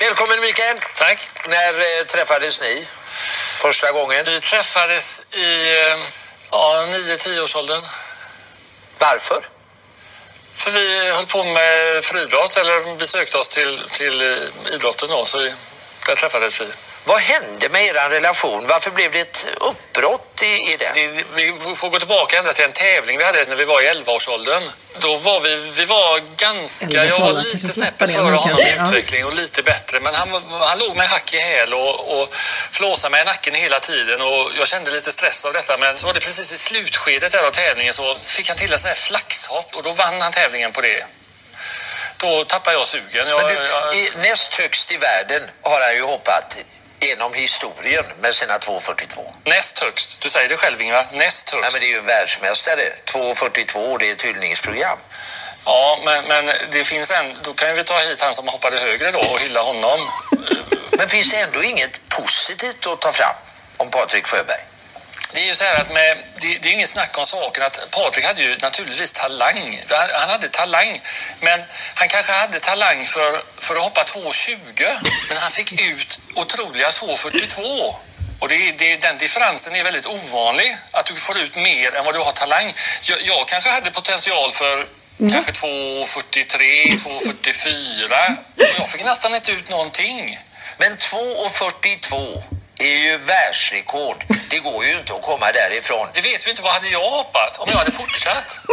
Välkommen 0.00 0.36
Mikael. 0.46 0.76
Tack. 1.02 1.18
När 1.48 1.72
eh, 1.88 2.04
träffades 2.12 2.60
ni 2.66 2.74
första 3.62 3.92
gången? 3.92 4.24
Vi 4.24 4.40
träffades 4.40 5.22
i 5.30 5.76
eh, 5.76 5.98
ja, 6.50 6.84
9-10 6.88 7.42
årsåldern. 7.42 7.82
Varför? 8.98 9.48
För 10.56 10.70
vi 10.70 11.12
höll 11.12 11.26
på 11.26 11.44
med 11.44 12.04
friidrott, 12.04 12.56
eller 12.56 12.96
vi 12.96 13.06
sökte 13.06 13.38
oss 13.38 13.48
till, 13.48 13.82
till 13.90 14.20
eh, 14.20 14.74
idrotten 14.74 15.08
då, 15.08 15.24
så 15.24 15.38
vi, 15.38 15.54
där 16.06 16.14
träffades 16.14 16.60
vi. 16.60 16.66
Vad 17.10 17.20
hände 17.20 17.68
med 17.68 17.86
er 17.86 18.08
relation? 18.10 18.66
Varför 18.66 18.90
blev 18.90 19.12
det 19.12 19.20
ett 19.20 19.46
uppbrott 19.60 20.42
i, 20.42 20.46
i 20.72 20.76
den? 20.76 20.94
Det, 20.94 21.24
vi 21.34 21.74
får 21.74 21.88
gå 21.90 21.98
tillbaka 21.98 22.38
ända 22.38 22.52
till 22.52 22.64
en 22.64 22.72
tävling 22.72 23.18
vi 23.18 23.24
hade 23.24 23.44
när 23.44 23.56
vi 23.56 23.64
var 23.64 23.80
i 23.80 23.88
11-årsåldern. 23.88 24.62
Då 24.98 25.16
var 25.16 25.40
vi, 25.40 25.70
vi 25.74 25.84
var 25.84 26.20
ganska, 26.36 27.04
jag 27.04 27.18
var 27.18 27.28
11-årsåldern, 27.28 27.44
lite 27.44 27.72
snäppet 27.72 28.12
före 28.12 28.34
honom 28.34 28.58
i 28.58 28.78
utveckling 28.82 29.24
och 29.24 29.34
lite 29.34 29.62
bättre. 29.62 30.00
Men 30.00 30.14
han, 30.14 30.28
han 30.60 30.78
låg 30.78 30.96
med 30.96 31.08
hack 31.08 31.34
i 31.34 31.38
häl 31.38 31.74
och, 31.74 32.20
och 32.20 32.34
flåsade 32.70 33.10
mig 33.10 33.22
i 33.22 33.24
nacken 33.24 33.54
hela 33.54 33.80
tiden 33.80 34.20
och 34.20 34.50
jag 34.58 34.68
kände 34.68 34.90
lite 34.90 35.12
stress 35.12 35.44
av 35.44 35.52
detta. 35.52 35.76
Men 35.76 35.96
så 35.96 36.06
var 36.06 36.14
det 36.14 36.20
precis 36.20 36.52
i 36.52 36.58
slutskedet 36.58 37.32
där 37.32 37.42
av 37.42 37.50
tävlingen 37.50 37.94
så 37.94 38.14
fick 38.14 38.48
han 38.48 38.56
till 38.56 38.72
en 38.72 38.78
sån 38.78 38.88
här 38.88 38.94
flaxhopp 38.94 39.76
och 39.76 39.82
då 39.82 39.92
vann 39.92 40.20
han 40.20 40.32
tävlingen 40.32 40.72
på 40.72 40.80
det. 40.80 41.04
Då 42.16 42.44
tappade 42.44 42.76
jag 42.76 42.86
sugen. 42.86 43.28
Jag, 43.28 43.42
Men 43.42 43.54
du, 43.54 43.54
jag, 43.54 43.96
i, 43.96 44.10
näst 44.16 44.54
högst 44.54 44.92
i 44.92 44.96
världen 44.96 45.42
har 45.62 45.80
han 45.80 45.94
ju 45.94 46.02
hoppat 46.02 46.56
genom 47.00 47.34
historien 47.34 48.04
med 48.20 48.34
sina 48.34 48.58
2,42. 48.58 49.32
näst 49.44 49.78
högst. 49.78 50.20
Du 50.20 50.28
säger 50.28 50.48
det 50.48 50.56
själv 50.56 50.80
Ingvar. 50.80 51.06
Näst 51.12 51.50
högst. 51.50 51.62
Nej, 51.62 51.70
men 51.72 51.80
det 51.80 51.86
är 51.86 51.92
ju 51.92 51.98
en 51.98 52.04
världsmästare. 52.04 52.80
2,42 53.04 53.98
det 53.98 54.08
är 54.08 54.12
ett 54.12 54.22
hyllningsprogram. 54.22 54.98
Ja, 55.64 55.98
men, 56.04 56.24
men 56.28 56.54
det 56.70 56.84
finns 56.84 57.10
en... 57.10 57.36
Då 57.42 57.52
kan 57.52 57.74
vi 57.74 57.84
ta 57.84 57.98
hit 57.98 58.20
han 58.20 58.34
som 58.34 58.48
hoppade 58.48 58.78
högre 58.80 59.10
då 59.10 59.18
och 59.18 59.40
hylla 59.40 59.62
honom. 59.62 60.00
Men 60.98 61.08
finns 61.08 61.30
det 61.30 61.36
ändå 61.36 61.62
inget 61.62 62.08
positivt 62.08 62.86
att 62.86 63.00
ta 63.00 63.12
fram 63.12 63.34
om 63.76 63.90
Patrik 63.90 64.26
Sjöberg? 64.26 64.69
Det 65.32 65.40
är 65.40 65.46
ju 65.46 65.54
så 65.54 65.64
här 65.64 65.80
att 65.80 65.92
med, 65.92 66.16
det, 66.40 66.62
det 66.62 66.68
är 66.68 66.72
inget 66.72 66.88
snack 66.88 67.18
om 67.18 67.26
saken 67.26 67.62
att 67.62 67.90
Patrik 67.90 68.26
hade 68.26 68.42
ju 68.42 68.56
naturligtvis 68.56 69.12
talang. 69.12 69.82
Han, 69.88 70.08
han 70.12 70.30
hade 70.30 70.48
talang, 70.48 71.00
men 71.40 71.62
han 71.94 72.08
kanske 72.08 72.32
hade 72.32 72.60
talang 72.60 73.04
för, 73.04 73.40
för 73.56 73.76
att 73.76 73.82
hoppa 73.82 74.02
2,20. 74.02 74.56
Men 75.28 75.36
han 75.36 75.50
fick 75.50 75.72
ut 75.72 76.18
otroliga 76.34 76.88
2,42. 76.88 77.94
Och 78.40 78.48
det, 78.48 78.72
det, 78.78 78.96
den 78.96 79.18
differensen 79.18 79.74
är 79.74 79.84
väldigt 79.84 80.06
ovanlig, 80.06 80.76
att 80.90 81.06
du 81.06 81.14
får 81.14 81.38
ut 81.38 81.56
mer 81.56 81.94
än 81.94 82.04
vad 82.04 82.14
du 82.14 82.18
har 82.18 82.32
talang. 82.32 82.74
Jag, 83.02 83.22
jag 83.22 83.48
kanske 83.48 83.70
hade 83.70 83.90
potential 83.90 84.50
för 84.50 84.86
kanske 85.30 85.52
2,43, 85.52 86.98
2,44. 86.98 88.36
Och 88.56 88.62
Jag 88.78 88.88
fick 88.88 89.04
nästan 89.04 89.34
inte 89.34 89.52
ut 89.52 89.70
någonting. 89.70 90.38
Men 90.78 90.96
2,42 90.96 92.42
är 92.84 92.98
ju 92.98 93.18
världsrekord. 93.18 94.24
Det 94.50 94.58
går 94.58 94.84
ju 94.84 94.92
inte 94.98 95.12
att 95.14 95.22
komma 95.22 95.52
därifrån. 95.52 96.06
Det 96.14 96.20
vet 96.20 96.46
vi 96.46 96.50
inte. 96.50 96.62
Vad 96.62 96.72
hade 96.72 96.88
jag 96.88 97.10
hoppat 97.10 97.58
om 97.58 97.68
jag 97.70 97.78
hade 97.78 97.90
fortsatt? 97.90 98.60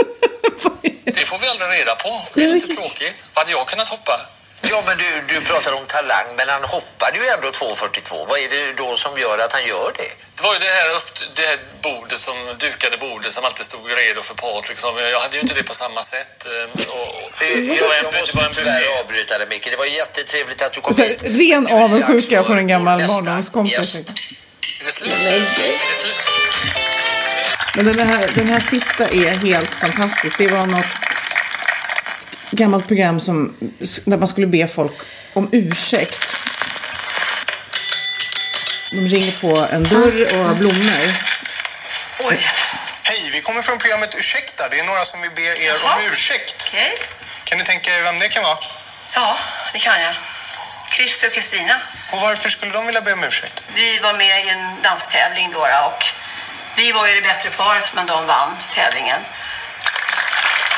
Det 1.05 1.25
får 1.25 1.37
vi 1.37 1.47
aldrig 1.47 1.69
reda 1.79 1.95
på. 1.95 2.21
Det 2.33 2.43
är 2.43 2.47
lite 2.47 2.75
tråkigt. 2.75 3.23
Vad 3.33 3.45
hade 3.45 3.51
jag 3.51 3.67
kunnat 3.67 3.87
hoppa? 3.87 4.19
Ja, 4.61 4.83
men 4.85 4.97
du, 4.97 5.09
du 5.33 5.41
pratar 5.41 5.71
om 5.73 5.85
talang, 5.85 6.25
men 6.37 6.49
han 6.49 6.63
hoppade 6.63 7.17
ju 7.19 7.25
ändå 7.27 7.47
2,42. 7.47 8.25
Vad 8.29 8.39
är 8.39 8.49
det 8.49 8.73
då 8.77 8.97
som 8.97 9.17
gör 9.19 9.37
att 9.39 9.53
han 9.53 9.65
gör 9.65 9.91
det? 9.97 10.11
Det 10.35 10.43
var 10.43 10.53
ju 10.53 10.59
det 10.59 10.73
här, 10.79 10.89
upp, 10.97 11.09
det 11.35 11.41
här 11.41 11.57
bordet 11.81 12.19
som, 12.19 12.35
dukade 12.59 12.97
bordet 12.97 13.31
som 13.33 13.45
alltid 13.45 13.65
stod 13.65 13.81
redo 13.97 14.21
för 14.21 14.35
Patrik. 14.35 14.77
Som, 14.77 14.97
jag 14.97 15.19
hade 15.19 15.35
ju 15.35 15.41
inte 15.41 15.53
det 15.53 15.63
på 15.63 15.73
samma 15.73 16.03
sätt. 16.03 16.45
eh, 16.45 16.91
Och, 16.91 17.07
och, 17.23 17.31
det 17.39 17.45
Jag, 17.53 17.87
var 17.87 17.95
en, 17.95 18.03
jag 18.03 18.13
det 18.13 18.19
måste 18.19 18.37
var 18.37 18.43
en 18.43 18.53
tyvärr 18.53 18.99
avbryta 18.99 19.37
dig, 19.37 19.47
Micke. 19.49 19.67
Det 19.71 19.77
var 19.77 19.85
jättetrevligt 19.85 20.61
att 20.61 20.73
du 20.73 20.81
kom 20.81 20.93
Så 20.93 21.01
här, 21.01 21.07
hit. 21.09 21.21
ren 21.23 21.67
avundsjuka 21.67 22.43
för 22.43 22.55
en 22.57 22.67
gammal 22.67 23.07
barndomskompis. 23.07 23.73
gäst. 23.77 24.09
Är 24.81 24.85
det 24.85 24.91
slut? 24.91 25.13
Är 25.13 25.31
det 25.31 25.95
slut? 26.01 26.15
Men 27.75 27.85
den 27.97 28.09
här, 28.09 28.27
den 28.35 28.49
här 28.49 28.59
sista 28.59 29.03
är 29.05 29.29
helt 29.47 29.69
fantastisk. 29.73 30.37
Det 30.37 30.47
var 30.47 30.65
något 30.65 30.85
gammalt 32.51 32.87
program 32.87 33.19
som, 33.19 33.57
där 34.05 34.17
man 34.17 34.27
skulle 34.27 34.47
be 34.47 34.67
folk 34.67 34.93
om 35.33 35.49
ursäkt. 35.51 36.35
De 38.91 38.97
ringer 38.97 39.41
på 39.41 39.67
en 39.71 39.83
dörr 39.83 40.33
och 40.33 40.45
har 40.45 40.55
blommor. 40.55 41.07
Oj. 42.19 42.39
Hej, 43.03 43.29
vi 43.31 43.41
kommer 43.41 43.61
från 43.61 43.77
programmet 43.77 44.15
Ursäkta. 44.17 44.69
Det 44.69 44.79
är 44.79 44.85
några 44.85 45.05
som 45.05 45.21
vill 45.21 45.31
be 45.35 45.41
er 45.41 45.75
om 45.83 45.91
ursäkt. 46.11 46.67
Okej. 46.67 46.91
Kan 47.43 47.57
ni 47.57 47.63
tänka 47.63 47.97
er 47.97 48.03
vem 48.03 48.19
det 48.19 48.29
kan 48.29 48.43
vara? 48.43 48.57
Ja, 49.15 49.37
det 49.73 49.79
kan 49.79 50.01
jag. 50.01 50.15
Christer 50.91 51.27
och 51.27 51.33
Kristina. 51.33 51.75
Och 52.11 52.19
varför 52.19 52.49
skulle 52.49 52.71
de 52.71 52.85
vilja 52.85 53.01
be 53.01 53.13
om 53.13 53.23
ursäkt? 53.23 53.63
Vi 53.75 53.99
var 53.99 54.13
med 54.13 54.45
i 54.45 54.49
en 54.49 54.81
danstävling 54.83 55.51
då 55.53 55.59
då, 55.59 55.85
och 55.87 56.03
vi 56.75 56.91
var 56.91 57.07
ju 57.07 57.15
det 57.15 57.21
bättre 57.21 57.49
paret 57.49 57.89
men 57.95 58.05
de 58.05 58.25
vann 58.25 58.51
tävlingen. 58.75 59.21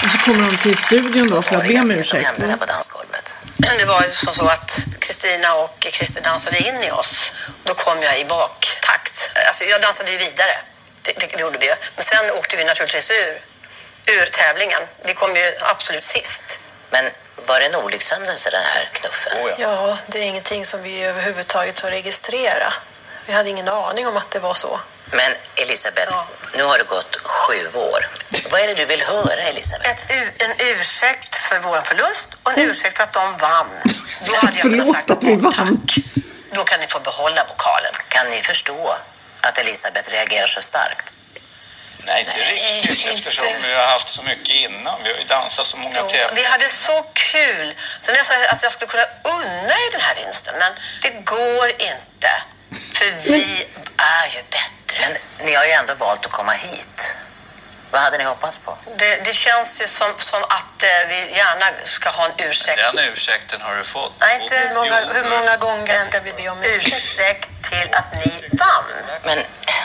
Och 0.04 0.12
så 0.12 0.18
kommer 0.18 0.50
de 0.50 0.58
till 0.58 0.78
studion 0.78 1.30
då 1.30 1.41
för 1.41 1.56
att 1.56 1.68
be 1.68 1.80
om 1.80 1.91
ursäkt. 1.91 2.60
på 2.60 2.66
dansgolvet? 2.66 3.34
Det 3.80 3.86
var 3.86 4.04
ju 4.04 4.12
som 4.12 4.34
så 4.34 4.45
att 4.47 4.80
Kristina 5.00 5.56
och 5.56 5.88
Christer 5.91 6.22
dansade 6.22 6.58
in 6.58 6.84
i 6.84 6.91
oss. 6.91 7.32
Då 7.64 7.74
kom 7.74 8.04
jag 8.04 8.20
i 8.20 8.26
baktakt. 8.26 9.30
Alltså 9.47 9.64
jag 9.64 9.82
dansade 9.82 10.12
ju 10.12 10.18
vidare. 10.18 10.54
Det, 11.02 11.12
det, 11.20 11.28
det 11.28 11.41
gjorde 11.41 11.58
vi 11.58 11.66
ju. 11.66 11.76
Men 11.95 12.06
sen 12.06 12.32
åkte 12.32 12.58
vi 12.58 12.64
naturligtvis 12.64 13.12
ur, 13.12 13.41
ur 14.14 14.26
tävlingen. 14.26 14.82
Vi 15.06 15.14
kom 15.14 15.36
ju 15.36 15.54
absolut 15.62 16.04
sist. 16.04 16.43
Men 16.91 17.06
var 17.47 17.60
det 17.60 17.66
en 17.66 17.76
olyckshändelse 17.76 18.50
den 18.50 18.64
här 18.64 18.89
knuffen? 18.91 19.34
Ja, 19.58 19.97
det 20.08 20.20
är 20.20 20.24
ingenting 20.24 20.66
som 20.66 20.84
vi 20.84 21.04
överhuvudtaget 21.04 21.80
har 21.80 21.91
registrerat. 21.91 22.74
Vi 23.26 23.34
hade 23.34 23.50
ingen 23.50 23.68
aning 23.68 24.08
om 24.08 24.18
att 24.18 24.32
det 24.32 24.39
var 24.39 24.54
så. 24.54 24.80
Men 25.12 25.32
Elisabeth, 25.55 26.12
nu 26.55 26.64
har 26.64 26.78
det 26.78 26.84
gått 26.84 27.16
sju 27.24 27.68
år. 27.74 28.05
Vad 28.51 28.62
är 28.62 28.68
det 28.68 28.74
du 28.74 28.86
vill 28.86 29.01
höra 29.01 29.41
Elisabeth? 29.41 29.89
Ett, 30.12 30.41
en 30.41 30.53
ursäkt 30.60 31.36
för 31.36 31.60
vår 31.60 31.82
förlust 31.82 32.28
och 32.43 32.51
en 32.53 32.60
ursäkt 32.60 32.97
för 32.97 33.03
att 33.03 33.14
de 33.14 33.38
vann. 33.38 33.70
Då 34.26 34.36
hade 34.36 34.51
jag 34.53 34.62
Förlåt 34.62 34.95
sagt, 34.95 35.10
att 35.10 35.24
vi 35.24 35.36
vann. 35.36 35.88
då 36.51 36.64
kan 36.64 36.80
ni 36.80 36.88
få 36.88 36.99
behålla 36.99 37.43
vokalen. 37.43 37.91
Kan 38.07 38.28
ni 38.30 38.41
förstå 38.41 38.95
att 39.41 39.57
Elisabeth 39.57 40.10
reagerar 40.10 40.47
så 40.47 40.62
starkt? 40.62 41.14
Nej, 42.05 42.20
inte 42.20 42.38
Nej, 42.38 42.82
riktigt 42.82 42.99
inte. 42.99 43.10
eftersom 43.10 43.47
vi 43.68 43.74
har 43.74 43.88
haft 43.88 44.10
så 44.10 44.24
mycket 44.24 44.55
innan. 44.55 44.95
Vi 45.03 45.12
har 45.12 45.18
ju 45.20 45.24
dansat 45.24 45.66
så 45.66 45.78
många 45.78 45.97
Jo, 45.99 46.07
Vi 46.12 46.18
tävlingar. 46.18 46.49
hade 46.49 46.70
så 46.70 47.05
kul. 47.14 47.76
Så 48.05 48.12
nästan 48.12 48.38
att 48.49 48.64
jag 48.64 48.72
skulle 48.74 48.91
kunna 48.91 49.05
unna 49.24 49.74
er 49.74 49.91
den 49.91 50.01
här 50.01 50.16
vinsten. 50.16 50.55
Men 50.60 50.72
det 51.01 51.10
går 51.26 51.70
inte. 51.70 52.32
För 52.93 53.05
vi 53.24 53.67
är 53.97 54.28
ju 54.36 54.43
bättre. 54.49 54.99
Men 54.99 55.45
ni 55.45 55.53
har 55.53 55.65
ju 55.65 55.72
ändå 55.72 55.93
valt 55.93 56.26
att 56.26 56.32
komma 56.32 56.51
hit. 56.51 57.15
Vad 57.91 58.01
hade 58.01 58.17
ni 58.17 58.24
hoppats 58.24 58.57
på? 58.57 58.78
Det, 58.97 59.15
det 59.26 59.34
känns 59.34 59.82
ju 59.82 59.88
som, 59.88 60.13
som 60.20 60.43
att 60.43 60.84
eh, 60.84 61.07
vi 61.07 61.38
gärna 61.38 61.65
ska 61.86 62.09
ha 62.09 62.26
en 62.26 62.32
ursäkt. 62.38 62.82
Den 62.95 63.05
ursäkten 63.13 63.61
har 63.61 63.76
du 63.76 63.84
fått. 63.84 64.13
Nej, 64.20 64.43
inte 64.43 64.57
hur 64.57 64.74
många, 64.76 64.99
hur 65.13 65.30
många 65.30 65.57
gånger 65.57 65.93
ska 66.03 66.20
vi 66.20 66.32
be 66.32 66.49
om 66.49 66.63
ursäkt 66.63 67.49
till 67.70 67.89
att 67.91 68.13
ni 68.13 68.49
vann? 68.51 68.84
Men 69.24 69.39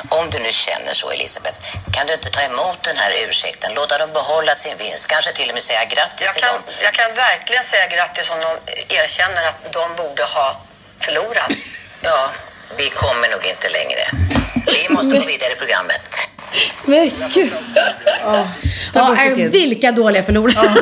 om 0.08 0.30
du 0.30 0.38
nu 0.38 0.52
känner 0.52 0.94
så 0.94 1.10
Elisabeth, 1.10 1.58
kan 1.92 2.06
du 2.06 2.12
inte 2.12 2.30
ta 2.30 2.40
emot 2.40 2.82
den 2.82 2.96
här 2.96 3.12
ursäkten? 3.28 3.74
Låta 3.74 3.98
dem 3.98 4.12
behålla 4.12 4.54
sin 4.54 4.76
vinst, 4.76 5.06
kanske 5.06 5.32
till 5.32 5.48
och 5.48 5.54
med 5.54 5.62
säga 5.62 5.84
grattis 5.84 6.26
Jag 6.26 6.34
till 6.34 6.42
kan, 6.42 6.52
dem? 6.52 6.62
jag 6.82 6.94
kan 6.94 7.14
verkligen 7.14 7.64
säga 7.64 7.86
grattis 7.86 8.30
om 8.30 8.40
de 8.40 8.58
erkänner 8.94 9.48
att 9.48 9.72
de 9.72 9.96
borde 9.96 10.22
ha 10.24 10.60
förlorat. 11.00 11.52
Ja, 12.00 12.30
vi 12.76 12.88
kommer 12.88 13.28
nog 13.30 13.46
inte 13.46 13.68
längre. 13.68 14.02
Vi 14.66 14.94
måste 14.94 15.18
gå 15.18 15.24
vidare 15.24 15.52
i 15.52 15.56
programmet. 15.56 16.00
Men 16.84 17.10
gud. 17.34 17.52
Ja, 18.20 19.16
är, 19.16 19.48
vilka 19.48 19.92
dåliga 19.92 20.22
förlorare. 20.22 20.74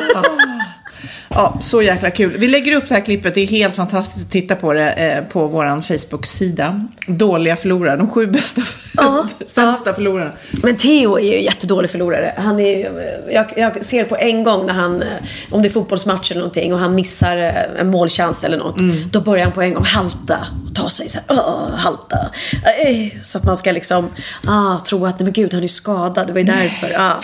Ja, 1.35 1.57
så 1.61 1.81
jäkla 1.81 2.11
kul. 2.11 2.37
Vi 2.37 2.47
lägger 2.47 2.75
upp 2.75 2.89
det 2.89 2.95
här 2.95 3.01
klippet. 3.01 3.33
Det 3.33 3.41
är 3.41 3.47
helt 3.47 3.75
fantastiskt 3.75 4.25
att 4.25 4.31
titta 4.31 4.55
på 4.55 4.73
det 4.73 4.89
eh, 4.91 5.23
på 5.23 5.47
vår 5.47 5.81
Facebook-sida. 5.81 6.87
Dåliga 7.07 7.55
förlorare. 7.55 7.97
De 7.97 8.09
sju 8.09 8.27
bästa, 8.27 8.61
sämsta 9.45 9.93
förlorarna. 9.93 10.31
Men 10.51 10.75
Theo 10.77 11.17
är 11.19 11.23
ju 11.23 11.35
en 11.37 11.43
jättedålig 11.43 11.89
förlorare. 11.91 12.33
Han 12.37 12.59
är, 12.59 12.91
jag, 13.31 13.45
jag 13.55 13.85
ser 13.85 14.03
på 14.03 14.15
en 14.17 14.43
gång 14.43 14.65
när 14.65 14.73
han, 14.73 15.01
eh, 15.01 15.07
om 15.51 15.61
det 15.61 15.67
är 15.67 15.71
fotbollsmatch 15.71 16.31
eller 16.31 16.41
någonting 16.41 16.73
och 16.73 16.79
han 16.79 16.95
missar 16.95 17.37
eh, 17.37 17.79
en 17.81 17.89
målchans 17.91 18.43
eller 18.43 18.57
något. 18.57 18.79
Mm. 18.79 19.09
Då 19.11 19.21
börjar 19.21 19.43
han 19.43 19.53
på 19.53 19.61
en 19.61 19.73
gång 19.73 19.83
halta 19.85 20.37
och 20.69 20.75
ta 20.75 20.89
sig 20.89 21.09
så 21.09 21.19
här, 21.27 21.37
"Åh, 21.39 21.69
halta. 21.75 22.17
Eh, 22.63 23.19
Så 23.21 23.37
att 23.37 23.43
man 23.43 23.57
ska 23.57 23.71
liksom 23.71 24.09
ah, 24.47 24.79
tro 24.79 25.05
att, 25.05 25.19
nej 25.19 25.23
men 25.23 25.33
gud 25.33 25.53
han 25.53 25.63
är 25.63 25.67
skadad, 25.67 26.27
det 26.27 26.33
var 26.33 26.39
ju 26.39 26.45
därför. 26.45 26.95
Ah. 26.99 27.19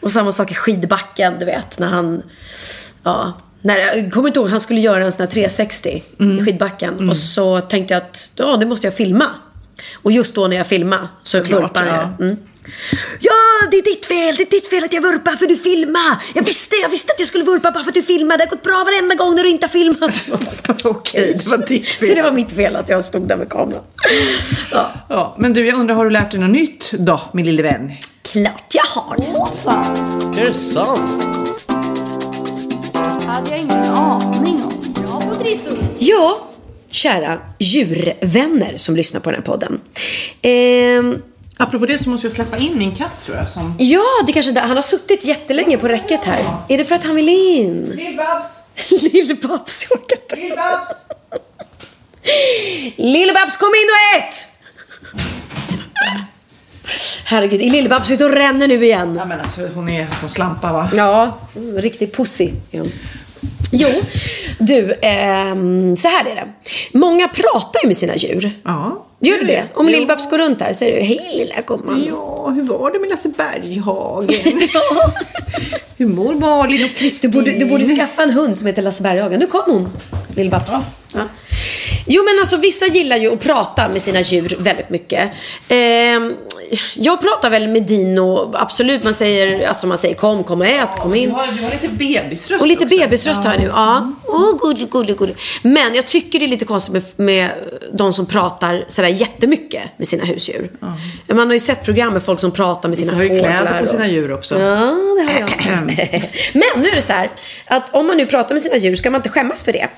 Och 0.00 0.12
samma 0.12 0.32
sak 0.32 0.50
i 0.50 0.54
skidbacken, 0.54 1.38
du 1.38 1.44
vet, 1.44 1.78
när 1.78 1.88
han, 1.88 2.22
ja. 3.02 3.32
När, 3.62 3.78
jag 3.78 4.12
kommer 4.12 4.28
inte 4.28 4.40
ihåg, 4.40 4.48
han 4.48 4.60
skulle 4.60 4.80
göra 4.80 5.04
en 5.04 5.12
sån 5.12 5.20
här 5.20 5.26
360 5.26 6.02
i 6.18 6.44
skidbacken. 6.44 7.10
Och 7.10 7.16
så 7.16 7.60
tänkte 7.60 7.94
jag 7.94 8.02
att, 8.02 8.30
ja 8.36 8.56
det 8.56 8.66
måste 8.66 8.86
jag 8.86 8.94
filma. 8.94 9.26
Och 9.94 10.12
just 10.12 10.34
då 10.34 10.46
när 10.48 10.56
jag 10.56 10.66
filmade 10.66 11.08
så 11.22 11.38
vurpade 11.42 11.86
jag. 11.86 11.96
ja. 11.96 12.24
Mm. 12.24 12.36
Ja, 13.20 13.68
det 13.70 13.76
är 13.76 13.82
ditt 13.82 14.06
fel! 14.06 14.36
Det 14.36 14.42
är 14.42 14.50
ditt 14.50 14.66
fel 14.70 14.84
att 14.84 14.92
jag 14.92 15.02
vurpar 15.02 15.36
för 15.36 15.46
du 15.46 15.56
filmar! 15.56 16.22
Jag 16.34 16.44
visste, 16.44 16.76
jag 16.76 16.88
visste 16.88 17.12
att 17.12 17.18
jag 17.18 17.28
skulle 17.28 17.44
vurpa 17.44 17.70
bara 17.70 17.84
för 17.84 17.90
att 17.90 17.94
du 17.94 18.02
filmade. 18.02 18.36
Det 18.38 18.44
har 18.44 18.50
gått 18.50 18.62
bra 18.62 18.84
varenda 18.86 19.14
gång 19.14 19.34
när 19.34 19.42
du 19.42 19.48
inte 19.48 19.66
har 19.66 19.70
filmat. 19.70 20.84
Okej, 20.84 21.34
det 21.44 21.50
var 21.50 21.66
ditt 21.66 21.88
fel. 21.88 22.08
Så 22.08 22.14
det 22.14 22.22
var 22.22 22.32
mitt 22.32 22.52
fel 22.52 22.76
att 22.76 22.88
jag 22.88 23.04
stod 23.04 23.28
där 23.28 23.36
med 23.36 23.48
kameran. 23.50 23.82
Ja. 24.72 24.92
Ja, 25.08 25.36
men 25.38 25.52
du, 25.52 25.66
jag 25.66 25.78
undrar, 25.78 25.94
har 25.94 26.04
du 26.04 26.10
lärt 26.10 26.30
dig 26.30 26.40
något 26.40 26.50
nytt 26.50 26.92
då, 26.92 27.20
min 27.32 27.44
lille 27.44 27.62
vän? 27.62 27.92
Klart 28.22 28.74
jag 28.74 28.84
har 28.84 29.16
det. 29.16 30.40
Är 30.40 30.46
det 30.46 30.54
sant? 30.54 31.49
Hade 33.30 33.50
jag 33.50 33.58
ingen 33.58 33.84
aning 33.84 34.62
om. 34.64 34.92
Bra 34.92 35.20
på 35.20 35.34
trissor. 35.34 35.78
Ja, 35.98 36.48
kära 36.90 37.38
djurvänner 37.58 38.76
som 38.76 38.96
lyssnar 38.96 39.20
på 39.20 39.30
den 39.30 39.38
här 39.40 39.46
podden. 39.46 39.80
Ehm, 40.42 41.22
Apropå 41.58 41.86
det 41.86 41.98
så 41.98 42.08
måste 42.10 42.26
jag 42.26 42.32
släppa 42.32 42.58
in 42.58 42.78
min 42.78 42.94
katt 42.94 43.22
tror 43.24 43.36
jag. 43.36 43.48
Som... 43.48 43.74
ja, 43.78 44.02
det 44.26 44.32
kanske 44.32 44.52
där. 44.52 44.60
Han 44.60 44.76
har 44.76 44.82
suttit 44.82 45.24
jättelänge 45.24 45.76
på 45.78 45.88
räcket 45.88 46.24
här. 46.24 46.44
Är 46.68 46.78
det 46.78 46.84
för 46.84 46.94
att 46.94 47.04
han 47.04 47.14
vill 47.14 47.28
in? 47.28 47.92
Lill-Babs! 47.96 48.46
Lill-Babs, 49.12 49.86
jag 49.90 49.98
orkar 50.00 50.16
inte. 50.22 50.36
Lill-Babs! 50.36 50.90
Lill-Babs, 52.96 53.56
kom 53.56 53.68
in 53.68 53.88
och 53.90 54.18
ät! 54.22 54.46
Herregud, 57.24 57.60
är 57.60 57.70
Lill-Babs 57.70 58.10
ute 58.12 58.24
och 58.24 58.30
ränner 58.32 58.68
nu 58.68 58.84
igen? 58.84 59.14
Ja, 59.18 59.24
men 59.24 59.40
alltså 59.40 59.68
hon 59.74 59.88
är 59.88 60.06
som 60.10 60.28
slampa 60.28 60.72
va? 60.72 60.90
Ja, 60.94 61.38
riktig 61.76 62.14
pussy 62.16 62.50
är 62.70 62.78
hon. 62.78 62.92
Jo, 63.72 63.88
du, 64.58 64.92
ehm, 65.02 65.96
så 65.96 66.08
här 66.08 66.24
är 66.24 66.34
det. 66.34 66.48
Många 66.98 67.28
pratar 67.28 67.80
ju 67.82 67.86
med 67.86 67.96
sina 67.96 68.16
djur. 68.16 68.50
Ja. 68.64 69.06
Gör 69.22 69.38
du 69.38 69.44
det? 69.44 69.64
Om 69.74 69.88
Lill-Babs 69.88 70.30
går 70.30 70.38
runt 70.38 70.58
där 70.58 70.72
säger 70.72 70.96
du 70.96 71.02
hej 71.02 71.30
lilla 71.36 71.60
gumman. 71.66 72.04
Ja, 72.08 72.50
hur 72.50 72.62
var 72.62 72.90
det 72.92 72.98
med 72.98 73.08
Lasse 73.10 73.28
Berghagen? 73.28 74.28
hur 75.96 76.06
mår 76.06 76.34
Malin 76.34 76.84
och 76.84 76.88
Du 76.90 76.94
Kristin? 76.94 77.30
borde, 77.30 77.50
du 77.50 77.66
borde 77.66 77.84
skaffa 77.84 78.22
en 78.22 78.30
hund 78.30 78.58
som 78.58 78.66
heter 78.66 78.82
Lasse 78.82 79.02
Berghagen. 79.02 79.40
Nu 79.40 79.46
kom 79.46 79.62
hon, 79.66 79.88
Lill-Babs. 80.36 80.72
Ja. 81.14 81.20
Jo 82.06 82.24
men 82.24 82.40
alltså 82.40 82.56
vissa 82.56 82.86
gillar 82.86 83.16
ju 83.16 83.32
att 83.32 83.40
prata 83.40 83.88
med 83.88 84.02
sina 84.02 84.20
djur 84.20 84.56
väldigt 84.58 84.90
mycket. 84.90 85.30
Ehm, 85.68 86.34
jag 86.94 87.20
pratar 87.20 87.50
väl 87.50 87.68
med 87.68 87.82
Dino, 87.82 88.52
absolut. 88.54 89.04
Man 89.04 89.14
säger, 89.14 89.68
alltså 89.68 89.86
man 89.86 89.98
säger 89.98 90.14
kom, 90.14 90.44
kom 90.44 90.60
och 90.60 90.66
ät, 90.66 90.96
kom 90.98 91.14
in. 91.14 91.28
Du 91.28 91.34
har, 91.34 91.46
du 91.46 91.62
har 91.62 91.70
lite 91.70 91.88
bebisröst 91.88 92.60
Och 92.62 92.68
lite 92.68 92.84
också. 92.84 92.98
bebisröst 92.98 93.44
har 93.44 93.52
jag 93.52 93.62
nu. 93.62 93.68
Ja. 93.74 94.12
Åh, 94.26 94.56
gullig, 94.58 94.90
gullig, 94.90 95.18
gullig. 95.18 95.36
Men 95.62 95.94
jag 95.94 96.06
tycker 96.06 96.38
det 96.38 96.44
är 96.44 96.48
lite 96.48 96.64
konstigt 96.64 96.92
med, 96.92 97.02
med 97.16 97.50
de 97.92 98.12
som 98.12 98.26
pratar 98.26 98.84
sådär 98.88 99.08
jättemycket 99.08 99.82
med 99.96 100.06
sina 100.08 100.24
husdjur. 100.24 100.70
Man 101.28 101.46
har 101.46 101.52
ju 101.54 101.60
sett 101.60 101.84
program 101.84 102.12
med 102.12 102.22
folk 102.22 102.40
som 102.40 102.50
pratar 102.50 102.88
med 102.88 102.98
sina 102.98 103.12
Vissa 103.12 103.16
har 103.16 103.22
ju 103.22 103.28
fåglar. 103.40 103.60
kläder 103.62 103.82
på 103.82 103.88
sina 103.88 104.08
djur 104.08 104.32
också. 104.32 104.60
Ja, 104.60 104.76
det 105.16 105.32
har 105.32 105.40
jag. 105.40 105.50
Men 106.52 106.62
nu 106.82 106.88
är 106.88 106.94
det 106.94 107.02
så 107.02 107.12
här 107.12 107.30
att 107.66 107.94
om 107.94 108.06
man 108.06 108.16
nu 108.16 108.26
pratar 108.26 108.54
med 108.54 108.62
sina 108.62 108.76
djur 108.76 108.94
ska 108.94 109.10
man 109.10 109.18
inte 109.18 109.28
skämmas 109.28 109.62
för 109.62 109.72
det. 109.72 109.88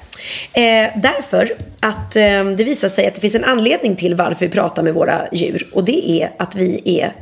Eh, 0.53 0.91
därför 1.03 1.53
att 1.81 1.92
eh, 2.17 2.45
det 2.45 2.65
visar 2.65 2.89
sig 2.89 3.07
att 3.07 3.15
det 3.15 3.21
finns 3.21 3.35
en 3.35 3.45
anledning 3.45 3.97
till 3.97 4.15
varför 4.15 4.47
vi 4.47 4.53
pratar 4.53 4.83
med 4.83 4.95
våra 4.95 5.21
djur. 5.33 5.69
Och 5.73 5.85
det 5.85 6.11
är 6.23 6.33
att 6.39 6.57
vi 6.57 6.83
är, 7.01 7.13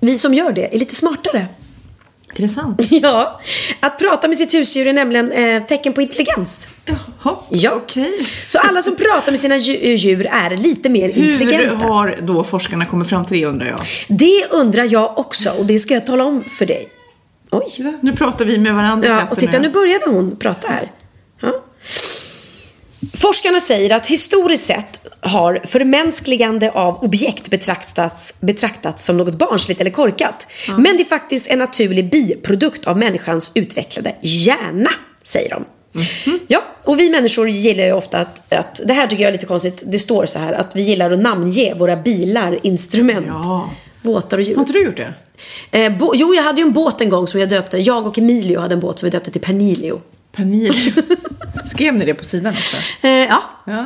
vi 0.00 0.18
som 0.18 0.34
gör 0.34 0.52
det, 0.52 0.74
är 0.74 0.78
lite 0.78 0.94
smartare. 0.94 1.46
Är 2.34 2.42
det 2.42 2.48
sant? 2.48 2.80
Ja. 2.90 3.40
Att 3.80 3.98
prata 3.98 4.28
med 4.28 4.36
sitt 4.36 4.54
husdjur 4.54 4.86
är 4.86 4.92
nämligen 4.92 5.32
eh, 5.32 5.62
tecken 5.62 5.92
på 5.92 6.02
intelligens. 6.02 6.68
Jaha, 6.84 7.36
Ja. 7.48 7.72
okej. 7.76 8.10
Så 8.46 8.58
alla 8.58 8.82
som 8.82 8.96
pratar 8.96 9.32
med 9.32 9.40
sina 9.40 9.56
dju- 9.56 9.94
djur 9.96 10.26
är 10.26 10.56
lite 10.56 10.88
mer 10.88 11.12
Hur 11.12 11.28
intelligenta. 11.30 11.86
har 11.86 12.16
då 12.22 12.44
forskarna 12.44 12.84
kommit 12.86 13.08
fram 13.08 13.24
till 13.24 13.40
det 13.40 13.46
undrar 13.46 13.66
jag? 13.66 13.78
Det 14.08 14.44
undrar 14.52 14.92
jag 14.92 15.18
också 15.18 15.50
och 15.50 15.66
det 15.66 15.78
ska 15.78 15.94
jag 15.94 16.06
tala 16.06 16.24
om 16.24 16.44
för 16.44 16.66
dig. 16.66 16.88
Oj. 17.50 17.94
Nu 18.00 18.12
pratar 18.12 18.44
vi 18.44 18.58
med 18.58 18.74
varandra 18.74 19.08
Ja, 19.08 19.26
och 19.30 19.38
titta 19.38 19.58
nu 19.58 19.70
började 19.70 20.10
hon 20.10 20.36
prata 20.36 20.68
här. 20.68 20.92
Ja. 21.42 21.64
Forskarna 23.14 23.60
säger 23.60 23.92
att 23.96 24.06
historiskt 24.06 24.64
sett 24.64 25.00
har 25.20 25.60
förmänskligande 25.66 26.70
av 26.70 27.04
objekt 27.04 27.50
betraktats, 27.50 28.34
betraktats 28.40 29.04
som 29.04 29.16
något 29.16 29.34
barnsligt 29.34 29.80
eller 29.80 29.90
korkat. 29.90 30.46
Men 30.68 30.96
det 30.96 31.02
är 31.02 31.04
faktiskt 31.04 31.46
en 31.46 31.58
naturlig 31.58 32.10
biprodukt 32.10 32.86
av 32.86 32.98
människans 32.98 33.52
utvecklade 33.54 34.14
hjärna, 34.22 34.90
säger 35.24 35.50
de. 35.50 35.64
Ja, 36.46 36.62
och 36.84 36.98
vi 37.00 37.10
människor 37.10 37.48
gillar 37.48 37.84
ju 37.84 37.92
ofta 37.92 38.18
att, 38.18 38.52
att, 38.52 38.80
det 38.84 38.92
här 38.92 39.06
tycker 39.06 39.22
jag 39.22 39.28
är 39.28 39.32
lite 39.32 39.46
konstigt, 39.46 39.82
det 39.86 39.98
står 39.98 40.26
så 40.26 40.38
här 40.38 40.52
att 40.52 40.76
vi 40.76 40.82
gillar 40.82 41.10
att 41.10 41.18
namnge 41.18 41.74
våra 41.74 41.96
bilar, 41.96 42.58
instrument, 42.62 43.26
Ja. 43.28 43.70
båtar 44.02 44.38
och 44.38 44.42
djur. 44.44 44.54
Har 44.54 44.62
inte 44.62 44.72
du 44.72 44.84
gjort 44.84 44.96
det? 44.96 45.14
Eh, 45.70 45.92
jo, 46.14 46.34
jag 46.34 46.42
hade 46.42 46.60
ju 46.60 46.66
en 46.66 46.72
båt 46.72 47.00
en 47.00 47.08
gång 47.08 47.26
som 47.26 47.40
jag 47.40 47.48
döpte. 47.48 47.78
Jag 47.78 48.06
och 48.06 48.18
Emilio 48.18 48.60
hade 48.60 48.74
en 48.74 48.80
båt 48.80 48.98
som 48.98 49.06
vi 49.06 49.10
döpte 49.10 49.30
till 49.30 49.40
Pernilio. 49.40 50.00
Panik. 50.32 50.94
Skrev 51.64 51.94
ni 51.94 52.04
det 52.04 52.14
på 52.14 52.24
sidan 52.24 52.52
också? 52.52 52.76
Eh, 53.02 53.10
ja. 53.10 53.42
Ja. 53.64 53.84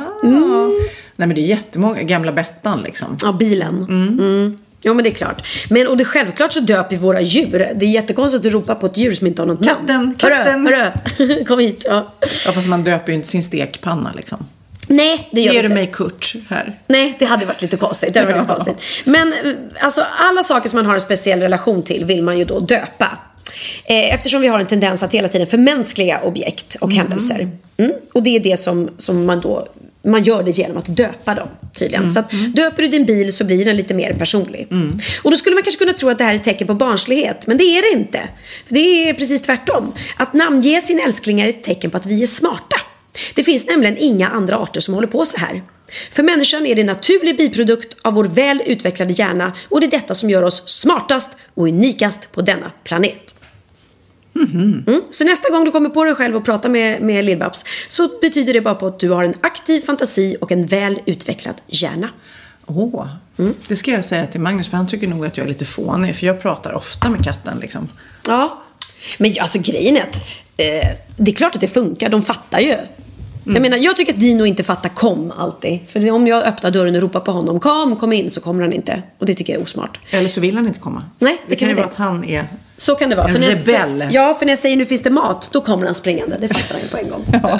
Nej 1.15 1.27
men 1.27 1.35
det 1.35 1.41
är 1.41 1.45
jättemånga, 1.45 2.03
gamla 2.03 2.31
Bettan 2.31 2.81
liksom. 2.81 3.17
ja, 3.21 3.31
bilen. 3.31 3.77
Mm. 3.89 4.57
Jo, 4.81 4.93
men 4.93 5.03
det 5.03 5.09
är 5.09 5.13
klart. 5.13 5.47
Men 5.69 5.87
och 5.87 5.97
det, 5.97 6.05
självklart 6.05 6.53
så 6.53 6.59
döper 6.59 6.89
vi 6.89 6.97
våra 7.01 7.21
djur. 7.21 7.71
Det 7.75 7.85
är 7.85 7.89
jättekonstigt 7.89 8.45
att 8.45 8.51
ropa 8.53 8.75
på 8.75 8.85
ett 8.85 8.97
djur 8.97 9.11
som 9.15 9.27
inte 9.27 9.41
har 9.41 9.47
något 9.47 9.67
Katten, 9.67 9.85
namn. 9.95 10.15
katten. 10.17 10.67
Hörru, 10.67 10.91
hörru. 11.17 11.45
Kom 11.47 11.59
hit. 11.59 11.85
Ja. 11.89 12.13
Ja 12.45 12.51
fast 12.51 12.67
man 12.67 12.83
döper 12.83 13.11
ju 13.11 13.15
inte 13.15 13.27
sin 13.27 13.43
stekpanna 13.43 14.11
liksom. 14.15 14.45
Nej, 14.87 15.29
det 15.31 15.41
gör 15.41 15.53
Ger 15.53 15.63
du 15.63 15.69
mig 15.69 15.89
Kurt 15.93 16.33
här? 16.49 16.73
Nej, 16.87 17.15
det 17.19 17.25
hade 17.25 17.45
varit 17.45 17.61
lite 17.61 17.77
konstigt. 17.77 18.13
Det 18.13 18.19
hade 18.19 18.33
varit 18.33 18.41
lite 18.41 18.53
konstigt. 18.65 19.05
Men 19.05 19.33
eh, 19.33 19.53
alltså, 19.79 20.01
alla 20.19 20.43
saker 20.43 20.69
som 20.69 20.77
man 20.77 20.85
har 20.85 20.93
en 20.93 21.01
speciell 21.01 21.39
relation 21.39 21.83
till 21.83 22.05
vill 22.05 22.23
man 22.23 22.37
ju 22.37 22.45
då 22.45 22.59
döpa. 22.59 23.17
Eh, 23.85 24.13
Eftersom 24.13 24.41
vi 24.41 24.47
har 24.47 24.59
en 24.59 24.67
tendens 24.67 25.03
att 25.03 25.13
hela 25.13 25.27
tiden 25.27 25.47
förmänskliga 25.47 26.21
objekt 26.21 26.75
och 26.75 26.93
händelser. 26.93 27.49
Mm. 27.77 27.91
Och 28.13 28.23
det 28.23 28.35
är 28.35 28.39
det 28.39 28.57
som, 28.57 28.89
som 28.97 29.25
man 29.25 29.41
då 29.41 29.67
man 30.05 30.23
gör 30.23 30.43
det 30.43 30.51
genom 30.51 30.77
att 30.77 30.97
döpa 30.97 31.33
dem 31.33 31.47
tydligen. 31.73 32.11
Så 32.11 32.19
att 32.19 32.31
döper 32.55 32.81
du 32.81 32.87
din 32.87 33.05
bil 33.05 33.33
så 33.33 33.43
blir 33.43 33.65
den 33.65 33.75
lite 33.75 33.93
mer 33.93 34.13
personlig. 34.13 34.67
Och 35.23 35.31
då 35.31 35.37
skulle 35.37 35.55
man 35.55 35.63
kanske 35.63 35.79
kunna 35.79 35.93
tro 35.93 36.09
att 36.09 36.17
det 36.17 36.23
här 36.23 36.31
är 36.31 36.35
ett 36.35 36.43
tecken 36.43 36.67
på 36.67 36.73
barnslighet. 36.73 37.47
Men 37.47 37.57
det 37.57 37.63
är 37.63 37.81
det 37.81 37.99
inte. 37.99 38.29
För 38.67 38.73
det 38.73 39.09
är 39.09 39.13
precis 39.13 39.41
tvärtom. 39.41 39.93
Att 40.17 40.33
namnge 40.33 40.81
sin 40.81 40.99
älskling 40.99 41.41
är 41.41 41.47
ett 41.47 41.63
tecken 41.63 41.91
på 41.91 41.97
att 41.97 42.05
vi 42.05 42.23
är 42.23 42.27
smarta. 42.27 42.77
Det 43.35 43.43
finns 43.43 43.67
nämligen 43.67 43.97
inga 43.97 44.27
andra 44.29 44.57
arter 44.57 44.81
som 44.81 44.93
håller 44.93 45.07
på 45.07 45.25
så 45.25 45.37
här. 45.37 45.63
För 46.11 46.23
människan 46.23 46.65
är 46.65 46.75
det 46.75 46.81
en 46.81 46.87
naturlig 46.87 47.37
biprodukt 47.37 47.97
av 48.01 48.13
vår 48.13 48.25
väl 48.25 48.61
utvecklade 48.65 49.13
hjärna 49.13 49.53
och 49.69 49.79
det 49.79 49.85
är 49.85 49.91
detta 49.91 50.13
som 50.13 50.29
gör 50.29 50.43
oss 50.43 50.63
smartast 50.69 51.29
och 51.53 51.63
unikast 51.63 52.31
på 52.31 52.41
denna 52.41 52.71
planet. 52.83 53.34
Mm. 54.35 55.01
Så 55.09 55.23
nästa 55.23 55.49
gång 55.49 55.65
du 55.65 55.71
kommer 55.71 55.89
på 55.89 56.03
dig 56.03 56.15
själv 56.15 56.35
och 56.35 56.45
pratar 56.45 56.69
med, 56.69 57.01
med 57.01 57.25
Lill-Babs 57.25 57.65
så 57.87 58.09
betyder 58.21 58.53
det 58.53 58.61
bara 58.61 58.75
på 58.75 58.87
att 58.87 58.99
du 58.99 59.09
har 59.09 59.23
en 59.23 59.33
aktiv 59.41 59.81
fantasi 59.81 60.37
och 60.41 60.51
en 60.51 60.65
väl 60.65 60.99
utvecklad 61.05 61.55
hjärna. 61.67 62.09
Åh, 62.65 63.05
det 63.67 63.75
ska 63.75 63.91
jag 63.91 64.05
säga 64.05 64.27
till 64.27 64.41
Magnus 64.41 64.67
för 64.67 64.77
han 64.77 64.87
tycker 64.87 65.07
nog 65.07 65.25
att 65.25 65.37
jag 65.37 65.43
är 65.43 65.47
lite 65.47 65.65
fånig 65.65 66.15
för 66.15 66.27
jag 66.27 66.41
pratar 66.41 66.73
ofta 66.73 67.09
med 67.09 67.23
katten 67.23 67.57
liksom. 67.61 67.89
Ja. 68.27 68.63
Men 69.17 69.33
alltså 69.39 69.59
grejen 69.59 69.97
är 69.97 70.01
att 70.01 70.15
eh, 70.57 70.89
det 71.17 71.31
är 71.31 71.35
klart 71.35 71.55
att 71.55 71.61
det 71.61 71.67
funkar, 71.67 72.09
de 72.09 72.21
fattar 72.21 72.59
ju. 72.59 72.75
Jag 73.47 73.61
menar, 73.61 73.77
jag 73.77 73.95
tycker 73.95 74.13
att 74.13 74.19
Dino 74.19 74.45
inte 74.45 74.63
fattar 74.63 74.89
kom 74.89 75.31
alltid. 75.37 75.79
För 75.87 76.11
om 76.11 76.27
jag 76.27 76.43
öppnar 76.43 76.71
dörren 76.71 76.95
och 76.95 77.01
ropar 77.01 77.19
på 77.19 77.31
honom, 77.31 77.59
kom, 77.59 77.95
kom 77.95 78.13
in, 78.13 78.29
så 78.29 78.41
kommer 78.41 78.61
han 78.61 78.73
inte. 78.73 79.03
Och 79.17 79.25
det 79.25 79.33
tycker 79.33 79.53
jag 79.53 79.59
är 79.59 79.63
osmart. 79.63 79.99
Eller 80.09 80.29
så 80.29 80.41
vill 80.41 80.55
han 80.55 80.67
inte 80.67 80.79
komma. 80.79 81.03
Nej, 81.19 81.37
det 81.47 81.49
det 81.49 81.55
kan 81.55 81.69
ju 81.69 81.75
vara 81.75 81.85
att 81.85 81.93
han 81.93 82.23
är... 82.23 82.47
Så 82.77 82.95
kan 82.95 83.09
det 83.09 83.15
vara. 83.15 83.27
En 83.27 83.33
för 83.33 83.39
när, 83.39 83.51
rebell. 83.51 84.01
För, 84.01 84.13
ja, 84.13 84.35
för 84.39 84.45
när 84.45 84.51
jag 84.51 84.59
säger 84.59 84.77
nu 84.77 84.85
finns 84.85 85.01
det 85.01 85.09
mat, 85.09 85.49
då 85.51 85.61
kommer 85.61 85.85
han 85.85 85.95
springande. 85.95 86.37
Det 86.41 86.47
fattar 86.47 86.75
han 86.75 86.83
ju 86.83 86.87
på 86.87 86.97
en 86.97 87.09
gång. 87.09 87.59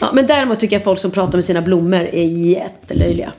Ja. 0.00 0.10
men 0.12 0.26
däremot 0.26 0.60
tycker 0.60 0.76
jag 0.76 0.84
folk 0.84 0.98
som 0.98 1.10
pratar 1.10 1.38
med 1.38 1.44
sina 1.44 1.62
blommor 1.62 2.08
är 2.12 2.24
jättelöjliga. 2.24 3.32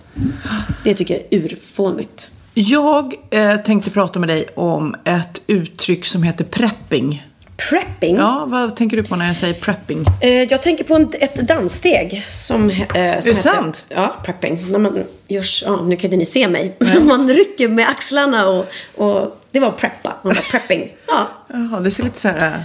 Det 0.83 0.93
tycker 0.93 1.13
jag 1.13 1.23
är 1.29 1.45
urfånigt. 1.45 2.29
Jag 2.53 3.13
eh, 3.29 3.55
tänkte 3.57 3.91
prata 3.91 4.19
med 4.19 4.29
dig 4.29 4.45
om 4.55 4.95
ett 5.05 5.41
uttryck 5.47 6.05
som 6.05 6.23
heter 6.23 6.45
prepping. 6.45 7.23
Prepping? 7.69 8.15
Ja, 8.15 8.45
vad 8.47 8.75
tänker 8.75 8.97
du 8.97 9.03
på 9.03 9.15
när 9.15 9.27
jag 9.27 9.37
säger 9.37 9.53
prepping? 9.53 10.05
Eh, 10.21 10.29
jag 10.29 10.61
tänker 10.61 10.83
på 10.83 10.95
en, 10.95 11.09
ett 11.13 11.35
danssteg 11.35 12.23
som, 12.27 12.69
eh, 12.69 12.77
som 12.77 12.95
Är 12.95 13.21
det 13.21 13.35
sant? 13.35 13.85
Ja, 13.89 14.15
prepping. 14.23 14.71
När 14.71 14.79
man 14.79 15.03
görs, 15.27 15.63
ja, 15.65 15.81
nu 15.81 15.95
kan 15.95 16.07
inte 16.07 16.17
ni 16.17 16.25
se 16.25 16.47
mig. 16.47 16.77
man 17.03 17.29
rycker 17.29 17.67
med 17.67 17.87
axlarna 17.87 18.47
och, 18.47 18.65
och 18.95 19.36
det 19.59 19.65
var 19.65 19.71
preppa. 19.71 20.13
Man 20.23 20.33
var 20.33 20.51
prepping. 20.51 20.93
Ja. 21.07 21.27
Jaha, 21.47 21.79
det 21.79 21.91
ser 21.91 22.03
lite 22.03 22.19
så 22.19 22.27
här... 22.27 22.63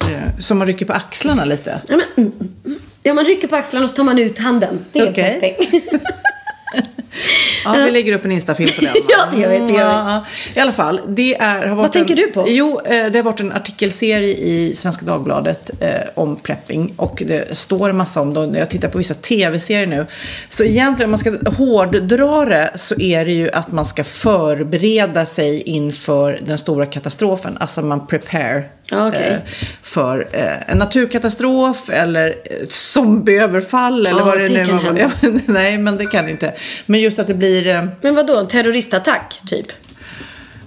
Eh, 0.00 0.38
som 0.38 0.58
man 0.58 0.66
rycker 0.66 0.86
på 0.86 0.92
axlarna 0.92 1.44
lite. 1.44 1.80
Ja, 1.88 1.96
men, 1.96 2.06
mm, 2.26 2.38
mm, 2.40 2.52
mm. 2.64 2.78
ja, 3.02 3.14
man 3.14 3.24
rycker 3.24 3.48
på 3.48 3.56
axlarna 3.56 3.84
och 3.84 3.90
så 3.90 3.96
tar 3.96 4.04
man 4.04 4.18
ut 4.18 4.38
handen. 4.38 4.84
Det 4.92 4.98
är 4.98 5.10
Okej. 5.10 5.40
prepping. 5.40 5.82
Ja, 7.64 7.72
vi 7.72 7.90
lägger 7.90 8.12
upp 8.12 8.24
en 8.24 8.32
instafilm 8.32 8.70
på 8.78 8.84
den. 8.84 8.94
Ja, 9.08 9.26
det 9.32 9.42
gör 9.42 9.48
vi, 9.48 9.58
det 9.58 9.74
gör 9.74 10.20
vi. 10.54 10.58
I 10.58 10.62
alla 10.62 10.72
fall, 10.72 11.00
det 11.08 11.34
är, 11.34 11.66
har 11.66 11.76
varit 11.76 11.92
tänker 11.92 12.14
en, 12.14 12.20
du 12.20 12.26
på? 12.26 12.44
Jo, 12.48 12.80
eh, 12.84 13.06
det 13.06 13.18
har 13.18 13.22
varit 13.22 13.40
en 13.40 13.52
artikelserie 13.52 14.34
i 14.36 14.74
Svenska 14.74 15.04
Dagbladet 15.04 15.70
eh, 15.80 15.88
om 16.14 16.36
prepping 16.36 16.92
och 16.96 17.22
det 17.26 17.58
står 17.58 17.92
massa 17.92 18.20
om 18.20 18.34
det. 18.34 18.58
Jag 18.58 18.70
tittar 18.70 18.88
på 18.88 18.98
vissa 18.98 19.14
tv-serier 19.14 19.86
nu. 19.86 20.06
Så 20.48 20.64
egentligen, 20.64 21.06
om 21.06 21.10
man 21.10 21.18
ska 21.18 21.50
hårddra 21.50 22.44
det 22.44 22.70
så 22.74 23.00
är 23.00 23.24
det 23.24 23.32
ju 23.32 23.50
att 23.50 23.72
man 23.72 23.84
ska 23.84 24.04
förbereda 24.04 25.26
sig 25.26 25.62
inför 25.62 26.40
den 26.46 26.58
stora 26.58 26.86
katastrofen. 26.86 27.56
Alltså 27.60 27.82
man 27.82 28.06
prepare 28.06 28.64
okej. 28.92 29.30
eh, 29.30 29.38
för 29.82 30.28
eh, 30.32 30.70
en 30.70 30.78
naturkatastrof 30.78 31.88
eller 31.90 32.34
zombieöverfall 32.68 34.06
eller 34.06 34.18
Ja, 34.18 34.24
vad 34.24 34.38
det, 34.38 34.46
det 34.46 34.72
nu 34.72 34.78
kan. 34.78 34.96
Ja, 34.96 35.10
Nej, 35.46 35.78
men 35.78 35.96
det 35.96 36.06
kan 36.06 36.24
det 36.24 36.30
inte. 36.30 36.54
Men 36.86 37.00
just 37.04 37.18
att 37.18 37.26
det 37.26 37.34
blir... 37.34 37.66
Eh, 37.66 37.84
Men 38.00 38.14
vad 38.14 38.26
då? 38.26 38.38
En 38.38 38.46
terroristattack, 38.46 39.40
typ? 39.46 39.66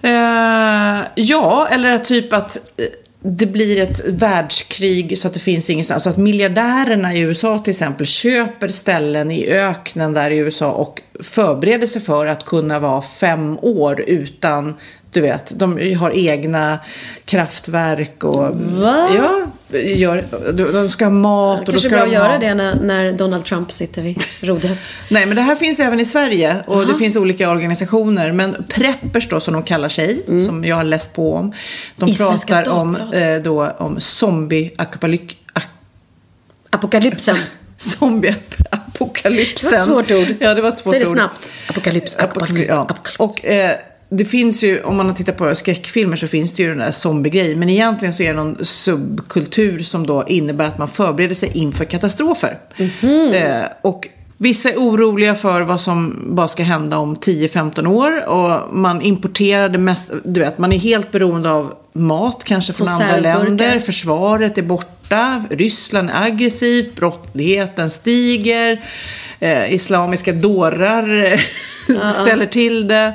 Eh, 0.01 0.99
ja, 1.15 1.67
eller 1.71 1.97
typ 1.97 2.33
att 2.33 2.57
eh, 2.77 2.85
det 3.19 3.45
blir 3.45 3.81
ett 3.81 4.05
världskrig 4.07 5.17
så 5.17 5.27
att 5.27 5.33
det 5.33 5.39
finns 5.39 5.69
ingenstans. 5.69 6.03
Så 6.03 6.09
att 6.09 6.17
miljardärerna 6.17 7.13
i 7.13 7.19
USA 7.19 7.59
till 7.59 7.71
exempel 7.71 8.05
köper 8.05 8.67
ställen 8.67 9.31
i 9.31 9.47
öknen 9.47 10.13
där 10.13 10.31
i 10.31 10.37
USA 10.37 10.71
och 10.71 11.01
förbereder 11.23 11.87
sig 11.87 12.01
för 12.01 12.25
att 12.25 12.45
kunna 12.45 12.79
vara 12.79 13.01
fem 13.01 13.57
år 13.61 14.01
utan, 14.07 14.75
du 15.11 15.21
vet, 15.21 15.59
de 15.59 15.95
har 15.95 16.17
egna 16.17 16.79
kraftverk 17.25 18.23
och... 18.23 18.55
Va? 18.55 19.09
Ja, 19.17 19.47
gör, 19.71 20.23
de, 20.53 20.63
de 20.63 20.89
ska 20.89 21.05
ha 21.05 21.09
mat 21.09 21.59
och 21.59 21.65
då 21.65 21.71
Kanske 21.71 21.89
ska 21.89 21.97
bra 21.97 22.05
de 22.05 22.09
att 22.09 22.13
göra 22.13 22.31
ha... 22.31 22.37
det 22.37 22.53
när, 22.53 22.75
när 22.75 23.11
Donald 23.11 23.45
Trump 23.45 23.71
sitter 23.71 24.01
vid 24.01 24.23
rodret. 24.41 24.91
Nej, 25.09 25.25
men 25.25 25.35
det 25.35 25.41
här 25.41 25.55
finns 25.55 25.79
även 25.79 25.99
i 25.99 26.05
Sverige 26.05 26.55
och 26.67 26.87
det 26.87 26.93
finns 26.93 27.15
olika 27.15 27.49
organisationer. 27.49 28.31
Men 28.31 28.65
preppers 28.69 29.29
då, 29.29 29.39
som 29.39 29.53
de 29.53 29.63
kallar 29.63 29.89
sig, 29.89 30.23
som 30.45 30.65
jag 30.65 30.75
har 30.75 30.83
läst 30.83 31.13
på 31.13 31.35
om. 31.35 31.53
De 31.95 32.09
I 32.09 32.17
pratar 32.17 32.69
om, 32.69 32.95
eh, 32.95 33.37
då, 33.43 33.67
om 33.77 33.99
zombie-apokalyx. 33.99 35.35
Apokalypsen. 36.69 37.37
Zombie-apokalypsen. 37.77 39.69
Det 39.69 39.75
var 39.75 39.77
ett 39.77 39.83
svårt 39.83 40.11
ord. 40.11 40.35
Ja, 40.39 40.53
det 40.53 40.61
var 40.61 40.69
ett 40.69 40.77
svårt 40.77 40.91
Säg 40.91 40.99
det 40.99 41.07
ord. 41.07 41.13
snabbt. 41.13 41.47
Apokalyps. 41.69 42.15
Apokalyps. 42.15 42.69
Ja. 42.69 42.97
Och 43.17 43.45
eh, 43.45 43.75
det 44.09 44.25
finns 44.25 44.63
ju, 44.63 44.81
om 44.81 44.97
man 44.97 45.05
har 45.05 45.13
tittat 45.13 45.37
på 45.37 45.55
skräckfilmer 45.55 46.15
så 46.15 46.27
finns 46.27 46.51
det 46.51 46.63
ju 46.63 46.69
den 46.69 46.77
där 46.77 46.91
zombie-grejen. 46.91 47.59
Men 47.59 47.69
egentligen 47.69 48.13
så 48.13 48.23
är 48.23 48.27
det 48.27 48.33
någon 48.33 48.65
subkultur 48.65 49.79
som 49.79 50.07
då 50.07 50.23
innebär 50.27 50.65
att 50.65 50.77
man 50.77 50.87
förbereder 50.87 51.35
sig 51.35 51.51
inför 51.53 51.85
katastrofer. 51.85 52.59
Mhm. 52.77 53.33
Eh, 53.33 53.63
och 53.81 54.07
Vissa 54.39 54.69
är 54.69 54.75
oroliga 54.75 55.35
för 55.35 55.61
vad 55.61 55.81
som 55.81 56.23
bara 56.35 56.47
ska 56.47 56.63
hända 56.63 56.97
om 56.97 57.15
10-15 57.15 57.87
år 57.87 58.27
och 58.27 58.75
man 58.75 59.01
importerar 59.01 59.69
det 59.69 59.77
mest, 59.77 60.11
du 60.25 60.39
vet, 60.39 60.57
man 60.57 60.73
är 60.73 60.79
helt 60.79 61.11
beroende 61.11 61.51
av 61.51 61.73
mat 61.93 62.43
kanske 62.43 62.73
från 62.73 62.87
andra 62.87 63.17
länder, 63.17 63.79
försvaret 63.79 64.57
är 64.57 64.61
borta, 64.61 65.43
Ryssland 65.49 66.09
är 66.09 66.23
aggressivt, 66.23 66.95
brottsligheten 66.95 67.89
stiger, 67.89 68.81
eh, 69.39 69.73
islamiska 69.73 70.33
dårar 70.33 71.25
eh, 71.25 71.39
ställer 72.23 72.45
till 72.45 72.87
det. 72.87 73.13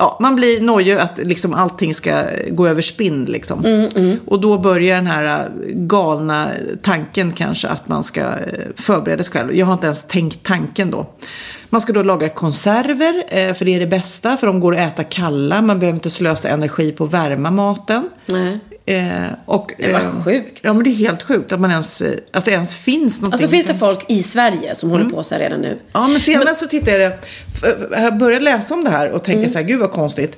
Ja, 0.00 0.16
man 0.20 0.36
blir 0.36 0.60
nojig 0.60 0.92
att 0.92 1.18
liksom 1.18 1.54
allting 1.54 1.94
ska 1.94 2.22
gå 2.50 2.66
över 2.68 2.82
spinn. 2.82 3.24
Liksom. 3.24 3.64
Mm, 3.64 4.18
Och 4.26 4.40
då 4.40 4.58
börjar 4.58 4.96
den 4.96 5.06
här 5.06 5.24
eh, 5.24 5.46
galna 5.74 6.48
tanken 6.82 7.32
kanske 7.32 7.68
att 7.68 7.88
man 7.88 8.02
ska 8.02 8.20
eh, 8.20 8.26
förbereda 8.76 9.22
sig 9.22 9.32
själv. 9.32 9.54
Jag 9.54 9.66
har 9.66 9.72
inte 9.72 9.86
ens 9.86 10.02
tänkt 10.02 10.42
tanken 10.42 10.90
då. 10.90 11.06
Man 11.68 11.80
ska 11.80 11.92
då 11.92 12.02
lagra 12.02 12.28
konserver, 12.28 13.24
eh, 13.28 13.54
för 13.54 13.64
det 13.64 13.74
är 13.74 13.80
det 13.80 13.86
bästa, 13.86 14.36
för 14.36 14.46
de 14.46 14.60
går 14.60 14.76
att 14.76 14.92
äta 14.92 15.04
kalla. 15.04 15.62
Man 15.62 15.78
behöver 15.78 15.96
inte 15.96 16.10
slösa 16.10 16.48
energi 16.48 16.92
på 16.92 17.04
att 17.04 17.12
värma 17.12 17.50
maten. 17.50 18.08
Nej. 18.26 18.60
Eh, 18.86 19.22
och, 19.46 19.72
Det 19.78 19.92
var 19.92 20.00
eh, 20.00 20.24
sjukt. 20.24 20.60
Ja, 20.62 20.72
men 20.72 20.84
det 20.84 20.90
är 20.90 20.94
helt 20.94 21.22
sjukt 21.22 21.52
att, 21.52 21.60
man 21.60 21.70
ens, 21.70 22.02
att 22.32 22.44
det 22.44 22.50
ens 22.50 22.74
finns 22.76 23.20
någonting. 23.20 23.32
Alltså 23.44 23.48
finns 23.56 23.66
det 23.66 23.74
folk 23.74 24.04
i 24.08 24.22
Sverige 24.22 24.74
som 24.74 24.88
Mm. 24.90 25.00
håller 25.02 25.16
på 25.16 25.22
så 25.22 25.34
här 25.34 25.40
redan 25.42 25.60
nu? 25.60 25.78
Ja, 25.92 26.08
men 26.08 26.20
senast 26.20 26.60
så 26.60 26.66
tittade 26.66 26.98
jag, 26.98 27.12
jag 28.02 28.18
började 28.18 28.44
läsa 28.44 28.74
om 28.74 28.84
det 28.84 28.90
här 28.90 29.10
och 29.10 29.24
tänkte 29.24 29.48
så 29.48 29.58
här, 29.58 29.66
gud 29.66 29.80
vad 29.80 29.90
konstigt. 29.90 30.36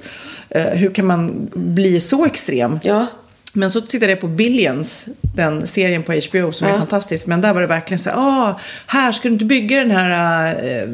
Eh, 0.49 0.63
hur 0.65 0.91
kan 0.91 1.07
man 1.07 1.51
bli 1.55 2.01
så 2.01 2.25
extrem? 2.27 2.79
Ja. 2.83 3.07
Men 3.55 3.71
så 3.71 3.81
tittade 3.81 4.13
jag 4.13 4.21
på 4.21 4.29
Billions, 4.29 5.07
den 5.21 5.67
serien 5.67 6.03
på 6.03 6.13
HBO 6.13 6.53
som 6.53 6.67
är 6.67 6.71
Ja. 6.71 6.79
fantastisk. 6.79 7.27
Men 7.27 7.41
där 7.41 7.53
var 7.55 7.61
det 7.61 7.67
verkligen 7.67 7.99
så 7.99 8.11
här, 8.11 8.17
ah, 8.19 8.61
här 8.87 9.13
ska 9.13 9.29
du 9.29 9.33
inte 9.33 9.45
bygga 9.45 9.79
den 9.79 9.91
här 9.91 10.55
eh, 10.65 10.89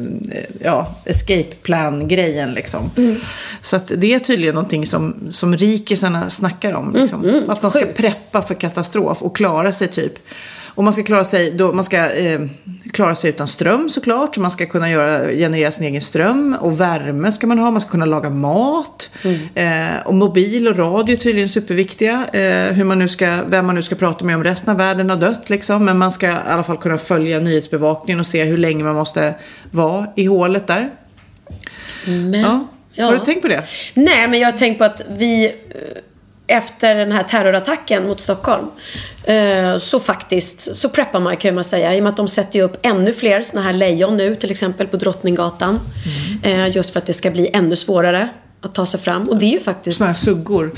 ja, 0.63 0.95
escape 1.05 1.55
plan-grejen 1.61 2.53
liksom. 2.53 2.91
Mm. 2.97 3.15
Så 3.61 3.75
att 3.75 3.91
det 3.97 4.13
är 4.13 4.19
tydligen 4.19 4.55
någonting 4.55 4.85
som, 4.85 5.15
som 5.29 5.57
rikisarna 5.57 6.29
snackar 6.29 6.73
om. 6.73 6.93
Liksom. 6.95 7.21
Mhm, 7.21 7.49
Att 7.49 7.61
man 7.61 7.71
ska 7.71 7.79
sjukt. 7.79 7.97
preppa 7.97 8.41
för 8.41 8.55
katastrof 8.55 9.21
och 9.21 9.35
klara 9.35 9.71
sig 9.71 9.87
typ. 9.87 10.13
Och 10.79 10.83
man 10.83 10.93
ska 10.93 11.03
klara 11.03 11.23
sig, 11.23 11.51
då, 11.51 11.71
man 11.73 11.83
ska, 11.83 12.11
eh, 12.11 12.41
klara 12.91 13.15
sig 13.15 13.29
utan 13.29 13.47
ström 13.47 13.89
såklart. 13.89 14.35
Så 14.35 14.41
man 14.41 14.51
ska 14.51 14.65
kunna 14.65 14.91
göra, 14.91 15.27
generera 15.31 15.71
sin 15.71 15.85
egen 15.85 16.01
ström. 16.01 16.57
Och 16.59 16.79
värme 16.81 17.31
ska 17.31 17.47
man 17.47 17.59
ha. 17.59 17.71
Man 17.71 17.81
ska 17.81 17.91
kunna 17.91 18.05
laga 18.05 18.29
mat. 18.29 19.09
Eh, 19.55 19.99
och 20.05 20.13
mobil 20.13 20.67
och 20.67 20.77
radio 20.77 21.15
är 21.15 21.19
tydligen 21.19 21.49
superviktiga. 21.49 22.25
Eh, 22.33 22.73
hur 22.73 22.83
man 22.83 22.99
nu 22.99 23.07
ska, 23.07 23.43
vem 23.47 23.65
man 23.65 23.75
nu 23.75 23.81
ska 23.81 23.95
prata 23.95 24.25
med 24.25 24.35
om 24.35 24.43
resten 24.43 24.69
av 24.69 24.77
världen 24.77 25.09
har 25.09 25.17
dött. 25.17 25.49
Liksom. 25.49 25.85
Men 25.85 25.97
man 25.97 26.11
ska 26.11 26.27
i 26.27 26.35
alla 26.47 26.63
fall 26.63 26.77
kunna 26.77 26.97
följa 26.97 27.39
nyhetsbevakningen 27.39 28.19
och 28.19 28.25
se 28.25 28.43
hur 28.43 28.57
länge 28.57 28.83
man 28.83 28.95
måste 28.95 29.35
vara 29.71 30.07
i 30.15 30.25
hålet 30.25 30.67
där. 30.67 30.89
Men, 32.05 32.33
Ja. 32.33 32.67
ja. 32.93 33.05
Har 33.05 33.13
du 33.13 33.19
tänkt 33.19 33.41
på 33.41 33.47
det? 33.47 33.63
Nej, 33.93 34.27
men 34.27 34.39
jag 34.39 34.51
har 34.51 34.57
tänkt 34.57 34.77
på 34.77 34.83
att 34.83 35.01
vi 35.09 35.45
eh, 35.45 35.51
efter 36.49 36.95
den 36.95 37.11
här 37.11 37.23
terrorattacken 37.23 38.07
mot 38.07 38.19
Stockholm 38.19 38.67
eh, 39.23 39.77
så 39.77 39.99
faktiskt 39.99 40.75
så 40.75 40.89
preppar 40.89 41.19
man 41.19 41.37
kan 41.37 41.55
man 41.55 41.63
säga. 41.63 41.95
I 41.95 41.99
och 41.99 42.03
med 42.03 42.09
att 42.09 42.17
de 42.17 42.27
sätter 42.27 42.61
upp 42.61 42.77
ännu 42.81 43.13
fler 43.13 43.43
såna 43.43 43.61
här 43.61 43.73
lejon 43.73 44.17
nu 44.17 44.35
till 44.35 44.51
exempel 44.51 44.87
på 44.87 44.97
Drottninggatan. 44.97 45.79
Mm. 46.43 46.61
Eh, 46.61 46.75
just 46.75 46.91
för 46.91 46.99
att 46.99 47.05
det 47.05 47.13
ska 47.13 47.31
bli 47.31 47.49
ännu 47.53 47.75
svårare 47.75 48.29
att 48.61 48.75
ta 48.75 48.85
sig 48.85 48.99
fram. 48.99 49.29
Och 49.29 49.39
det 49.39 49.45
är 49.45 49.51
ju 49.51 49.59
faktiskt... 49.59 49.97
Sådana 49.97 50.13
här 50.13 50.19
suggor. 50.19 50.71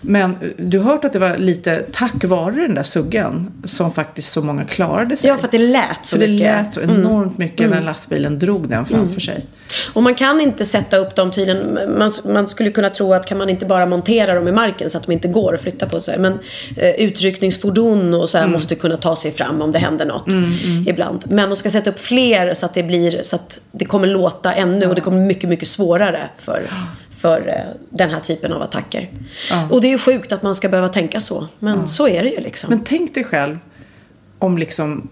Men 0.00 0.30
eh, 0.30 0.36
du 0.56 0.78
har 0.78 0.90
hört 0.92 1.04
att 1.04 1.12
det 1.12 1.18
var 1.18 1.36
lite 1.36 1.84
tack 1.92 2.24
vare 2.24 2.54
den 2.54 2.74
där 2.74 2.82
suggan 2.82 3.52
som 3.64 3.92
faktiskt 3.92 4.32
så 4.32 4.42
många 4.42 4.64
klarade 4.64 5.16
sig. 5.16 5.30
Ja, 5.30 5.36
för 5.36 5.44
att 5.44 5.52
det 5.52 5.58
lät 5.58 5.98
så 6.02 6.16
För 6.16 6.18
det 6.18 6.32
mycket. 6.32 6.46
lät 6.46 6.72
så 6.72 6.80
Mm. 6.80 6.96
enormt 6.96 7.38
mycket 7.38 7.60
när 7.60 7.76
Mm. 7.76 7.84
lastbilen 7.84 8.38
drog 8.38 8.68
den 8.68 8.86
framför 8.86 9.04
Mm. 9.06 9.20
sig. 9.20 9.46
Och 9.92 10.02
man 10.02 10.14
kan 10.14 10.40
inte 10.40 10.64
sätta 10.64 10.96
upp 10.96 11.14
dem 11.14 11.30
tydligen. 11.30 11.78
Man, 11.98 12.10
man 12.24 12.48
skulle 12.48 12.70
kunna 12.70 12.90
tro 12.90 13.14
att 13.14 13.26
kan 13.26 13.38
man 13.38 13.48
inte 13.48 13.66
bara 13.66 13.86
montera 13.86 14.34
dem 14.34 14.48
i 14.48 14.52
marken 14.52 14.90
så 14.90 14.98
att 14.98 15.06
de 15.06 15.12
inte 15.12 15.28
går 15.28 15.54
att 15.54 15.60
flytta 15.60 15.86
på 15.86 16.00
sig. 16.00 16.18
Men 16.18 16.32
eh, 16.76 16.90
utryckningsfordon 16.90 18.14
och 18.14 18.28
så 18.28 18.38
här 18.38 18.46
måste 18.46 18.74
kunna 18.74 18.96
ta 18.96 19.16
sig 19.16 19.30
fram 19.30 19.62
om 19.62 19.72
det 19.72 19.78
händer 19.78 20.06
något 20.06 20.28
Mm, 20.32 20.44
mm. 20.64 20.88
ibland. 20.88 21.24
Men 21.30 21.48
de 21.50 21.56
ska 21.56 21.70
sätta 21.70 21.90
upp 21.90 21.98
fler 21.98 22.54
så 22.54 22.66
att 22.66 22.74
det 22.74 22.82
blir 22.82 23.22
så 23.22 23.36
att 23.36 23.60
det 23.72 23.84
kommer 23.84 24.06
låta 24.06 24.52
ännu 24.54 24.86
och 24.86 24.94
det 24.94 25.00
kommer 25.00 25.20
mycket, 25.26 25.48
mycket 25.50 25.68
svårare 25.68 26.20
för, 26.36 26.62
för 27.10 27.48
eh, 27.48 27.80
den 27.90 28.10
här 28.10 28.20
typen 28.20 28.52
av 28.52 28.62
attacker. 28.62 29.10
Ja. 29.50 29.68
Och 29.70 29.80
det 29.80 29.86
är 29.86 29.92
ju 29.92 29.98
sjukt 29.98 30.32
att 30.32 30.42
man 30.42 30.54
ska 30.54 30.68
behöva 30.68 30.88
tänka 30.88 31.20
så. 31.20 31.48
Men 31.58 31.88
så 31.88 32.08
är 32.08 32.22
det 32.22 32.28
ju 32.30 32.40
liksom. 32.40 32.70
Men 32.70 32.84
tänk 32.84 33.14
dig 33.14 33.24
själv 33.24 33.58
om 34.38 34.58
liksom 34.58 35.08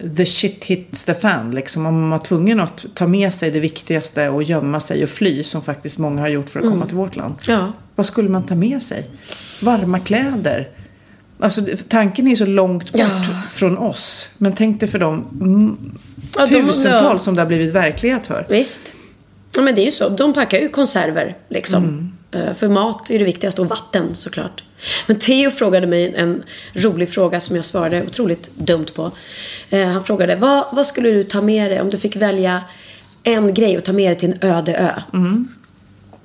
eh, 0.00 0.08
the 0.16 0.26
shit 0.26 0.64
hits 0.64 1.04
the 1.04 1.14
fan. 1.14 1.50
Liksom, 1.50 1.86
om 1.86 2.00
man 2.00 2.10
var 2.10 2.18
tvungen 2.18 2.60
att 2.60 2.86
ta 2.94 3.06
med 3.06 3.34
sig 3.34 3.50
det 3.50 3.60
viktigaste 3.60 4.28
och 4.28 4.42
gömma 4.42 4.80
sig 4.80 5.02
och 5.02 5.08
fly 5.08 5.42
som 5.42 5.62
faktiskt 5.62 5.98
många 5.98 6.20
har 6.20 6.28
gjort 6.28 6.48
för 6.48 6.58
att 6.60 6.64
komma 6.64 6.76
Mm. 6.76 6.88
till 6.88 6.96
vårt 6.96 7.16
land. 7.16 7.34
Ja. 7.48 7.72
Vad 7.94 8.06
skulle 8.06 8.28
man 8.28 8.46
ta 8.46 8.54
med 8.54 8.82
sig? 8.82 9.10
Varma 9.62 9.98
kläder. 9.98 10.68
Alltså, 11.38 11.60
tanken 11.88 12.28
är 12.28 12.36
så 12.36 12.46
långt 12.46 12.92
bort 12.92 13.02
från 13.52 13.78
oss. 13.78 14.28
Men 14.38 14.52
tänk 14.52 14.80
dig 14.80 14.88
för 14.88 14.98
de 14.98 15.24
Ja, 16.38 16.46
de- 16.46 16.62
tusentals 16.62 17.12
ja. 17.12 17.18
som 17.18 17.34
det 17.34 17.40
har 17.40 17.46
blivit 17.46 17.74
verklighet 17.74 18.26
för. 18.26 18.46
Visst. 18.48 18.82
Ja, 19.56 19.62
men 19.62 19.74
det 19.74 19.80
är 19.82 19.84
ju 19.84 19.90
så. 19.90 20.08
De 20.08 20.32
packar 20.34 20.58
ju 20.58 20.68
konserver 20.68 21.36
liksom. 21.48 21.84
Mm. 21.84 22.12
Eh, 22.48 22.54
För 22.54 22.68
mat 22.68 23.10
är 23.10 23.18
det 23.18 23.24
viktigaste 23.24 23.60
och 23.60 23.68
vatten 23.68 24.14
såklart. 24.14 24.64
Men 25.06 25.18
Theo 25.18 25.50
frågade 25.50 25.86
mig 25.86 26.14
en 26.16 26.42
rolig 26.74 27.08
fråga 27.08 27.40
som 27.40 27.56
jag 27.56 27.64
svarade 27.64 28.02
otroligt 28.02 28.50
dumt 28.56 28.86
på. 28.94 29.10
Eh, 29.70 29.88
Han 29.88 30.04
frågade, 30.04 30.36
vad, 30.36 30.64
vad 30.72 30.86
skulle 30.86 31.10
du 31.10 31.24
ta 31.24 31.42
med 31.42 31.70
dig 31.70 31.80
om 31.80 31.90
du 31.90 31.98
fick 31.98 32.16
välja 32.16 32.62
en 33.22 33.54
grej 33.54 33.76
att 33.76 33.84
ta 33.84 33.92
med 33.92 34.10
dig 34.10 34.18
till 34.18 34.30
en 34.40 34.50
öde 34.50 34.74
ö? 34.76 35.02
Mm. 35.14 35.48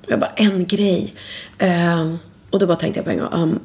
Jag 0.06 0.20
bara, 0.20 0.30
en 0.36 0.66
grej. 0.66 1.14
Eh, 1.58 2.14
och 2.50 2.58
då 2.58 2.66
bara 2.66 2.76
tänkte 2.76 2.98
jag 2.98 3.04
på 3.04 3.10
en 3.10 3.18
gång, 3.18 3.58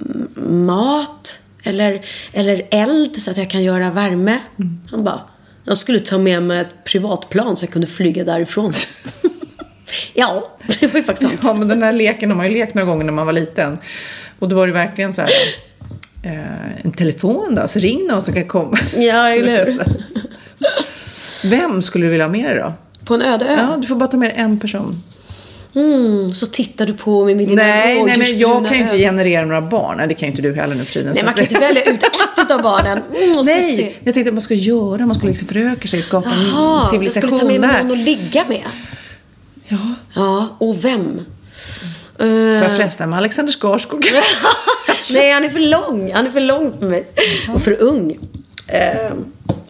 mat? 0.65 1.39
Eller, 1.63 2.01
eller 2.33 2.67
eld 2.71 3.21
så 3.21 3.31
att 3.31 3.37
jag 3.37 3.49
kan 3.49 3.63
göra 3.63 3.91
värme? 3.91 4.39
Mm. 4.59 4.79
Han 4.91 5.03
bara, 5.03 5.21
jag 5.65 5.77
skulle 5.77 5.99
ta 5.99 6.17
med 6.17 6.43
mig 6.43 6.59
ett 6.61 6.83
privatplan 6.83 7.55
så 7.55 7.65
jag 7.65 7.71
kunde 7.71 7.87
flyga 7.87 8.23
därifrån. 8.23 8.71
ja, 10.13 10.55
det 10.79 10.87
var 10.87 10.97
ju 10.97 11.03
faktiskt 11.03 11.29
sant. 11.29 11.41
Ja, 11.43 11.53
men 11.53 11.67
den 11.67 11.83
här 11.83 11.91
leken 11.93 12.29
har 12.29 12.37
man 12.37 12.45
ju 12.45 12.53
lekt 12.53 12.73
några 12.73 12.85
gånger 12.85 13.05
när 13.05 13.13
man 13.13 13.25
var 13.25 13.33
liten. 13.33 13.77
Och 14.39 14.49
då 14.49 14.55
var 14.55 14.67
det 14.67 14.73
verkligen 14.73 15.13
så 15.13 15.21
här. 15.21 15.29
Eh, 16.23 16.85
en 16.85 16.91
telefon 16.91 17.55
då, 17.55 17.67
så 17.67 17.79
ring 17.79 18.07
någon 18.07 18.21
som 18.21 18.33
kan 18.33 18.47
komma. 18.47 18.77
Ja, 18.95 19.29
eller 19.33 19.65
hur? 19.65 19.75
Vem 21.49 21.81
skulle 21.81 22.05
du 22.05 22.09
vilja 22.09 22.25
ha 22.25 22.31
med 22.31 22.45
dig 22.45 22.55
då? 22.59 22.73
På 23.05 23.13
en 23.13 23.21
öde 23.21 23.45
ö? 23.45 23.55
Ja, 23.57 23.77
du 23.77 23.87
får 23.87 23.95
bara 23.95 24.07
ta 24.07 24.17
med 24.17 24.29
dig 24.29 24.37
en 24.37 24.59
person. 24.59 25.03
Mm, 25.75 26.33
så 26.33 26.45
tittar 26.45 26.85
du 26.85 26.93
på 26.93 27.25
mig 27.25 27.35
med 27.35 27.47
dina 27.47 27.63
Nej, 27.63 28.03
nej, 28.03 28.17
men 28.17 28.37
jag 28.39 28.67
kan 28.67 28.77
ju 28.77 28.83
inte 28.83 28.97
generera 28.97 29.45
några 29.45 29.61
barn. 29.61 29.97
Nej, 29.97 30.07
det 30.07 30.13
kan 30.13 30.27
ju 30.27 30.31
inte 30.31 30.41
du 30.41 30.53
heller 30.53 30.75
nu 30.75 30.85
för 30.85 30.93
tiden. 30.93 31.11
Nej, 31.15 31.23
man 31.25 31.33
kan 31.33 31.43
inte 31.43 31.59
välja 31.59 31.83
ut 31.83 32.03
ett 32.43 32.51
av 32.51 32.61
barnen. 32.61 33.01
Mm, 33.23 33.33
Nej, 33.45 33.63
se. 33.63 33.93
jag 34.03 34.13
tänkte 34.13 34.29
att 34.29 34.33
man 34.33 34.41
ska 34.41 34.53
göra, 34.53 35.05
man 35.05 35.15
ska 35.15 35.27
liksom 35.27 35.47
föröka 35.47 35.87
sig, 35.87 36.01
skapa 36.01 36.29
en 36.29 36.47
Jaha, 36.47 36.83
du 36.83 36.89
civilisation 36.89 37.29
skulle 37.29 37.41
ta 37.41 37.47
med 37.47 37.59
mig 37.61 37.69
där. 37.69 37.83
någon 37.83 37.99
att 37.99 38.05
ligga 38.05 38.43
med? 38.47 38.63
Ja. 39.67 39.77
Ja, 40.13 40.55
och 40.59 40.85
vem? 40.85 41.21
Får 42.17 42.25
Eh, 42.25 42.29
jag 42.31 42.71
förresten 42.71 43.09
med 43.09 43.17
Alexander 43.19 43.53
Skarsgård? 43.53 44.05
Nej, 45.13 45.31
han 45.31 45.43
är 45.43 45.49
för 45.49 45.59
lång. 45.59 46.11
Han 46.13 46.27
är 46.27 46.31
för 46.31 46.39
lång 46.39 46.77
för 46.79 46.85
mig. 46.85 47.07
Och 47.53 47.61
för 47.61 47.81
ung. 47.81 48.17
Eh, 48.67 49.11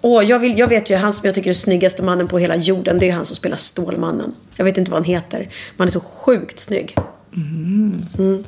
och 0.02 0.24
jag, 0.24 0.40
vill, 0.40 0.60
jag 0.60 0.68
vet 0.68 0.92
ju, 0.92 0.96
han 0.96 1.14
som 1.14 1.26
jag 1.26 1.36
tycker 1.36 1.50
är 1.50 1.54
snyggaste 1.54 2.04
mannen 2.04 2.28
på 2.28 2.38
hela 2.38 2.56
jorden, 2.56 3.00
det 3.00 3.10
är 3.10 3.14
han 3.14 3.26
som 3.26 3.36
spelar 3.36 3.56
Stålmannen. 3.58 4.36
Jag 4.56 4.66
vet 4.66 4.78
inte 4.78 4.92
vad 4.92 5.00
han 5.00 5.06
heter, 5.10 5.40
men 5.40 5.50
han 5.78 5.88
är 5.88 5.92
så 5.92 6.00
sjukt 6.00 6.60
snygg. 6.60 6.96
Mm. 7.36 8.44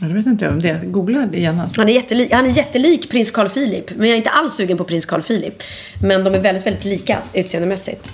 Ja, 0.00 0.06
det 0.06 0.14
vet 0.14 0.26
inte 0.26 0.44
jag 0.44 0.52
om 0.52 0.60
det. 0.60 0.80
Googla 0.84 1.26
det 1.26 1.38
genast. 1.38 1.76
Han 1.76 1.88
är, 1.88 1.92
jättelik, 1.92 2.32
han 2.32 2.46
är 2.46 2.50
jättelik 2.50 3.10
prins 3.10 3.30
Carl 3.30 3.48
Philip, 3.48 3.90
men 3.96 4.08
jag 4.08 4.12
är 4.12 4.16
inte 4.16 4.30
alls 4.30 4.54
sugen 4.54 4.76
på 4.76 4.84
prins 4.84 5.06
Carl 5.06 5.22
Philip. 5.22 5.62
Men 6.02 6.24
de 6.24 6.34
är 6.34 6.38
väldigt, 6.38 6.66
väldigt 6.66 6.84
lika 6.84 7.18
utseendemässigt. 7.34 8.10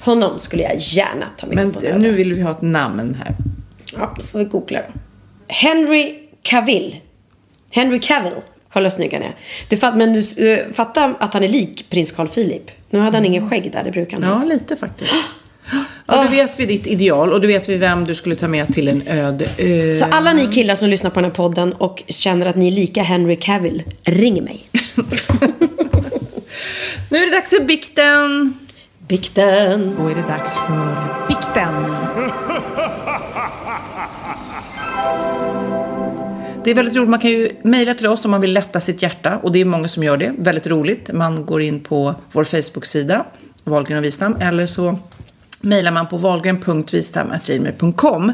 Honom 0.00 0.38
skulle 0.38 0.62
jag 0.62 0.76
gärna 0.76 1.26
ta 1.36 1.46
med 1.46 1.56
Men 1.56 1.72
på 1.72 1.80
en 1.80 1.86
öde. 1.86 1.98
nu 1.98 2.12
vill 2.12 2.32
vi 2.32 2.42
ha 2.42 2.50
ett 2.50 2.62
namn 2.62 3.16
här. 3.24 3.34
Ja, 3.92 4.14
då 4.16 4.22
får 4.22 4.38
vi 4.38 4.44
googla 4.44 4.80
då. 4.80 5.00
Henry 5.48 6.14
Cavill. 6.42 6.96
Henry 7.70 8.00
Cavill. 8.00 8.32
Kolla 8.72 8.84
hur 8.84 8.90
snygg 8.90 9.12
han 9.12 9.22
är. 9.22 9.36
Du 9.68 9.76
fatt, 9.76 9.96
men 9.96 10.12
du 10.12 10.20
uh, 10.20 10.72
fattar 10.72 11.14
att 11.20 11.34
han 11.34 11.44
är 11.44 11.48
lik 11.48 11.90
prins 11.90 12.12
Carl 12.12 12.28
Philip. 12.28 12.70
Nu 12.90 12.98
hade 12.98 13.16
han 13.16 13.26
ingen 13.26 13.50
skägg 13.50 13.72
där, 13.72 13.84
det 13.84 13.90
brukar 13.90 14.20
han 14.20 14.32
ha. 14.32 14.42
Ja, 14.42 14.48
lite 14.48 14.76
faktiskt. 14.76 15.14
Ja, 16.06 16.22
då 16.22 16.30
vet 16.30 16.60
vi 16.60 16.66
ditt 16.66 16.86
ideal 16.86 17.32
och 17.32 17.40
då 17.40 17.46
vet 17.46 17.68
vi 17.68 17.76
vem 17.76 18.04
du 18.04 18.14
skulle 18.14 18.36
ta 18.36 18.48
med 18.48 18.74
till 18.74 18.88
en 18.88 19.02
öde 19.08 19.48
ö. 19.58 19.94
Så 19.94 20.04
alla 20.04 20.32
ni 20.32 20.46
killar 20.46 20.74
som 20.74 20.88
lyssnar 20.88 21.10
på 21.10 21.20
den 21.20 21.24
här 21.24 21.34
podden 21.34 21.72
och 21.72 22.02
känner 22.08 22.46
att 22.46 22.56
ni 22.56 22.66
är 22.66 22.72
lika 22.72 23.02
Henry 23.02 23.36
Cavill, 23.36 23.82
ring 24.04 24.44
mig. 24.44 24.64
Nu 27.10 27.18
är 27.18 27.26
det 27.26 27.32
dags 27.36 27.50
för 27.50 27.64
bikten. 27.64 28.54
Bikten. 29.08 29.96
Då 29.98 30.08
är 30.08 30.14
det 30.14 30.22
dags 30.22 30.56
för 30.56 31.28
bikten. 31.28 31.74
Det 36.64 36.70
är 36.70 36.74
väldigt 36.74 36.96
roligt. 36.96 37.10
Man 37.10 37.20
kan 37.20 37.30
ju 37.30 37.50
mejla 37.62 37.94
till 37.94 38.06
oss 38.06 38.24
om 38.24 38.30
man 38.30 38.40
vill 38.40 38.52
lätta 38.52 38.80
sitt 38.80 39.02
hjärta. 39.02 39.38
Och 39.42 39.52
det 39.52 39.60
är 39.60 39.64
många 39.64 39.88
som 39.88 40.02
gör 40.02 40.16
det. 40.16 40.32
Väldigt 40.38 40.66
roligt. 40.66 41.12
Man 41.12 41.46
går 41.46 41.62
in 41.62 41.80
på 41.80 42.14
vår 42.32 42.44
Facebook-sida, 42.44 43.24
Wahlgren 43.64 43.98
och 43.98 44.04
Wistam. 44.04 44.36
Eller 44.40 44.66
så 44.66 44.98
mejlar 45.60 45.92
man 45.92 46.08
på 46.08 46.16
wahlgren.wistam.gmail.com. 46.16 48.32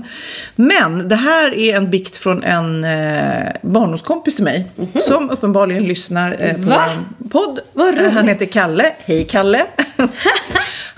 Men 0.56 1.08
det 1.08 1.16
här 1.16 1.54
är 1.54 1.76
en 1.76 1.90
bikt 1.90 2.16
från 2.16 2.42
en 2.42 2.84
eh, 2.84 3.42
barndomskompis 3.62 4.34
till 4.34 4.44
mig. 4.44 4.66
Som 5.00 5.30
uppenbarligen 5.30 5.84
lyssnar 5.84 6.36
eh, 6.38 6.54
på. 6.54 6.60
Va? 6.60 6.88
vår 7.18 7.28
podd. 7.28 7.60
Eh, 7.98 8.10
Han 8.12 8.28
heter 8.28 8.46
Kalle. 8.46 8.92
Hej 9.04 9.24
Kalle! 9.24 9.66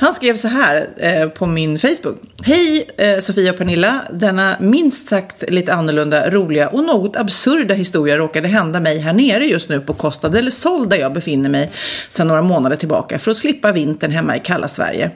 Han 0.00 0.14
skrev 0.14 0.36
så 0.36 0.48
här 0.48 0.88
eh, 0.96 1.28
på 1.28 1.46
min 1.46 1.78
Facebook. 1.78 2.16
Hej 2.42 2.88
eh, 2.96 3.18
Sofia 3.18 3.50
och 3.50 3.56
Pernilla. 3.58 4.02
Denna 4.12 4.56
minst 4.60 5.08
sagt 5.08 5.50
lite 5.50 5.72
annorlunda, 5.72 6.30
roliga 6.30 6.68
och 6.68 6.84
något 6.84 7.16
absurda 7.16 7.74
historia 7.74 8.16
råkade 8.16 8.48
hända 8.48 8.80
mig 8.80 8.98
här 8.98 9.12
nere 9.12 9.44
just 9.44 9.68
nu 9.68 9.80
på 9.80 9.94
Costa 9.94 10.28
del 10.28 10.52
Sol 10.52 10.88
där 10.88 10.96
jag 10.96 11.12
befinner 11.12 11.50
mig 11.50 11.70
sedan 12.08 12.28
några 12.28 12.42
månader 12.42 12.76
tillbaka 12.76 13.18
för 13.18 13.30
att 13.30 13.36
slippa 13.36 13.72
vintern 13.72 14.10
hemma 14.10 14.36
i 14.36 14.40
kalla 14.40 14.68
Sverige. 14.68 15.10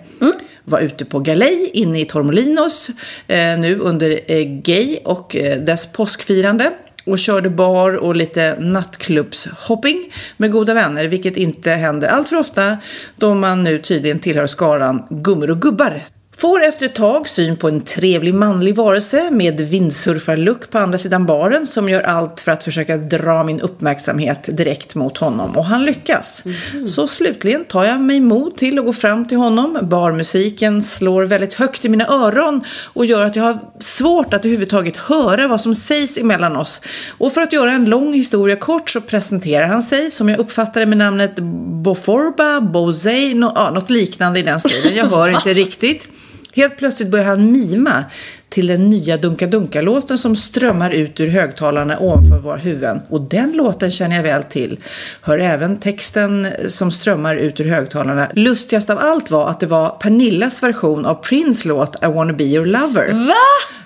Var 0.65 0.81
ute 0.81 1.05
på 1.05 1.19
galej 1.19 1.71
inne 1.73 2.01
i 2.01 2.05
Tormolinos 2.05 2.91
eh, 3.27 3.59
nu 3.59 3.79
under 3.79 4.21
eh, 4.27 4.45
Gay 4.45 4.99
och 5.05 5.37
eh, 5.37 5.61
dess 5.61 5.87
påskfirande 5.87 6.73
och 7.07 7.19
körde 7.19 7.51
bar 7.51 7.97
och 7.97 8.17
lite 8.17 8.57
nattklubbshopping 8.61 10.13
med 10.37 10.51
goda 10.51 10.75
vänner, 10.75 11.05
vilket 11.05 11.37
inte 11.37 11.71
händer 11.71 12.09
allt 12.09 12.29
för 12.29 12.37
ofta 12.37 12.79
då 13.17 13.35
man 13.35 13.63
nu 13.63 13.79
tydligen 13.79 14.19
tillhör 14.19 14.47
skaran 14.47 15.07
gummor 15.11 15.51
och 15.51 15.63
gubbar. 15.63 16.01
Får 16.43 16.65
efter 16.65 16.87
ett 16.87 16.95
tag 16.95 17.29
syn 17.29 17.57
på 17.57 17.69
en 17.69 17.81
trevlig 17.81 18.35
manlig 18.35 18.75
varelse 18.75 19.31
med 19.31 19.61
vindsurfarlook 19.61 20.71
på 20.71 20.79
andra 20.79 20.99
sidan 20.99 21.27
baren 21.27 21.67
som 21.67 21.89
gör 21.89 22.03
allt 22.03 22.41
för 22.41 22.53
att 22.53 22.65
försöka 22.65 22.97
dra 22.97 23.45
min 23.45 23.61
uppmärksamhet 23.61 24.49
direkt 24.57 24.95
mot 24.95 25.19
honom 25.19 25.57
och 25.57 25.65
han 25.65 25.85
lyckas. 25.85 26.45
Så 26.87 27.09
slutligen 27.09 27.65
tar 27.65 27.85
jag 27.85 28.01
mig 28.01 28.21
mod 28.21 28.57
till 28.57 28.79
att 28.79 28.85
gå 28.85 28.93
fram 28.93 29.29
till 29.29 29.39
honom. 29.39 29.79
Barmusiken 29.83 30.83
slår 30.83 31.23
väldigt 31.23 31.55
högt 31.55 31.85
i 31.85 31.89
mina 31.89 32.07
öron 32.07 32.65
och 32.85 33.07
gör 33.07 33.27
att 33.27 33.37
jag 33.37 33.45
har 33.45 33.59
svårt 33.79 34.35
att 34.35 34.45
överhuvudtaget 34.45 34.97
höra 34.97 35.49
vad 35.49 35.61
som 35.61 35.75
sägs 35.75 36.19
emellan 36.19 36.57
oss. 36.57 36.81
Och 37.19 37.33
för 37.33 37.41
att 37.41 37.53
göra 37.53 37.73
en 37.73 37.85
lång 37.85 38.13
historia 38.13 38.57
kort 38.57 38.91
så 38.91 39.01
presenterar 39.01 39.67
han 39.67 39.83
sig 39.83 40.11
som 40.11 40.29
jag 40.29 40.39
uppfattade 40.39 40.87
med 40.87 40.99
namnet 40.99 41.35
Boforba, 41.83 42.61
Bozey, 42.61 43.35
no, 43.35 43.53
ja, 43.55 43.71
något 43.71 43.91
liknande 43.91 44.39
i 44.39 44.43
den 44.43 44.61
stilen. 44.61 44.97
Jag 44.97 45.09
hör 45.09 45.29
inte 45.37 45.55
riktigt. 45.55 46.09
Helt 46.55 46.77
plötsligt 46.77 47.09
börjar 47.09 47.25
han 47.27 47.53
mima 47.53 48.05
till 48.49 48.67
den 48.67 48.91
nya 48.91 49.17
Dunka 49.17 49.47
Dunka-låten 49.47 50.19
som 50.19 50.37
strömmar 50.37 50.91
ut 50.91 51.21
ur 51.21 51.27
högtalarna 51.27 51.99
ovanför 51.99 52.39
våra 52.39 52.57
huvuden. 52.57 53.01
Och 53.09 53.21
den 53.21 53.53
låten 53.53 53.91
känner 53.91 54.17
jag 54.17 54.23
väl 54.23 54.43
till. 54.43 54.81
Hör 55.23 55.39
även 55.39 55.77
texten 55.77 56.49
som 56.69 56.91
strömmar 56.91 57.37
ut 57.37 57.61
ur 57.61 57.65
högtalarna. 57.65 58.29
Lustigast 58.35 58.91
av 58.91 58.99
allt 58.99 59.31
var 59.31 59.49
att 59.51 59.61
det 59.61 59.67
var 59.67 59.91
Pernillas 59.91 60.63
version 60.63 61.07
av 61.07 61.15
Prince 61.15 61.69
låt 61.69 62.05
I 62.05 62.07
wanna 62.07 62.33
be 62.33 62.45
your 62.45 62.67
lover. 62.67 63.27
Va? 63.27 63.35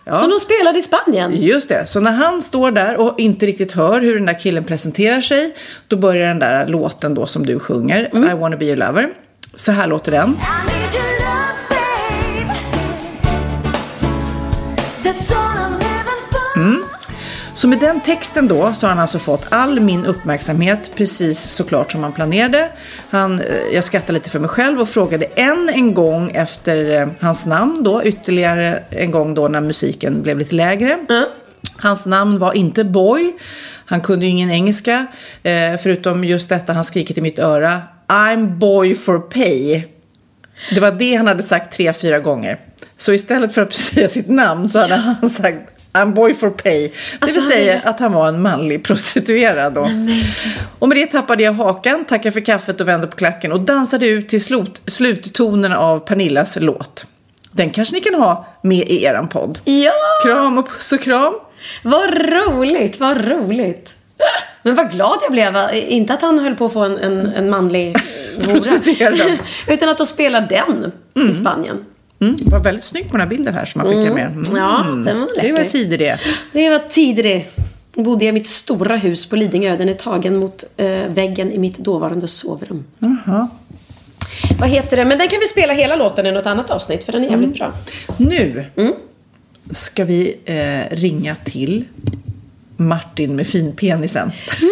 Ja. 0.04 0.12
Som 0.12 0.30
de 0.30 0.38
spelade 0.38 0.78
i 0.78 0.82
Spanien? 0.82 1.32
Just 1.42 1.68
det. 1.68 1.86
Så 1.86 2.00
när 2.00 2.12
han 2.12 2.42
står 2.42 2.70
där 2.70 2.96
och 2.96 3.20
inte 3.20 3.46
riktigt 3.46 3.72
hör 3.72 4.00
hur 4.00 4.14
den 4.14 4.26
där 4.26 4.38
killen 4.38 4.64
presenterar 4.64 5.20
sig, 5.20 5.54
då 5.88 5.96
börjar 5.96 6.28
den 6.28 6.38
där 6.38 6.66
låten 6.66 7.14
då 7.14 7.26
som 7.26 7.46
du 7.46 7.58
sjunger, 7.58 8.10
Mm. 8.12 8.30
I 8.30 8.34
wanna 8.40 8.56
be 8.56 8.64
your 8.64 8.76
lover. 8.76 9.08
Så 9.54 9.72
här 9.72 9.86
låter 9.86 10.12
den. 10.12 10.36
Mm. 16.56 16.84
Så 17.54 17.68
med 17.68 17.78
den 17.78 18.00
texten 18.00 18.48
då 18.48 18.72
så 18.74 18.86
har 18.86 18.88
han 18.88 18.98
alltså 18.98 19.18
fått 19.18 19.46
all 19.48 19.80
min 19.80 20.06
uppmärksamhet 20.06 20.90
precis 20.94 21.40
såklart 21.40 21.92
som 21.92 22.02
han 22.02 22.12
planerade. 22.12 22.70
Han, 23.10 23.40
eh, 23.40 23.46
jag 23.72 23.84
skrattade 23.84 24.12
lite 24.12 24.30
för 24.30 24.38
mig 24.38 24.48
själv 24.48 24.80
och 24.80 24.88
frågade 24.88 25.24
än 25.24 25.70
en 25.74 25.94
gång 25.94 26.30
efter 26.30 27.00
eh, 27.00 27.08
hans 27.20 27.46
namn 27.46 27.82
då, 27.82 28.04
ytterligare 28.04 28.82
en 28.90 29.10
gång 29.10 29.34
då 29.34 29.48
när 29.48 29.60
musiken 29.60 30.22
blev 30.22 30.38
lite 30.38 30.54
lägre. 30.54 30.98
Hans 31.76 32.06
namn 32.06 32.38
var 32.38 32.52
inte 32.56 32.84
Boy. 32.84 33.32
Han 33.86 34.00
kunde 34.00 34.26
ju 34.26 34.30
ingen 34.30 34.50
engelska. 34.50 35.06
Eh, 35.42 35.76
förutom 35.82 36.24
just 36.24 36.48
detta 36.48 36.72
han 36.72 36.84
skrikit 36.84 37.18
i 37.18 37.20
mitt 37.20 37.38
öra. 37.38 37.82
I'm 38.08 38.58
boy 38.58 38.94
for 38.94 39.18
pay. 39.18 39.84
Det 40.74 40.80
var 40.80 40.90
det 40.90 41.14
han 41.14 41.26
hade 41.26 41.42
sagt 41.42 41.76
tre, 41.76 41.92
fyra 41.92 42.18
gånger. 42.18 42.65
Så 42.96 43.12
istället 43.12 43.54
för 43.54 43.62
att 43.62 43.72
säga 43.72 44.08
sitt 44.08 44.28
namn 44.28 44.68
så 44.68 44.78
hade 44.78 44.94
han 44.94 45.30
sagt 45.30 45.76
I'm 45.92 46.14
boy 46.14 46.34
for 46.34 46.50
pay. 46.50 46.88
Det 46.88 46.92
Alltså, 47.18 47.40
vill 47.40 47.50
han 47.50 47.58
säga 47.58 47.80
att 47.84 48.00
han 48.00 48.12
var 48.12 48.28
en 48.28 48.42
manlig 48.42 48.84
prostituerad 48.84 49.74
då. 49.74 49.88
Och 50.78 50.88
med 50.88 50.96
det 50.96 51.06
tappade 51.06 51.42
jag 51.42 51.52
hakan, 51.52 52.04
tackade 52.04 52.32
för 52.32 52.40
kaffet 52.40 52.80
och 52.80 52.88
vände 52.88 53.06
på 53.06 53.16
klacken 53.16 53.52
och 53.52 53.60
dansade 53.60 54.06
ut 54.06 54.28
till 54.28 54.44
slut, 54.44 54.82
sluttonen 54.86 55.72
av 55.72 55.98
Pernillas 55.98 56.56
låt. 56.60 57.06
Den 57.52 57.70
kanske 57.70 57.94
ni 57.94 58.00
kan 58.00 58.14
ha 58.14 58.46
med 58.62 58.88
i 58.88 59.04
eran 59.04 59.28
podd. 59.28 59.58
Ja! 59.64 59.92
Kram 60.24 60.58
och 60.58 60.68
puss 60.68 60.92
och 60.92 61.00
kram. 61.00 61.34
Vad 61.82 62.14
roligt, 62.14 63.00
vad 63.00 63.28
roligt. 63.28 63.96
Men 64.62 64.74
vad 64.74 64.90
glad 64.90 65.18
jag 65.22 65.32
blev. 65.32 65.56
Inte 65.72 66.14
att 66.14 66.22
han 66.22 66.38
höll 66.38 66.54
på 66.54 66.66
att 66.66 66.72
få 66.72 66.80
en, 66.80 66.98
en, 66.98 67.26
en 67.26 67.50
manlig 67.50 67.96
hora. 68.46 68.60
Utan 69.66 69.88
att 69.88 69.98
de 69.98 70.06
spelar 70.06 70.40
den 70.40 70.92
i 71.28 71.32
Spanien. 71.32 71.84
Mm, 72.20 72.36
det 72.36 72.50
var 72.50 72.60
väldigt 72.60 72.84
snyggt 72.84 73.10
på 73.10 73.16
den 73.16 73.20
här 73.20 73.28
bilden 73.36 73.54
här 73.54 73.64
som 73.64 73.80
jag 73.80 73.88
skickade 73.90 74.14
med. 74.14 74.26
Mm. 74.26 74.44
Ja, 74.56 74.84
den 74.86 75.20
var 75.20 75.28
Det 75.42 75.52
var 75.52 75.58
läcker. 75.58 75.64
tider 75.68 75.98
det. 75.98 76.18
Det 76.52 76.68
var 76.70 76.78
tidigare. 76.88 77.44
Bodde 77.94 78.24
jag 78.24 78.30
i 78.30 78.32
mitt 78.32 78.46
stora 78.46 78.96
hus 78.96 79.26
på 79.28 79.36
Lidingö. 79.36 79.76
Den 79.76 79.88
är 79.88 79.92
tagen 79.92 80.36
mot 80.36 80.64
eh, 80.76 80.88
väggen 81.08 81.52
i 81.52 81.58
mitt 81.58 81.78
dåvarande 81.78 82.28
sovrum. 82.28 82.84
Jaha. 82.98 83.48
Vad 84.60 84.68
heter 84.68 84.96
det? 84.96 85.04
Men 85.04 85.18
den 85.18 85.28
kan 85.28 85.40
vi 85.40 85.46
spela 85.46 85.72
hela 85.72 85.96
låten 85.96 86.26
i 86.26 86.32
något 86.32 86.46
annat 86.46 86.70
avsnitt 86.70 87.04
för 87.04 87.12
den 87.12 87.24
är 87.24 87.30
jävligt 87.30 87.54
bra. 87.54 87.72
Nu 88.16 88.64
Mm. 88.76 88.92
ska 89.70 90.04
vi 90.04 90.36
eh, 90.44 90.96
ringa 90.96 91.36
till 91.36 91.84
Martin 92.76 93.36
med 93.36 93.46
finpenisen. 93.46 94.26
Martin 94.28 94.68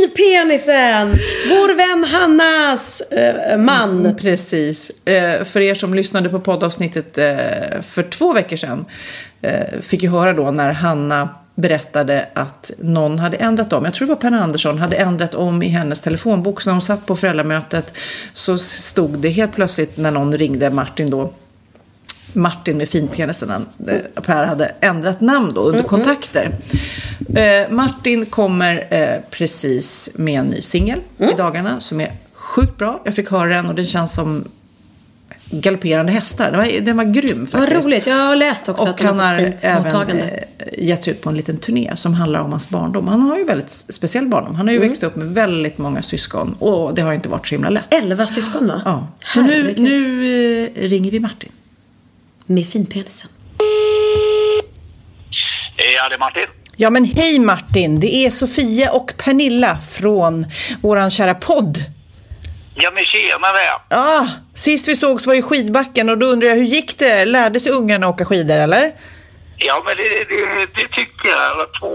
med 0.00 0.10
finpenisen! 0.16 1.18
Vår 1.48 1.74
vän 1.74 2.04
Hannas 2.04 3.00
eh, 3.00 3.58
man. 3.58 4.00
Mm, 4.00 4.16
Precis. 4.16 4.90
Eh, 5.04 5.44
för 5.44 5.60
er 5.60 5.74
som 5.74 5.94
lyssnade 5.94 6.28
på 6.28 6.40
poddavsnittet 6.40 7.18
eh, 7.18 7.82
för 7.82 8.02
två 8.10 8.32
veckor 8.32 8.56
sedan 8.56 8.84
eh, 9.42 9.80
fick 9.80 10.02
ju 10.02 10.08
höra 10.08 10.32
då 10.32 10.50
när 10.50 10.72
Hanna 10.72 11.28
berättade 11.54 12.28
att 12.34 12.70
någon 12.78 13.18
hade 13.18 13.36
ändrat 13.36 13.72
om, 13.72 13.84
jag 13.84 13.94
tror 13.94 14.06
det 14.06 14.14
var 14.14 14.20
Penna 14.20 14.42
Andersson, 14.42 14.78
hade 14.78 14.96
ändrat 14.96 15.34
om 15.34 15.62
i 15.62 15.68
hennes 15.68 16.00
telefonbok. 16.00 16.60
Så 16.60 16.70
när 16.70 16.74
hon 16.74 16.82
satt 16.82 17.06
på 17.06 17.16
föräldramötet 17.16 17.94
så 18.32 18.58
stod 18.58 19.18
det 19.18 19.28
helt 19.28 19.54
plötsligt 19.54 19.96
när 19.96 20.10
någon 20.10 20.38
ringde 20.38 20.70
Martin 20.70 21.10
då 21.10 21.32
Martin 22.32 22.76
med 22.78 22.88
finpenisen, 22.88 23.50
eh, 23.50 24.22
Per 24.22 24.44
hade 24.46 24.74
ändrat 24.80 25.20
namn 25.20 25.52
då 25.54 25.60
under 25.60 25.82
kontakter. 25.82 26.50
Eh, 27.34 27.70
Martin 27.70 28.26
kommer 28.26 28.86
eh, 28.90 29.20
precis 29.30 30.10
med 30.14 30.40
en 30.40 30.46
ny 30.46 30.60
singel 30.60 31.00
i 31.18 31.34
dagarna 31.36 31.80
som 31.80 32.00
är 32.00 32.12
sjukt 32.34 32.76
bra. 32.78 33.02
Jag 33.04 33.14
fick 33.14 33.30
höra 33.30 33.48
den 33.48 33.66
och 33.66 33.74
den 33.74 33.84
känns 33.84 34.14
som 34.14 34.44
galopperande 35.50 36.12
hästar. 36.12 36.50
Den 36.50 36.60
var, 36.60 36.80
den 36.80 36.96
var 36.96 37.04
grym 37.04 37.46
faktiskt. 37.46 37.74
Vad 37.74 37.84
roligt. 37.84 38.06
Jag 38.06 38.16
har 38.16 38.36
läst 38.36 38.68
också 38.68 38.82
Och 38.82 38.88
att 38.88 38.96
den 38.96 39.06
han 39.06 39.18
har 39.18 39.26
har 39.26 39.34
fått 39.38 39.44
fint 39.46 39.64
även 39.64 39.82
mottagande. 39.82 40.22
eh, 40.58 40.84
gett 40.84 41.04
sig 41.04 41.12
ut 41.12 41.20
på 41.22 41.30
en 41.30 41.36
liten 41.36 41.58
turné 41.58 41.92
som 41.96 42.14
handlar 42.14 42.40
om 42.40 42.50
hans 42.50 42.68
barndom. 42.68 43.08
Han 43.08 43.22
har 43.22 43.38
ju 43.38 43.44
väldigt 43.44 43.70
speciell 43.88 44.26
barndom. 44.28 44.54
Han 44.54 44.66
har 44.66 44.72
ju 44.72 44.76
Mm. 44.78 44.88
växt 44.88 45.02
upp 45.02 45.16
med 45.16 45.28
väldigt 45.34 45.78
många 45.78 46.02
syskon 46.02 46.52
och 46.58 46.94
det 46.94 47.02
har 47.02 47.12
inte 47.12 47.28
varit 47.28 47.46
så 47.48 47.54
himla 47.54 47.70
lätt. 47.70 47.84
Elva 47.94 48.26
syskon 48.26 48.66
va? 48.68 48.82
Ja. 48.84 49.06
Så 49.24 49.42
nu, 49.42 49.74
nu 49.78 50.64
eh, 50.76 50.88
ringer 50.88 51.10
vi 51.10 51.20
Martin. 51.20 51.50
Med 52.50 52.66
finpenisen. 52.68 53.30
Ja, 55.76 56.08
det 56.08 56.14
är 56.14 56.18
Martin. 56.18 56.46
Ja 56.76 56.90
men 56.90 57.04
hej 57.04 57.38
Martin, 57.38 58.00
det 58.00 58.14
är 58.14 58.30
Sofia 58.30 58.92
och 58.92 59.12
Pernilla 59.16 59.78
från 59.92 60.46
våran 60.82 61.10
kära 61.10 61.34
podd. 61.34 61.78
Ja, 62.74 62.90
men 62.90 63.04
tjenare. 63.04 63.60
Ah, 63.90 64.26
sist 64.54 64.88
vi 64.88 64.96
sågs 64.96 65.26
var 65.26 65.34
i 65.34 65.42
skidbacken 65.42 66.08
och 66.08 66.18
då 66.18 66.26
undrar 66.26 66.48
jag 66.48 66.56
hur 66.56 66.64
gick 66.64 66.98
det? 66.98 67.24
Lärde 67.24 67.60
sig 67.60 67.72
ungarna 67.72 68.08
åka 68.08 68.24
skidor 68.24 68.56
eller? 68.56 68.92
Ja, 69.56 69.82
men 69.86 69.96
det, 69.96 70.02
det, 70.02 70.80
det 70.82 70.88
tycker 70.88 71.28
jag. 71.28 71.38
Alla 71.38 71.64
Två 71.80 71.86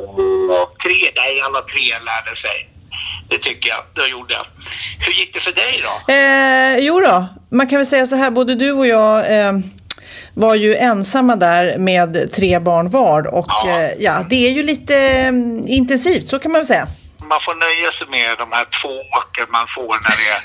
och 0.53 0.79
tre, 0.83 1.11
nej, 1.15 1.41
alla 1.41 1.61
tre 1.61 2.05
lärde 2.05 2.35
sig. 2.35 2.69
Det 3.29 3.37
tycker 3.37 3.69
jag, 3.69 3.79
det 3.95 4.11
gjorde 4.11 4.33
jag. 4.33 4.45
Hur 4.99 5.13
gick 5.13 5.33
det 5.33 5.39
för 5.39 5.51
dig 5.51 5.83
då? 5.83 6.13
Eh, 6.13 6.77
jo 6.77 6.99
då, 6.99 7.25
man 7.49 7.67
kan 7.67 7.77
väl 7.79 7.85
säga 7.85 8.05
så 8.05 8.15
här, 8.15 8.31
både 8.31 8.55
du 8.55 8.71
och 8.71 8.87
jag 8.87 9.39
eh, 9.39 9.53
var 10.33 10.55
ju 10.55 10.75
ensamma 10.75 11.35
där 11.35 11.77
med 11.77 12.31
tre 12.33 12.59
barn 12.59 12.89
var 12.89 13.27
och 13.27 13.45
ja, 13.49 13.79
eh, 13.81 13.91
ja 13.99 14.25
det 14.29 14.47
är 14.47 14.51
ju 14.51 14.63
lite 14.63 14.95
eh, 14.95 15.31
intensivt, 15.65 16.29
så 16.29 16.39
kan 16.39 16.51
man 16.51 16.59
väl 16.59 16.65
säga. 16.65 16.87
man 17.29 17.39
får 17.39 17.55
nöja 17.55 17.91
sig 17.91 18.07
med 18.07 18.37
de 18.37 18.51
här 18.51 18.65
två 18.81 18.89
åken 19.19 19.45
man 19.51 19.67
får 19.67 19.93
när 20.05 20.15
det 20.21 20.29
är, 20.35 20.41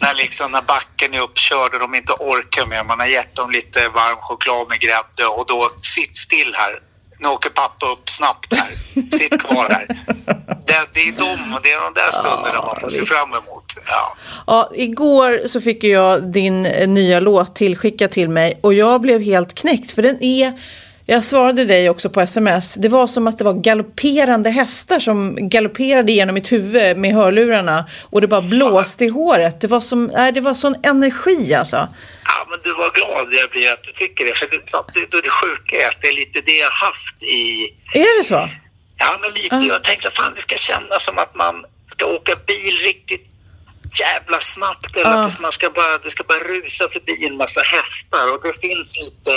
när 0.00 0.14
liksom 0.14 0.52
när 0.52 0.62
backen 0.62 1.14
är 1.14 1.20
uppkörd 1.20 1.74
och 1.74 1.80
de 1.80 1.94
inte 1.94 2.12
orkar 2.12 2.66
mer. 2.66 2.84
Man 2.84 3.00
har 3.00 3.06
gett 3.06 3.34
dem 3.34 3.50
lite 3.50 3.88
varm 3.88 4.16
choklad 4.20 4.68
med 4.68 4.80
grädde 4.80 5.26
och 5.36 5.46
då 5.46 5.70
sitt 5.78 6.16
still 6.16 6.52
här. 6.54 6.85
Nu 7.18 7.28
åker 7.28 7.50
pappa 7.50 7.86
upp 7.86 8.10
snabbt 8.10 8.54
här. 8.54 8.68
Sitt 9.18 9.40
kvar 9.42 9.68
här. 9.70 9.86
Det, 10.66 10.86
det 10.94 11.00
är 11.00 11.18
de 11.18 11.54
och 11.54 11.60
det 11.62 11.72
är 11.72 11.80
de 11.80 11.94
där 11.94 12.10
stunderna 12.10 12.62
man 12.66 12.76
får 12.80 12.88
se 12.88 13.04
fram 13.04 13.28
emot. 13.28 13.76
Ja. 13.86 14.16
Ja, 14.46 14.70
igår 14.74 15.46
så 15.46 15.60
fick 15.60 15.84
jag 15.84 16.32
din 16.32 16.62
nya 16.62 17.20
låt 17.20 17.54
tillskickad 17.54 18.10
till 18.10 18.28
mig 18.28 18.58
och 18.62 18.74
jag 18.74 19.00
blev 19.00 19.22
helt 19.22 19.54
knäckt 19.54 19.90
för 19.90 20.02
den 20.02 20.22
är 20.22 20.52
jag 21.06 21.24
svarade 21.24 21.64
dig 21.64 21.90
också 21.90 22.10
på 22.10 22.20
sms. 22.20 22.74
Det 22.74 22.88
var 22.88 23.06
som 23.06 23.26
att 23.26 23.38
det 23.38 23.44
var 23.44 23.52
galopperande 23.54 24.50
hästar 24.50 24.98
som 24.98 25.48
galopperade 25.48 26.12
genom 26.12 26.34
mitt 26.34 26.52
huvud 26.52 26.96
med 26.96 27.14
hörlurarna 27.14 27.86
och 28.02 28.20
det 28.20 28.26
bara 28.26 28.40
blåste 28.42 29.04
i 29.04 29.08
håret. 29.08 29.60
Det 29.60 29.66
var, 29.66 29.80
som, 29.80 30.06
nej, 30.06 30.32
det 30.32 30.40
var 30.40 30.54
sån 30.54 30.74
energi 30.82 31.54
alltså. 31.54 31.76
Ja, 32.24 32.46
men 32.50 32.58
du 32.64 32.72
var 32.72 32.90
glad 32.90 33.34
jag 33.40 33.50
blir 33.50 33.72
att 33.72 33.82
du 33.84 33.92
tycker 33.92 34.24
det. 34.24 34.34
För 34.36 34.46
det, 34.46 35.06
det, 35.10 35.20
det 35.22 35.30
sjuka 35.30 35.76
är 35.82 35.86
att 35.88 36.00
det 36.02 36.08
är 36.08 36.16
lite 36.16 36.40
det 36.40 36.58
jag 36.58 36.70
haft 36.70 37.22
i... 37.22 37.64
Är 37.94 38.18
det 38.18 38.24
så? 38.24 38.48
Ja, 38.98 39.18
men 39.20 39.30
lite. 39.30 39.66
Jag 39.74 39.84
tänkte 39.84 40.10
fan 40.10 40.32
det 40.34 40.40
ska 40.40 40.56
kännas 40.56 41.04
som 41.04 41.18
att 41.18 41.34
man 41.34 41.54
ska 41.86 42.06
åka 42.06 42.32
bil 42.46 42.74
riktigt 42.84 43.30
jävla 44.00 44.40
snabbt. 44.40 44.96
Eller 44.96 45.10
Ja. 45.10 45.26
att 45.26 45.40
man 45.40 45.52
ska 45.52 45.70
bara, 45.70 45.98
det 45.98 46.10
ska 46.10 46.24
bara 46.24 46.38
rusa 46.38 46.88
förbi 46.88 47.26
en 47.26 47.36
massa 47.36 47.60
hästar. 47.60 48.32
Och 48.32 48.40
det 48.42 48.60
finns 48.68 48.98
lite... 48.98 49.32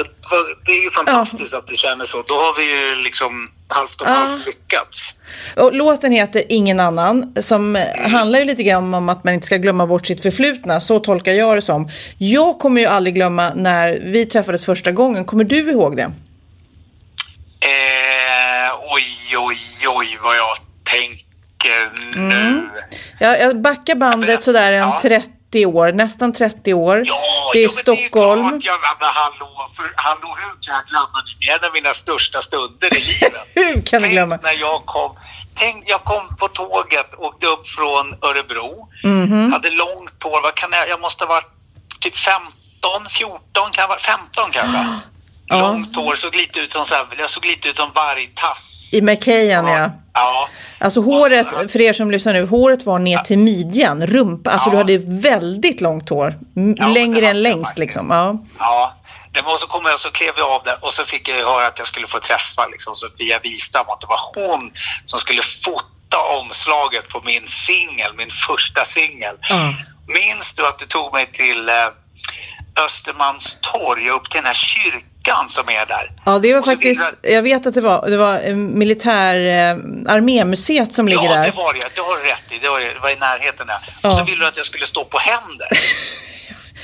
mm, 0.00 0.12
Så 0.22 0.36
det 0.64 0.72
är 0.72 0.84
ju 0.84 0.90
fantastiskt 0.90 1.54
att 1.54 1.66
det 1.66 1.76
känns 1.76 2.10
så. 2.10 2.22
Då 2.26 2.34
har 2.34 2.56
vi 2.58 2.64
ju 2.72 3.02
liksom 3.02 3.50
halvt 3.68 4.00
om 4.00 4.06
Ja. 4.08 4.14
halvt 4.14 4.46
lyckats. 4.46 5.14
Och 5.56 5.74
låten 5.74 6.12
heter 6.12 6.42
Ingen 6.48 6.80
annan 6.80 7.34
som 7.40 7.76
eh, 7.76 8.10
handlar 8.10 8.38
ju 8.38 8.44
lite 8.44 8.62
grann 8.62 8.94
om 8.94 9.08
att 9.08 9.24
man 9.24 9.34
inte 9.34 9.46
ska 9.46 9.56
glömma 9.56 9.86
bort 9.86 10.06
sitt 10.06 10.22
förflutna. 10.22 10.80
Så 10.80 10.98
tolkar 11.00 11.32
jag 11.32 11.56
det 11.56 11.62
som. 11.62 11.88
Jag 12.18 12.58
kommer 12.58 12.80
ju 12.80 12.86
aldrig 12.86 13.14
glömma 13.14 13.52
när 13.54 14.00
vi 14.04 14.26
träffades 14.26 14.64
första 14.64 14.92
gången. 14.92 15.24
Kommer 15.24 15.44
du 15.44 15.70
ihåg 15.70 15.96
det? 15.96 16.02
Eh, 17.60 18.74
oj, 18.94 19.36
oj, 19.36 19.58
oj 19.88 20.18
vad 20.22 20.36
jag 20.36 20.56
tänker 20.84 21.90
nu. 22.16 22.68
Jag, 23.20 23.40
jag 23.40 23.60
backar 23.60 23.94
bandet 23.94 24.44
sådär 24.44 24.72
en 24.72 24.90
30 25.02 25.32
år, 25.56 25.92
nästan 25.92 26.32
30 26.32 26.74
år. 26.74 27.04
det 27.52 27.64
är 27.64 27.68
Stockholm. 27.68 28.48
Klart, 28.48 28.64
ja, 28.64 28.78
men 29.00 29.08
hallå, 29.08 29.68
för, 29.76 29.84
hallå, 29.96 30.36
hur 30.40 30.62
kan 30.62 30.74
jag 30.74 30.84
glömma 30.86 31.18
det? 31.26 31.46
Det 31.46 31.50
är 31.52 31.58
en 31.58 31.64
av 31.64 31.72
mina 31.72 31.90
största 31.90 32.38
stunder 32.40 32.96
i 32.96 33.00
livet. 33.00 33.32
Hur 33.54 33.82
kan 33.82 34.02
du 34.02 34.08
glömma? 34.08 34.38
när 34.42 34.60
jag 34.60 34.86
kom, 34.86 35.16
tänk, 35.54 35.84
jag 35.86 36.04
kom 36.04 36.36
på 36.36 36.48
tåget, 36.48 37.14
åkte 37.18 37.46
upp 37.46 37.66
från 37.66 38.14
Örebro, 38.22 38.88
Mhm. 39.04 39.52
hade 39.52 39.70
långt 39.70 40.22
hår, 40.24 40.40
vad 40.42 40.54
kan 40.54 40.68
jag, 40.72 40.88
jag 40.88 41.00
måste 41.00 41.24
ha 41.24 41.28
varit 41.28 41.48
typ 42.00 42.16
15, 42.16 42.52
14, 43.10 43.40
kan 43.72 43.82
jag 43.82 43.88
vara, 43.88 43.98
15 43.98 44.50
kanske. 44.50 44.86
Ja. 45.50 45.60
Långt 45.60 45.96
hår, 45.96 46.14
såg 46.14 46.34
lite 46.34 46.60
ut 46.60 46.70
som, 46.72 46.84
så 46.84 46.94
här, 46.94 47.06
jag 47.18 47.30
såg 47.30 47.44
lite 47.44 47.68
ut 47.68 47.76
som 47.76 47.90
vargtass. 47.94 48.90
I 48.92 49.02
McKayan 49.02 49.66
ja. 49.66 49.90
Ja, 50.14 50.48
Alltså 50.80 51.00
håret, 51.00 51.72
för 51.72 51.80
er 51.80 51.92
som 51.92 52.10
lyssnar 52.10 52.32
nu, 52.32 52.46
håret 52.46 52.86
var 52.86 52.98
ner 52.98 53.18
till 53.18 53.38
midjan, 53.38 54.06
rumpa. 54.06 54.50
Alltså 54.50 54.70
du 54.70 54.76
hade 54.76 54.98
väldigt 54.98 55.80
långt 55.80 56.08
hår. 56.08 56.34
M- 56.56 56.74
Längre 56.94 57.26
än 57.28 57.42
längst 57.42 57.78
liksom. 57.78 58.06
Ja. 58.10 58.38
Ja, 58.58 58.94
det 59.32 59.42
var, 59.42 59.56
så 59.56 59.66
kom 59.66 59.84
jag 59.86 59.98
så 60.00 60.10
klev 60.10 60.30
jag 60.36 60.48
av 60.50 60.62
där 60.64 60.76
och 60.80 60.92
så 60.92 61.04
fick 61.04 61.28
jag 61.28 61.36
höra 61.36 61.66
att 61.66 61.78
jag 61.78 61.86
skulle 61.86 62.06
få 62.06 62.18
träffa 62.18 62.66
liksom, 62.66 62.94
Sofia 62.94 63.38
Wistam, 63.38 63.84
att 63.88 64.00
det 64.00 64.06
var 64.06 64.20
hon 64.34 64.70
som 65.04 65.18
skulle 65.18 65.42
fota 65.42 66.18
omslaget 66.40 67.08
på 67.08 67.20
min 67.24 67.48
singel, 67.48 68.10
min 68.16 68.30
första 68.30 68.84
singel. 68.84 69.34
Minns 70.06 70.54
du 70.54 70.66
att 70.66 70.78
du 70.78 70.86
tog 70.86 71.12
mig 71.12 71.26
till 71.32 71.68
eh, 71.68 71.74
Östermalmstorg 72.86 74.10
upp 74.10 74.30
till 74.30 74.38
den 74.38 74.46
här 74.46 74.54
kyrkan 74.54 75.07
som 75.48 75.68
är 75.68 75.86
där? 75.86 76.10
Ja, 76.24 76.38
det 76.38 76.52
var 76.52 76.58
Och 76.60 76.64
så 76.64 76.70
faktiskt, 76.70 77.00
ville- 77.00 77.34
jag 77.34 77.42
vet 77.42 77.66
att 77.66 77.74
det 77.74 77.80
var, 77.80 78.08
det 78.10 78.16
var 78.16 78.40
eh, 78.48 78.56
militär, 78.56 79.34
eh, 79.70 79.76
som 80.94 81.08
ligger 81.08 81.24
ja, 81.24 81.34
där. 81.34 81.44
det 81.44 81.56
var 81.56 81.72
det. 81.72 81.80
Det 81.94 82.00
har 82.00 82.16
du 82.16 82.22
rätt 82.22 82.42
i. 82.50 82.58
Det 82.58 82.68
var, 82.68 82.80
det 82.80 82.98
var 83.02 83.10
i 83.10 83.16
närheten 83.16 83.66
där. 83.66 83.76
Ja. 84.02 84.08
Och 84.08 84.14
så 84.14 84.24
ville 84.24 84.40
du 84.40 84.46
att 84.46 84.56
jag 84.56 84.66
skulle 84.66 84.86
stå 84.86 85.04
på 85.04 85.18
händer. 85.18 85.68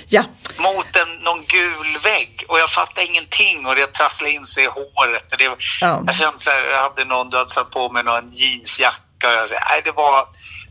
Ja. 0.08 0.24
Mot 0.58 0.96
en, 0.96 1.08
någon 1.24 1.44
gul 1.44 1.98
vägg. 2.04 2.44
Och 2.48 2.58
jag 2.58 2.70
fattade 2.70 3.06
ingenting 3.06 3.66
och 3.66 3.74
det 3.76 3.86
trasslade 3.92 4.32
in 4.32 4.44
sig 4.44 4.64
i 4.64 4.66
håret. 4.66 5.32
Och 5.32 5.38
det, 5.38 5.44
Ja. 5.80 6.02
Jag 6.06 6.14
kände 6.14 6.38
så 6.38 6.50
här, 6.50 6.62
jag 6.70 6.82
hade 6.82 7.04
någon, 7.04 7.30
du 7.30 7.36
hade 7.36 7.50
satt 7.50 7.70
på 7.70 7.88
mig 7.88 8.04
någon 8.04 8.28
jeansjacka. 8.28 9.28
Och 9.28 9.32
jag 9.34 9.48
sa, 9.48 9.56
nej, 9.70 9.82
det 9.84 9.92
var, 9.92 10.26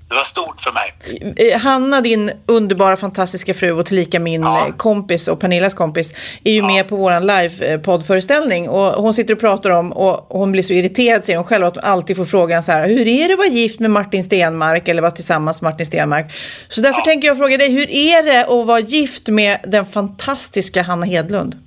det 0.09 0.15
var 0.15 0.23
stort 0.23 0.61
för 0.61 0.71
mig. 0.71 0.93
Eh, 1.37 1.59
Hanna, 1.59 2.01
din 2.01 2.31
underbara, 2.45 2.97
fantastiska 2.97 3.53
fru 3.53 3.71
och 3.71 3.85
tillika 3.85 4.19
min 4.19 4.43
eh, 4.43 4.67
kompis 4.77 5.27
och 5.27 5.39
Pernillas 5.39 5.73
kompis, 5.73 6.13
är 6.43 6.51
ju 6.51 6.61
med 6.61 6.87
på 6.87 6.95
våran 6.95 7.23
live-poddföreställning. 7.23 8.69
Och 8.69 9.03
hon 9.03 9.13
sitter 9.13 9.33
och 9.33 9.39
pratar 9.39 9.69
om, 9.69 9.93
och 9.93 10.27
hon 10.29 10.51
blir 10.51 10.63
så 10.63 10.73
irriterad, 10.73 11.25
säger 11.25 11.37
hon 11.37 11.45
själv, 11.45 11.65
att 11.65 11.75
hon 11.75 11.83
alltid 11.83 12.17
får 12.17 12.25
frågan 12.25 12.63
så 12.63 12.71
här, 12.71 12.87
hur 12.87 13.07
är 13.07 13.27
det 13.27 13.33
att 13.33 13.37
vara 13.37 13.47
gift 13.47 13.79
med 13.79 13.91
Martin 13.91 14.23
Stenmark 14.23 14.87
eller 14.87 15.01
vara 15.01 15.11
tillsammans 15.11 15.61
med 15.61 15.71
Martin 15.71 15.85
Stenmark? 15.85 16.33
Så 16.67 16.81
därför 16.81 17.01
tänker 17.01 17.27
jag 17.27 17.37
fråga 17.37 17.57
dig, 17.57 17.71
hur 17.71 17.89
är 17.91 18.23
det 18.23 18.41
att 18.41 18.67
vara 18.67 18.79
gift 18.79 19.27
med 19.27 19.59
den 19.67 19.85
fantastiska 19.85 20.81
Hanna 20.81 21.05
Hedlund? 21.05 21.62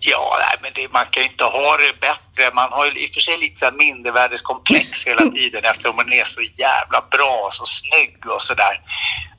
Ja, 0.00 0.36
nej, 0.38 0.58
men 0.62 0.70
det, 0.74 0.92
man 0.92 1.06
kan 1.10 1.22
ju 1.22 1.28
inte 1.28 1.44
ha 1.44 1.76
det 1.76 2.00
bättre. 2.00 2.54
Man 2.54 2.72
har 2.72 2.86
ju 2.86 3.04
i 3.04 3.06
och 3.06 3.14
för 3.14 3.20
sig 3.20 3.38
lite 3.38 3.60
så 3.60 3.70
mindervärdeskomplex 3.72 5.06
hela 5.06 5.30
tiden 5.30 5.64
eftersom 5.64 5.96
man 5.96 6.12
är 6.12 6.24
så 6.24 6.40
jävla 6.40 7.04
bra, 7.10 7.48
så 7.52 7.66
snygg 7.66 8.16
och 8.34 8.42
sådär. 8.42 8.80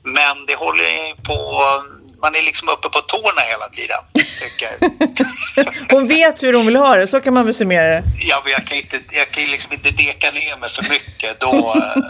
Men 0.02 0.46
det 0.46 0.54
håller 0.54 0.84
ju 0.84 1.14
på... 1.22 1.62
Man 2.22 2.34
är 2.34 2.42
liksom 2.42 2.68
uppe 2.68 2.88
på 2.88 3.00
tårna 3.00 3.40
hela 3.40 3.68
tiden, 3.68 3.98
tycker 4.14 4.68
jag. 4.70 5.66
Hon 5.90 6.08
vet 6.08 6.42
hur 6.42 6.52
hon 6.52 6.66
vill 6.66 6.76
ha 6.76 6.96
det, 6.96 7.06
så 7.06 7.20
kan 7.20 7.34
man 7.34 7.44
väl 7.44 7.54
summera 7.54 7.88
det. 7.88 8.02
Ja, 8.20 8.40
men 8.44 8.52
jag 8.52 8.66
kan, 8.66 8.76
inte, 8.76 9.00
jag 9.10 9.30
kan 9.30 9.42
ju 9.42 9.48
liksom 9.48 9.72
inte 9.72 9.90
deka 9.90 10.30
ner 10.30 10.56
mig 10.56 10.70
för 10.70 10.82
mycket. 10.82 11.40
Då, 11.40 11.74
eh, 11.76 12.02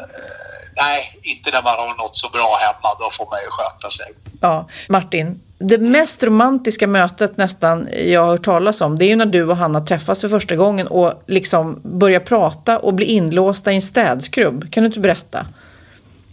nej, 0.77 1.19
inte 1.23 1.51
när 1.51 1.63
man 1.63 1.75
har 1.77 1.95
något 1.95 2.17
så 2.17 2.29
bra 2.29 2.59
hemma. 2.61 2.97
Då 2.99 3.11
får 3.11 3.27
man 3.31 3.41
ju 3.41 3.51
sköta 3.51 3.91
sig. 3.91 4.07
Ja, 4.41 4.69
Martin. 4.89 5.41
Det 5.61 5.79
mest 5.79 6.23
romantiska 6.23 6.87
mötet 6.87 7.37
nästan 7.37 7.89
jag 7.93 8.21
har 8.21 8.31
hört 8.31 8.45
talas 8.45 8.81
om, 8.81 8.99
det 8.99 9.05
är 9.05 9.09
ju 9.09 9.17
när 9.17 9.27
du 9.27 9.45
och 9.45 9.57
Hanna 9.57 9.81
träffas 9.81 10.21
för 10.21 10.29
första 10.29 10.57
gången 10.57 10.87
och 10.87 11.23
liksom 11.27 11.81
börjar 11.85 12.21
prata 12.21 12.79
och 12.79 12.95
blir 12.95 13.07
inlåsta 13.07 13.73
i 13.73 13.75
en 13.75 13.83
städskrubb. 13.83 14.73
Kan 14.73 14.83
du 14.83 14.87
inte 14.87 15.01
berätta? 15.01 15.47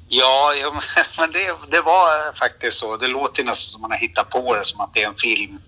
Ja, 0.08 0.54
men 1.18 1.32
det, 1.32 1.56
det 1.72 1.82
var 1.82 2.34
faktiskt 2.34 2.78
så. 2.78 2.98
Det 2.98 3.08
låter 3.08 3.44
nästan 3.44 3.72
som 3.72 3.82
man 3.82 3.92
har 3.92 3.98
hittat 3.98 4.30
på 4.30 4.56
det, 4.56 4.66
som 4.66 4.80
att 4.80 4.94
det 4.94 5.04
är 5.04 5.08
en 5.08 5.16
film, 5.16 5.60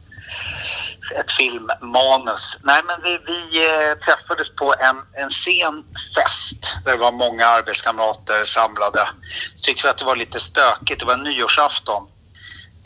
ett 1.20 1.32
filmmanus. 1.32 2.60
Nej, 2.64 2.82
men 2.88 3.02
vi, 3.04 3.20
vi 3.26 3.66
eh, 3.66 3.98
träffades 3.98 4.56
på 4.56 4.74
en, 4.80 5.24
en 5.24 5.30
sen 5.30 5.84
fest 6.16 6.78
där 6.86 6.92
det 6.92 6.98
var 6.98 7.12
många 7.12 7.48
arbetskamrater 7.48 8.44
samlade. 8.44 9.08
Så 9.56 9.66
tyckte 9.66 9.88
vi 9.88 9.90
att 9.90 9.98
det 9.98 10.06
var 10.06 10.16
lite 10.16 10.40
stökigt. 10.40 11.00
Det 11.00 11.06
var 11.06 11.18
nyårsafton. 11.18 12.08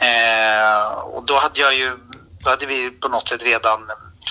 Eh, 0.02 0.92
och 0.92 1.26
då 1.26 1.38
hade 1.38 1.60
jag 1.60 1.76
ju, 1.76 1.92
då 2.44 2.50
hade 2.50 2.66
vi 2.66 2.90
på 2.90 3.08
något 3.08 3.28
sätt 3.28 3.44
redan 3.44 3.80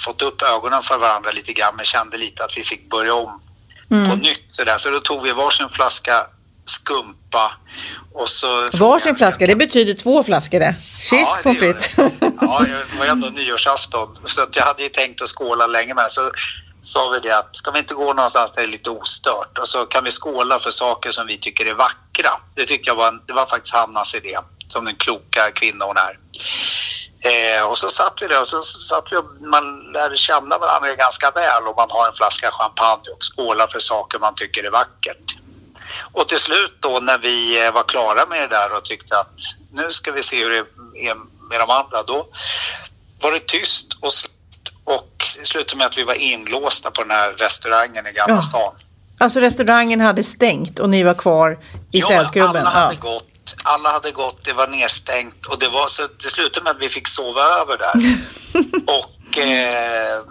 fått 0.04 0.22
upp 0.22 0.42
ögonen 0.42 0.82
för 0.82 0.98
varandra 0.98 1.30
lite 1.30 1.52
grann 1.52 1.76
men 1.76 1.84
kände 1.84 2.16
lite 2.16 2.44
att 2.44 2.58
vi 2.58 2.62
fick 2.62 2.90
börja 2.90 3.14
om 3.14 3.40
på 3.88 4.16
nytt. 4.16 4.44
Sådär. 4.48 4.78
Så 4.78 4.90
då 4.90 5.00
tog 5.00 5.22
vi 5.22 5.32
varsin 5.32 5.68
flaska 5.68 6.26
skumpa 6.64 7.52
och 8.14 8.28
så... 8.28 8.66
Varsin 8.72 9.16
flaska, 9.16 9.46
det 9.46 9.56
betyder 9.56 9.94
två 9.94 10.22
flaskor 10.22 10.60
det. 10.60 10.74
Shit, 11.00 11.20
Ja, 11.20 11.38
pommes 11.42 11.58
frites. 11.58 11.92
Ja, 12.40 12.64
det 12.90 12.98
var 12.98 13.04
ju 13.04 13.10
ändå 13.10 13.28
nyårsafton 13.28 14.18
så 14.24 14.42
att 14.42 14.56
jag 14.56 14.62
hade 14.62 14.82
ju 14.82 14.88
tänkt 14.88 15.22
att 15.22 15.28
skåla 15.28 15.66
länge 15.66 15.94
med 15.94 16.06
så 16.08 16.30
sa 16.82 17.08
vi 17.08 17.28
det 17.28 17.38
att 17.38 17.56
ska 17.56 17.70
vi 17.70 17.78
inte 17.78 17.94
gå 17.94 18.12
någonstans 18.12 18.52
där 18.52 18.62
det 18.62 18.68
är 18.68 18.72
lite 18.72 18.90
ostört 18.90 19.58
och 19.58 19.68
så 19.68 19.86
kan 19.86 20.04
vi 20.04 20.10
skåla 20.10 20.58
för 20.58 20.70
saker 20.70 21.10
som 21.10 21.26
vi 21.26 21.38
tycker 21.38 21.66
är 21.66 21.74
vackra. 21.74 22.30
Det 22.54 22.64
tyckte 22.64 22.90
jag 22.90 22.94
var, 22.94 23.08
en, 23.08 23.20
det 23.26 23.32
var 23.32 23.46
faktiskt 23.46 23.74
Hannas 23.74 24.14
idé 24.14 24.38
som 24.70 24.84
den 24.84 24.96
kloka 24.96 25.50
kvinna 25.50 25.84
hon 25.84 25.96
är. 25.96 26.18
Eh, 27.22 27.62
och 27.66 27.78
så 27.78 27.88
satt 27.88 28.22
vi 28.22 28.26
där 28.26 28.40
och 28.40 28.46
så 28.48 28.62
satt 28.62 29.12
vi 29.12 29.16
och 29.16 29.24
man 29.40 29.92
lärde 29.92 30.16
känna 30.16 30.58
varandra 30.58 30.94
ganska 30.94 31.30
väl 31.30 31.62
och 31.68 31.76
man 31.76 31.90
har 31.90 32.06
en 32.06 32.12
flaska 32.12 32.50
champagne 32.50 33.10
och 33.16 33.22
skålar 33.36 33.66
för 33.66 33.78
saker 33.80 34.18
man 34.18 34.34
tycker 34.34 34.64
är 34.64 34.70
vackert. 34.70 35.36
Och 36.12 36.28
till 36.28 36.38
slut 36.38 36.76
då 36.80 36.98
när 37.00 37.18
vi 37.18 37.66
eh, 37.66 37.72
var 37.72 37.82
klara 37.82 38.26
med 38.26 38.40
det 38.40 38.56
där 38.56 38.72
och 38.76 38.84
tyckte 38.84 39.18
att 39.18 39.34
nu 39.72 39.90
ska 39.90 40.12
vi 40.12 40.22
se 40.22 40.44
hur 40.44 40.50
det 40.50 40.58
är 41.08 41.14
med 41.50 41.60
de 41.60 41.70
andra, 41.70 42.02
då 42.02 42.26
var 43.22 43.32
det 43.32 43.46
tyst 43.46 43.86
och 44.00 44.10
och 44.84 45.24
det 45.38 45.46
slutade 45.46 45.76
med 45.76 45.86
att 45.86 45.98
vi 45.98 46.02
var 46.04 46.14
inlåsta 46.14 46.90
på 46.90 47.02
den 47.02 47.10
här 47.10 47.32
restaurangen 47.32 48.06
i 48.06 48.12
Gamla 48.12 48.34
Ja. 48.34 48.42
stan. 48.42 48.74
Alltså 49.18 49.40
restaurangen 49.40 50.00
hade 50.00 50.22
stängt 50.22 50.78
och 50.78 50.90
ni 50.90 51.02
var 51.02 51.14
kvar 51.14 51.58
i 51.92 52.02
städskrubben. 52.02 52.56
alla 52.66 52.70
hade 52.70 52.94
Ja. 52.94 53.00
gått. 53.00 53.26
Alla 53.64 53.92
hade 53.92 54.12
gått, 54.12 54.44
det 54.44 54.52
var 54.52 54.66
nedstängt 54.66 55.46
och 55.46 55.58
det 55.58 55.68
var 55.68 55.88
så 55.88 56.02
det 56.22 56.30
slutade 56.30 56.64
med 56.64 56.70
att 56.70 56.82
vi 56.82 56.88
fick 56.88 57.08
sova 57.08 57.42
över 57.42 57.78
där. 57.78 57.94
och 58.86 59.38
eh, 59.38 60.22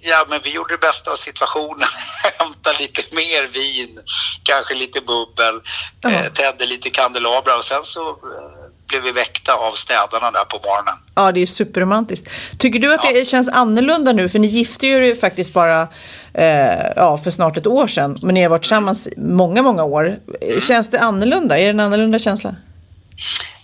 Ja, 0.00 0.26
men 0.28 0.40
vi 0.44 0.50
gjorde 0.50 0.74
det 0.74 0.78
bästa 0.78 1.10
av 1.10 1.16
situationen. 1.16 1.88
Hämtade 2.38 2.78
lite 2.78 3.02
mer 3.14 3.46
vin, 3.46 4.00
kanske 4.42 4.74
lite 4.74 5.00
bubbel, 5.00 5.60
eh, 6.04 6.32
tände 6.32 6.66
lite 6.66 6.90
kandelabrar 6.90 7.56
och 7.56 7.64
sen 7.64 7.84
så 7.84 8.08
eh, 8.10 8.57
blev 8.88 9.02
vi 9.02 9.12
väckta 9.12 9.52
av 9.54 9.72
städarna 9.72 10.30
där 10.30 10.44
på 10.44 10.56
morgonen. 10.56 10.94
Ja, 11.14 11.32
det 11.32 11.40
är 11.42 11.46
superromantiskt. 11.46 12.28
Tycker 12.58 12.78
du 12.78 12.94
att 12.94 13.02
det 13.02 13.28
känns 13.28 13.48
annorlunda 13.48 14.12
nu? 14.12 14.28
För 14.28 14.38
ni 14.38 14.46
gifte 14.46 14.86
ju 14.86 15.16
faktiskt 15.16 15.52
bara 15.52 15.88
eh, 16.34 16.86
ja, 16.96 17.18
för 17.18 17.30
snart 17.30 17.56
ett 17.56 17.66
år 17.66 17.86
sedan. 17.86 18.16
Men 18.22 18.34
ni 18.34 18.42
har 18.42 18.48
varit 18.50 18.62
tillsammans 18.62 19.08
många, 19.16 19.62
många 19.62 19.84
år. 19.84 20.16
Känns 20.68 20.90
det 20.90 20.98
annorlunda? 21.00 21.58
Är 21.58 21.64
det 21.64 21.70
en 21.70 21.80
annorlunda 21.80 22.18
känsla? 22.18 22.48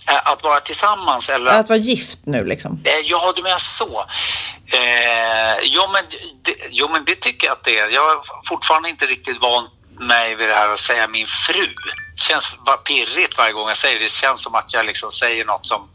Eh, 0.07 0.31
Att 0.31 0.43
vara 0.43 0.59
tillsammans 0.59 1.29
eller? 1.29 1.51
Att 1.51 1.69
vara 1.69 1.79
gift 1.79 2.19
nu 2.23 2.43
liksom? 2.45 2.81
Eh, 2.83 2.91
Ja, 3.05 3.33
du 3.35 3.43
menar 3.43 3.57
så. 3.57 4.05
Eh, 4.67 5.55
jo, 5.63 5.81
men 5.93 6.03
det, 6.41 6.55
jo, 6.71 6.87
men 6.91 7.05
det 7.05 7.15
tycker 7.15 7.47
jag 7.47 7.53
att 7.53 7.63
det 7.63 7.79
är. 7.79 7.89
Jag 7.89 8.01
har 8.01 8.17
fortfarande 8.49 8.89
inte 8.89 9.05
riktigt 9.05 9.41
vant 9.41 9.69
mig 9.99 10.35
vid 10.35 10.49
det 10.49 10.53
här 10.55 10.69
att 10.73 10.79
säga 10.79 11.07
min 11.07 11.27
fru. 11.27 11.65
Det 12.15 12.21
känns 12.21 12.55
bara 12.65 12.77
pirrigt 12.77 13.37
varje 13.37 13.51
gång 13.53 13.67
jag 13.67 13.77
säger 13.77 13.99
det. 13.99 14.05
Det 14.05 14.11
känns 14.11 14.41
som 14.43 14.55
att 14.55 14.73
jag 14.73 14.85
liksom 14.85 15.11
säger 15.11 15.45
något 15.45 15.65
som 15.65 15.89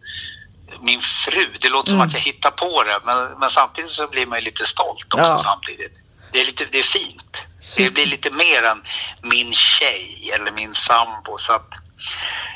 min 0.82 1.01
fru. 1.01 1.47
Det 1.60 1.68
låter 1.68 1.89
som 1.90 1.97
Mm. 1.98 2.09
att 2.09 2.14
jag 2.14 2.20
hittar 2.20 2.51
på 2.51 2.82
det, 2.82 2.98
men, 3.05 3.39
men 3.40 3.51
samtidigt 3.51 3.90
så 3.90 4.09
blir 4.09 4.27
man 4.27 4.39
ju 4.39 4.44
lite 4.44 4.66
stolt 4.66 5.14
också 5.14 5.27
Ja. 5.27 5.39
samtidigt. 5.39 5.93
Det 6.32 6.40
är, 6.40 6.44
lite, 6.47 6.64
det 6.72 6.78
är 6.78 6.82
fint. 6.82 7.36
Det 7.77 7.90
blir 7.90 8.06
lite 8.06 8.31
mer 8.31 8.62
än 8.62 8.82
min 9.22 9.52
tjej 9.52 10.31
eller 10.35 10.52
min 10.52 10.74
sambo. 10.74 11.39
Så 11.39 11.52
att 11.52 11.68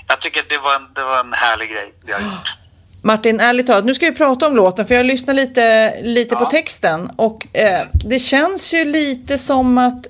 jag 0.08 0.20
tycker 0.20 0.40
att 0.40 0.48
det 0.48 0.58
var 0.58 0.74
en, 0.76 0.94
det 0.94 1.02
var 1.02 1.20
en 1.20 1.32
härlig 1.32 1.70
grej 1.70 1.94
vi 2.06 2.12
har 2.12 2.20
gjort. 2.20 2.54
Martin, 3.02 3.40
ärligt 3.40 3.66
talat, 3.66 3.84
nu 3.84 3.94
ska 3.94 4.06
vi 4.06 4.14
prata 4.16 4.46
om 4.46 4.56
låten 4.56 4.86
för 4.86 4.94
jag 4.94 5.06
lyssnar 5.06 5.34
lite, 5.34 5.94
lite 6.02 6.36
på 6.36 6.44
texten 6.44 7.10
och 7.16 7.56
eh, 7.56 7.82
det 7.92 8.18
känns 8.18 8.74
ju 8.74 8.84
lite 8.84 9.38
som 9.38 9.78
att 9.78 10.06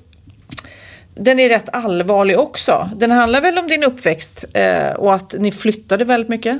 den 1.15 1.41
är 1.41 1.49
rätt 1.49 1.75
allvarlig 1.75 2.39
också. 2.39 2.91
Den 2.97 3.11
handlar 3.11 3.41
väl 3.41 3.59
om 3.59 3.67
din 3.67 3.85
uppväxt 3.85 4.45
eh, 4.55 4.91
och 4.93 5.15
att 5.15 5.35
ni 5.39 5.53
flyttade 5.53 6.05
väldigt 6.05 6.29
mycket? 6.29 6.59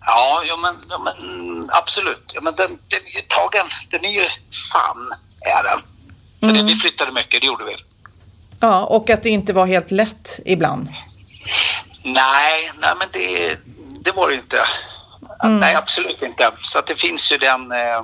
Ja, 0.00 0.42
ja, 0.46 0.56
men, 0.56 0.76
ja 0.88 0.98
men 0.98 1.70
absolut. 1.70 2.24
Ja, 2.34 2.40
men 2.40 2.54
den, 2.54 2.70
den 2.70 3.00
är 3.06 3.14
ju 3.14 3.20
tagen. 3.28 3.66
Den 3.90 4.04
är 4.04 4.10
ju 4.12 4.24
sann, 4.50 5.12
är 5.40 5.62
den. 5.62 5.82
För 6.40 6.58
det, 6.58 6.62
vi 6.62 6.74
flyttade 6.74 7.12
mycket, 7.12 7.40
det 7.40 7.46
gjorde 7.46 7.64
vi. 7.64 7.76
Ja, 8.60 8.84
och 8.84 9.10
att 9.10 9.22
det 9.22 9.30
inte 9.30 9.52
var 9.52 9.66
helt 9.66 9.90
lätt 9.90 10.40
ibland. 10.44 10.88
Nej, 12.02 12.72
nej 12.80 12.92
men 12.98 13.08
det, 13.12 13.56
det 14.00 14.12
var 14.12 14.28
det 14.28 14.34
inte. 14.34 14.58
Nej, 15.44 15.74
absolut 15.74 16.22
inte. 16.22 16.50
Så 16.62 16.78
att 16.78 16.86
det 16.86 17.00
finns 17.00 17.32
ju 17.32 17.38
den... 17.38 17.72
Eh, 17.72 18.02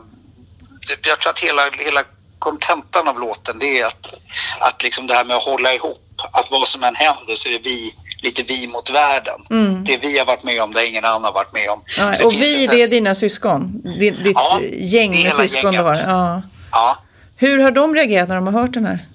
jag 1.07 1.21
tror 1.21 1.31
att 1.31 1.39
hela, 1.39 1.63
hela 1.71 2.05
kontentan 2.39 3.09
av 3.09 3.21
låten 3.21 3.59
det 3.59 3.81
är 3.81 3.87
att, 3.87 4.15
att 4.61 4.83
liksom 4.83 5.07
det 5.07 5.15
här 5.15 5.25
med 5.25 5.37
att 5.37 5.43
hålla 5.43 5.75
ihop. 5.75 6.05
Att 6.33 6.51
vad 6.51 6.69
som 6.69 6.85
än 6.85 6.95
händer 6.95 7.35
så 7.35 7.49
är 7.49 7.53
det 7.53 7.59
vi, 7.65 7.95
lite 8.23 8.43
vi 8.43 8.67
mot 8.67 8.91
världen. 8.91 9.41
Mm. 9.51 9.85
Det 9.85 9.97
vi 9.97 10.19
har 10.19 10.27
varit 10.27 10.43
med 10.43 10.63
om, 10.63 10.73
det 10.73 10.87
ingen 10.87 11.05
annan 11.05 11.25
har 11.25 11.33
varit 11.33 11.53
med 11.53 11.71
om. 11.71 11.83
Ja, 11.99 12.25
och 12.25 12.33
vi, 12.33 12.67
det 12.67 12.83
är 12.83 12.89
dina 12.89 13.15
syskon? 13.15 13.81
Din, 13.83 14.23
ditt 14.23 14.33
Ja, 14.35 14.61
gäng 14.73 15.23
med 15.23 15.33
syskon? 15.33 15.75
Ja. 15.75 16.43
Ja. 16.73 16.99
Hur 17.37 17.59
har 17.59 17.71
de 17.71 17.95
reagerat 17.95 18.29
när 18.29 18.35
de 18.35 18.47
har 18.47 18.61
hört 18.61 18.73
den 18.73 18.87
här? 18.87 19.07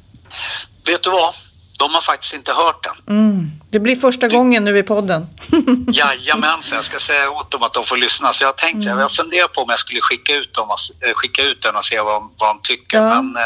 Vet 0.86 1.04
du 1.04 1.10
vad? 1.10 1.36
De 1.84 1.94
har 1.94 2.02
faktiskt 2.02 2.34
inte 2.34 2.52
hört 2.52 2.84
den. 2.84 3.18
Mm. 3.18 3.52
Det 3.70 3.80
blir 3.80 3.96
första 3.96 4.28
gången 4.28 4.64
nu 4.64 4.78
i 4.78 4.84
podden. 4.84 5.28
Jajamensan, 5.88 6.76
jag 6.76 6.86
ska 6.86 7.00
säga 7.00 7.30
åt 7.30 7.52
dem 7.52 7.64
att 7.64 7.74
de 7.74 7.86
får 7.86 7.98
lyssna. 7.98 8.34
Så 8.34 8.44
jag 8.44 8.48
har 8.48 8.54
tänkt, 8.54 8.86
jag 8.86 8.96
har 8.96 9.10
funderat 9.10 9.54
på 9.54 9.62
om 9.62 9.70
jag 9.70 9.80
skulle 9.80 10.02
skicka 10.02 10.36
ut, 10.36 10.54
dem 10.54 10.70
och, 10.70 11.08
eh, 11.08 11.14
skicka 11.14 11.44
ut 11.44 11.62
den 11.62 11.76
och 11.76 11.86
se 11.86 12.02
vad, 12.02 12.22
vad 12.40 12.56
de 12.56 12.60
tycker. 12.64 12.98
Ja. 12.98 13.22
Men 13.22 13.36
eh, 13.36 13.42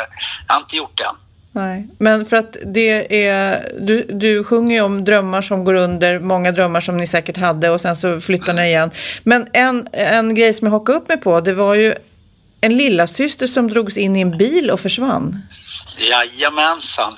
jag 0.48 0.54
har 0.54 0.62
inte 0.62 0.76
gjort 0.76 0.98
det 0.98 1.04
än. 1.04 1.16
Nej, 1.52 1.88
men 1.98 2.26
för 2.26 2.38
att 2.38 2.58
det 2.66 3.26
är, 3.28 3.72
du, 3.80 4.06
du 4.10 4.44
sjunger 4.44 4.76
ju 4.76 4.82
om 4.82 5.06
drömmar 5.06 5.42
som 5.42 5.64
går 5.64 5.74
under, 5.74 6.20
många 6.20 6.52
drömmar 6.52 6.82
som 6.82 6.98
ni 6.98 7.08
säkert 7.08 7.38
hade 7.38 7.70
och 7.70 7.82
sen 7.82 7.96
så 7.96 8.22
flyttar 8.22 8.54
ni 8.54 8.66
igen. 8.66 8.92
Men 9.24 9.48
en, 9.54 9.88
en 9.92 10.36
grej 10.36 10.54
som 10.54 10.68
jag 10.68 10.72
hakade 10.72 10.98
upp 10.98 11.08
mig 11.08 11.18
på, 11.18 11.42
det 11.42 11.54
var 11.54 11.76
ju 11.76 11.96
en 12.62 12.78
lilla 12.78 13.08
syster 13.08 13.48
som 13.48 13.68
drogs 13.68 13.98
in 13.98 14.16
i 14.16 14.22
en 14.22 14.38
bil 14.38 14.72
och 14.72 14.80
försvann. 14.80 15.48
Jajamensan. 15.98 17.14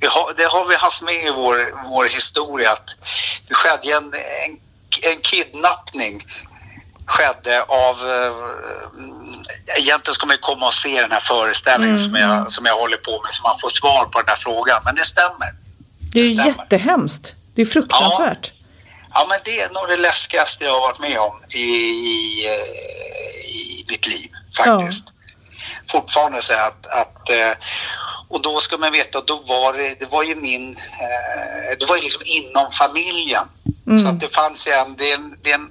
Vi 0.00 0.06
har, 0.06 0.34
det 0.36 0.44
har 0.44 0.64
vi 0.64 0.76
haft 0.76 1.02
med 1.02 1.14
i 1.14 1.30
vår, 1.30 1.88
vår 1.90 2.04
historia 2.04 2.72
att 2.72 2.96
det 3.48 3.54
skedde 3.54 3.96
en, 3.96 4.04
en, 4.04 4.58
en 5.12 5.20
kidnappning 5.20 6.26
skedde 7.06 7.62
av... 7.62 7.96
Eh, 8.10 9.78
egentligen 9.78 10.14
ska 10.14 10.26
man 10.26 10.36
ju 10.36 10.40
komma 10.40 10.66
och 10.66 10.74
se 10.74 11.00
den 11.00 11.12
här 11.12 11.20
föreställningen 11.20 11.96
Mm, 11.96 12.10
som, 12.10 12.14
jag, 12.14 12.50
som 12.52 12.64
jag 12.66 12.76
håller 12.76 12.96
på 12.96 13.22
med 13.22 13.34
så 13.34 13.42
man 13.42 13.58
får 13.60 13.68
svar 13.68 14.04
på 14.04 14.18
den 14.18 14.28
här 14.28 14.36
frågan. 14.36 14.82
Men 14.84 14.94
det 14.94 15.04
stämmer. 15.04 15.54
Det 16.12 16.20
är 16.20 16.24
ju 16.24 16.46
jättehemskt. 16.46 17.34
Det 17.54 17.62
är 17.62 17.66
fruktansvärt. 17.66 18.52
Ja, 19.14 19.26
men 19.28 19.38
det 19.44 19.60
är 19.60 19.68
nog 19.70 19.88
det 19.88 19.96
läskigaste 19.96 20.64
jag 20.64 20.72
har 20.72 20.80
varit 20.80 21.00
med 21.00 21.18
om 21.18 21.32
i, 21.54 21.58
i, 21.58 22.46
eh, 22.46 22.52
i 23.56 23.84
mitt 23.88 24.06
liv 24.06 24.30
faktiskt. 24.56 25.04
Fortfarande 25.90 26.42
så 26.42 26.54
att, 26.54 26.86
att 26.86 27.30
eh, 27.30 27.52
och 28.28 28.42
då 28.42 28.60
ska 28.60 28.76
man 28.78 28.92
veta, 28.92 29.20
då 29.20 29.36
var 29.46 29.72
det, 29.72 30.00
det 30.00 30.06
var 30.06 30.22
ju 30.22 30.34
min, 30.34 30.70
eh, 30.70 31.78
det 31.78 31.86
var 31.88 31.96
ju 31.96 32.02
liksom 32.02 32.22
inom 32.24 32.70
familjen. 32.70 33.42
Mm. 33.86 33.98
Så 33.98 34.08
att 34.08 34.20
det 34.20 34.34
fanns 34.34 34.66
ju 34.68 34.72
en, 34.72 34.96
det 34.96 35.10
är 35.10 35.14
en, 35.14 35.34
det 35.42 35.50
är 35.50 35.54
en 35.54 35.70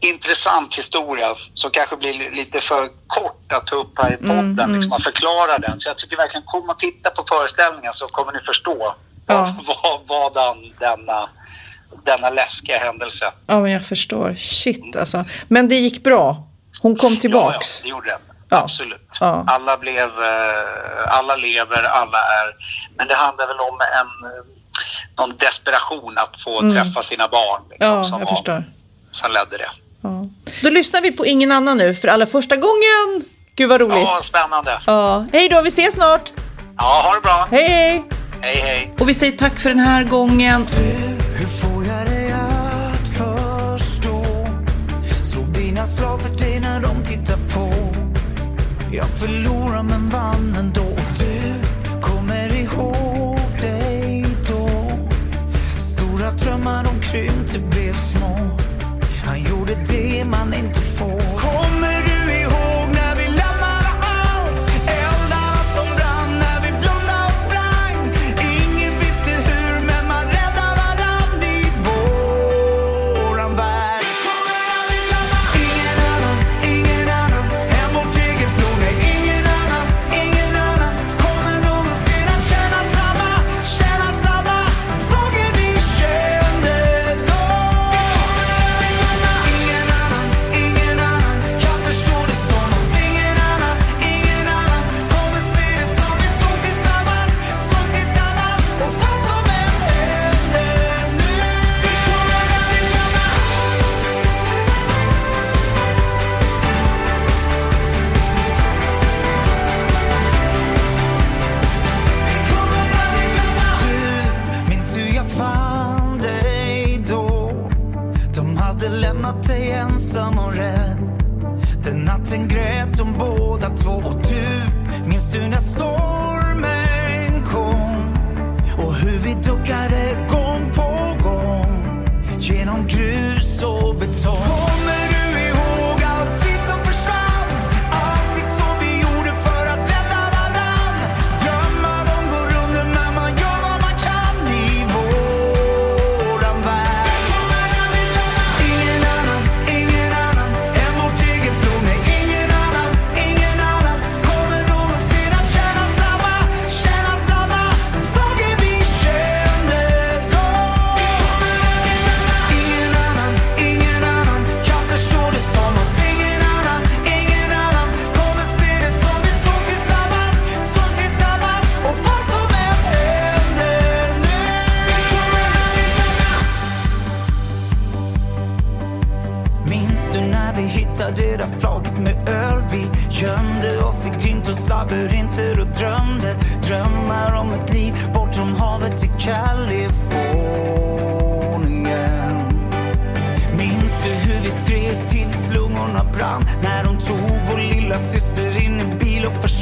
intressant 0.00 0.78
historia 0.78 1.34
som 1.54 1.70
kanske 1.70 1.96
blir 1.96 2.30
lite 2.30 2.60
för 2.60 2.88
kort 3.06 3.52
att 3.52 3.66
ta 3.66 3.76
upp 3.76 3.98
här 3.98 4.12
i 4.12 4.16
podden, 4.16 4.38
Mm, 4.38 4.58
mm. 4.58 4.74
liksom 4.76 4.92
att 4.92 5.02
förklara 5.02 5.58
den. 5.58 5.80
Så 5.80 5.88
jag 5.88 5.98
tycker 5.98 6.16
verkligen, 6.16 6.46
kom 6.46 6.70
och 6.70 6.78
titta 6.78 7.10
på 7.10 7.24
föreställningen 7.28 7.92
så 7.92 8.06
kommer 8.06 8.32
ni 8.32 8.38
förstå 8.40 8.94
Ja. 9.26 9.54
vad, 9.66 10.08
vadan 10.08 10.56
denna, 10.80 11.28
denna 12.04 12.30
läskiga 12.30 12.78
händelse. 12.78 13.32
Ja, 13.46 13.60
men 13.60 13.72
jag 13.72 13.86
förstår. 13.86 14.34
Shit 14.34 14.96
alltså. 14.96 15.24
Men 15.48 15.68
det 15.68 15.74
gick 15.74 16.04
bra. 16.04 16.45
Hon 16.80 16.96
kom 16.96 17.18
tillbaks. 17.18 17.68
Ja, 17.70 17.76
ja, 17.78 17.82
det 17.82 17.88
gjorde 17.90 18.06
den. 18.08 18.18
Ja. 18.48 18.56
Absolut. 18.56 19.16
Ja. 19.20 19.44
Alla 19.46 19.76
blev, 19.76 19.98
eh, 20.04 21.18
alla 21.18 21.36
lever, 21.36 21.82
alla 21.82 22.18
är... 22.18 22.54
Men 22.98 23.08
det 23.08 23.14
handlar 23.14 23.46
väl 23.46 23.60
om 23.60 23.78
en, 23.80 24.30
någon 25.18 25.36
desperation 25.36 26.18
att 26.18 26.42
få 26.42 26.60
Mm. 26.60 26.74
träffa 26.74 27.02
sina 27.02 27.28
barn. 27.28 27.62
Liksom, 27.70 27.94
Ja, 27.94 28.04
som, 28.04 28.18
jag 28.20 28.26
var, 28.26 28.34
förstår. 28.36 28.64
som 29.10 29.32
ledde 29.32 29.56
det. 29.58 29.70
Ja. 30.02 30.24
Då 30.62 30.70
lyssnar 30.70 31.00
vi 31.00 31.12
på 31.12 31.26
ingen 31.26 31.52
annan 31.52 31.76
nu 31.76 31.94
för 31.94 32.08
allra 32.08 32.26
första 32.26 32.56
gången. 32.56 33.24
Gud 33.56 33.68
vad 33.68 33.80
roligt. 33.80 33.96
Ja, 33.98 34.20
spännande. 34.22 34.80
Ja. 34.86 35.26
Hej 35.32 35.48
då, 35.48 35.60
vi 35.62 35.68
ses 35.68 35.94
snart. 35.94 36.32
Ja, 36.78 37.02
ha 37.04 37.14
det 37.14 37.20
bra. 37.20 37.48
Hej, 37.50 37.68
hej. 37.68 38.04
Hej, 38.40 38.56
hej. 38.56 38.92
Och 38.98 39.08
vi 39.08 39.14
säger 39.14 39.32
tack 39.38 39.58
för 39.58 39.68
den 39.68 39.78
här 39.78 40.04
gången. 40.04 40.66
Förlorade 49.20 49.82
men 49.82 50.08
vann 50.08 50.54
ändå. 50.58 50.85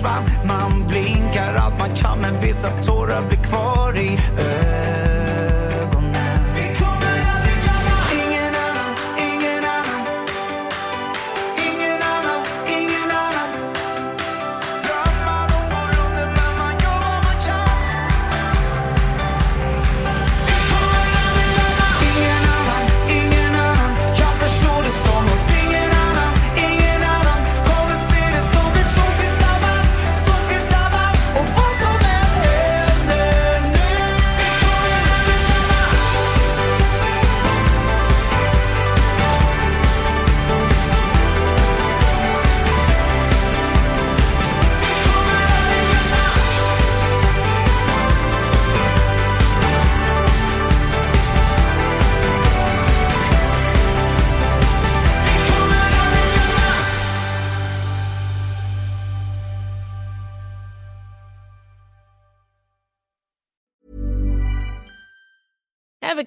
Försvann? 0.05 0.47
Man 0.47 0.87
blinkar 0.89 1.55
allt 1.55 1.79
man 1.79 1.97
kan 1.97 2.21
men 2.21 2.41
vissa 2.41 2.69
tårar 2.83 3.29
blir 3.29 3.39
kvar 3.39 3.97
i 3.97 4.09
ögonen. 4.09 4.54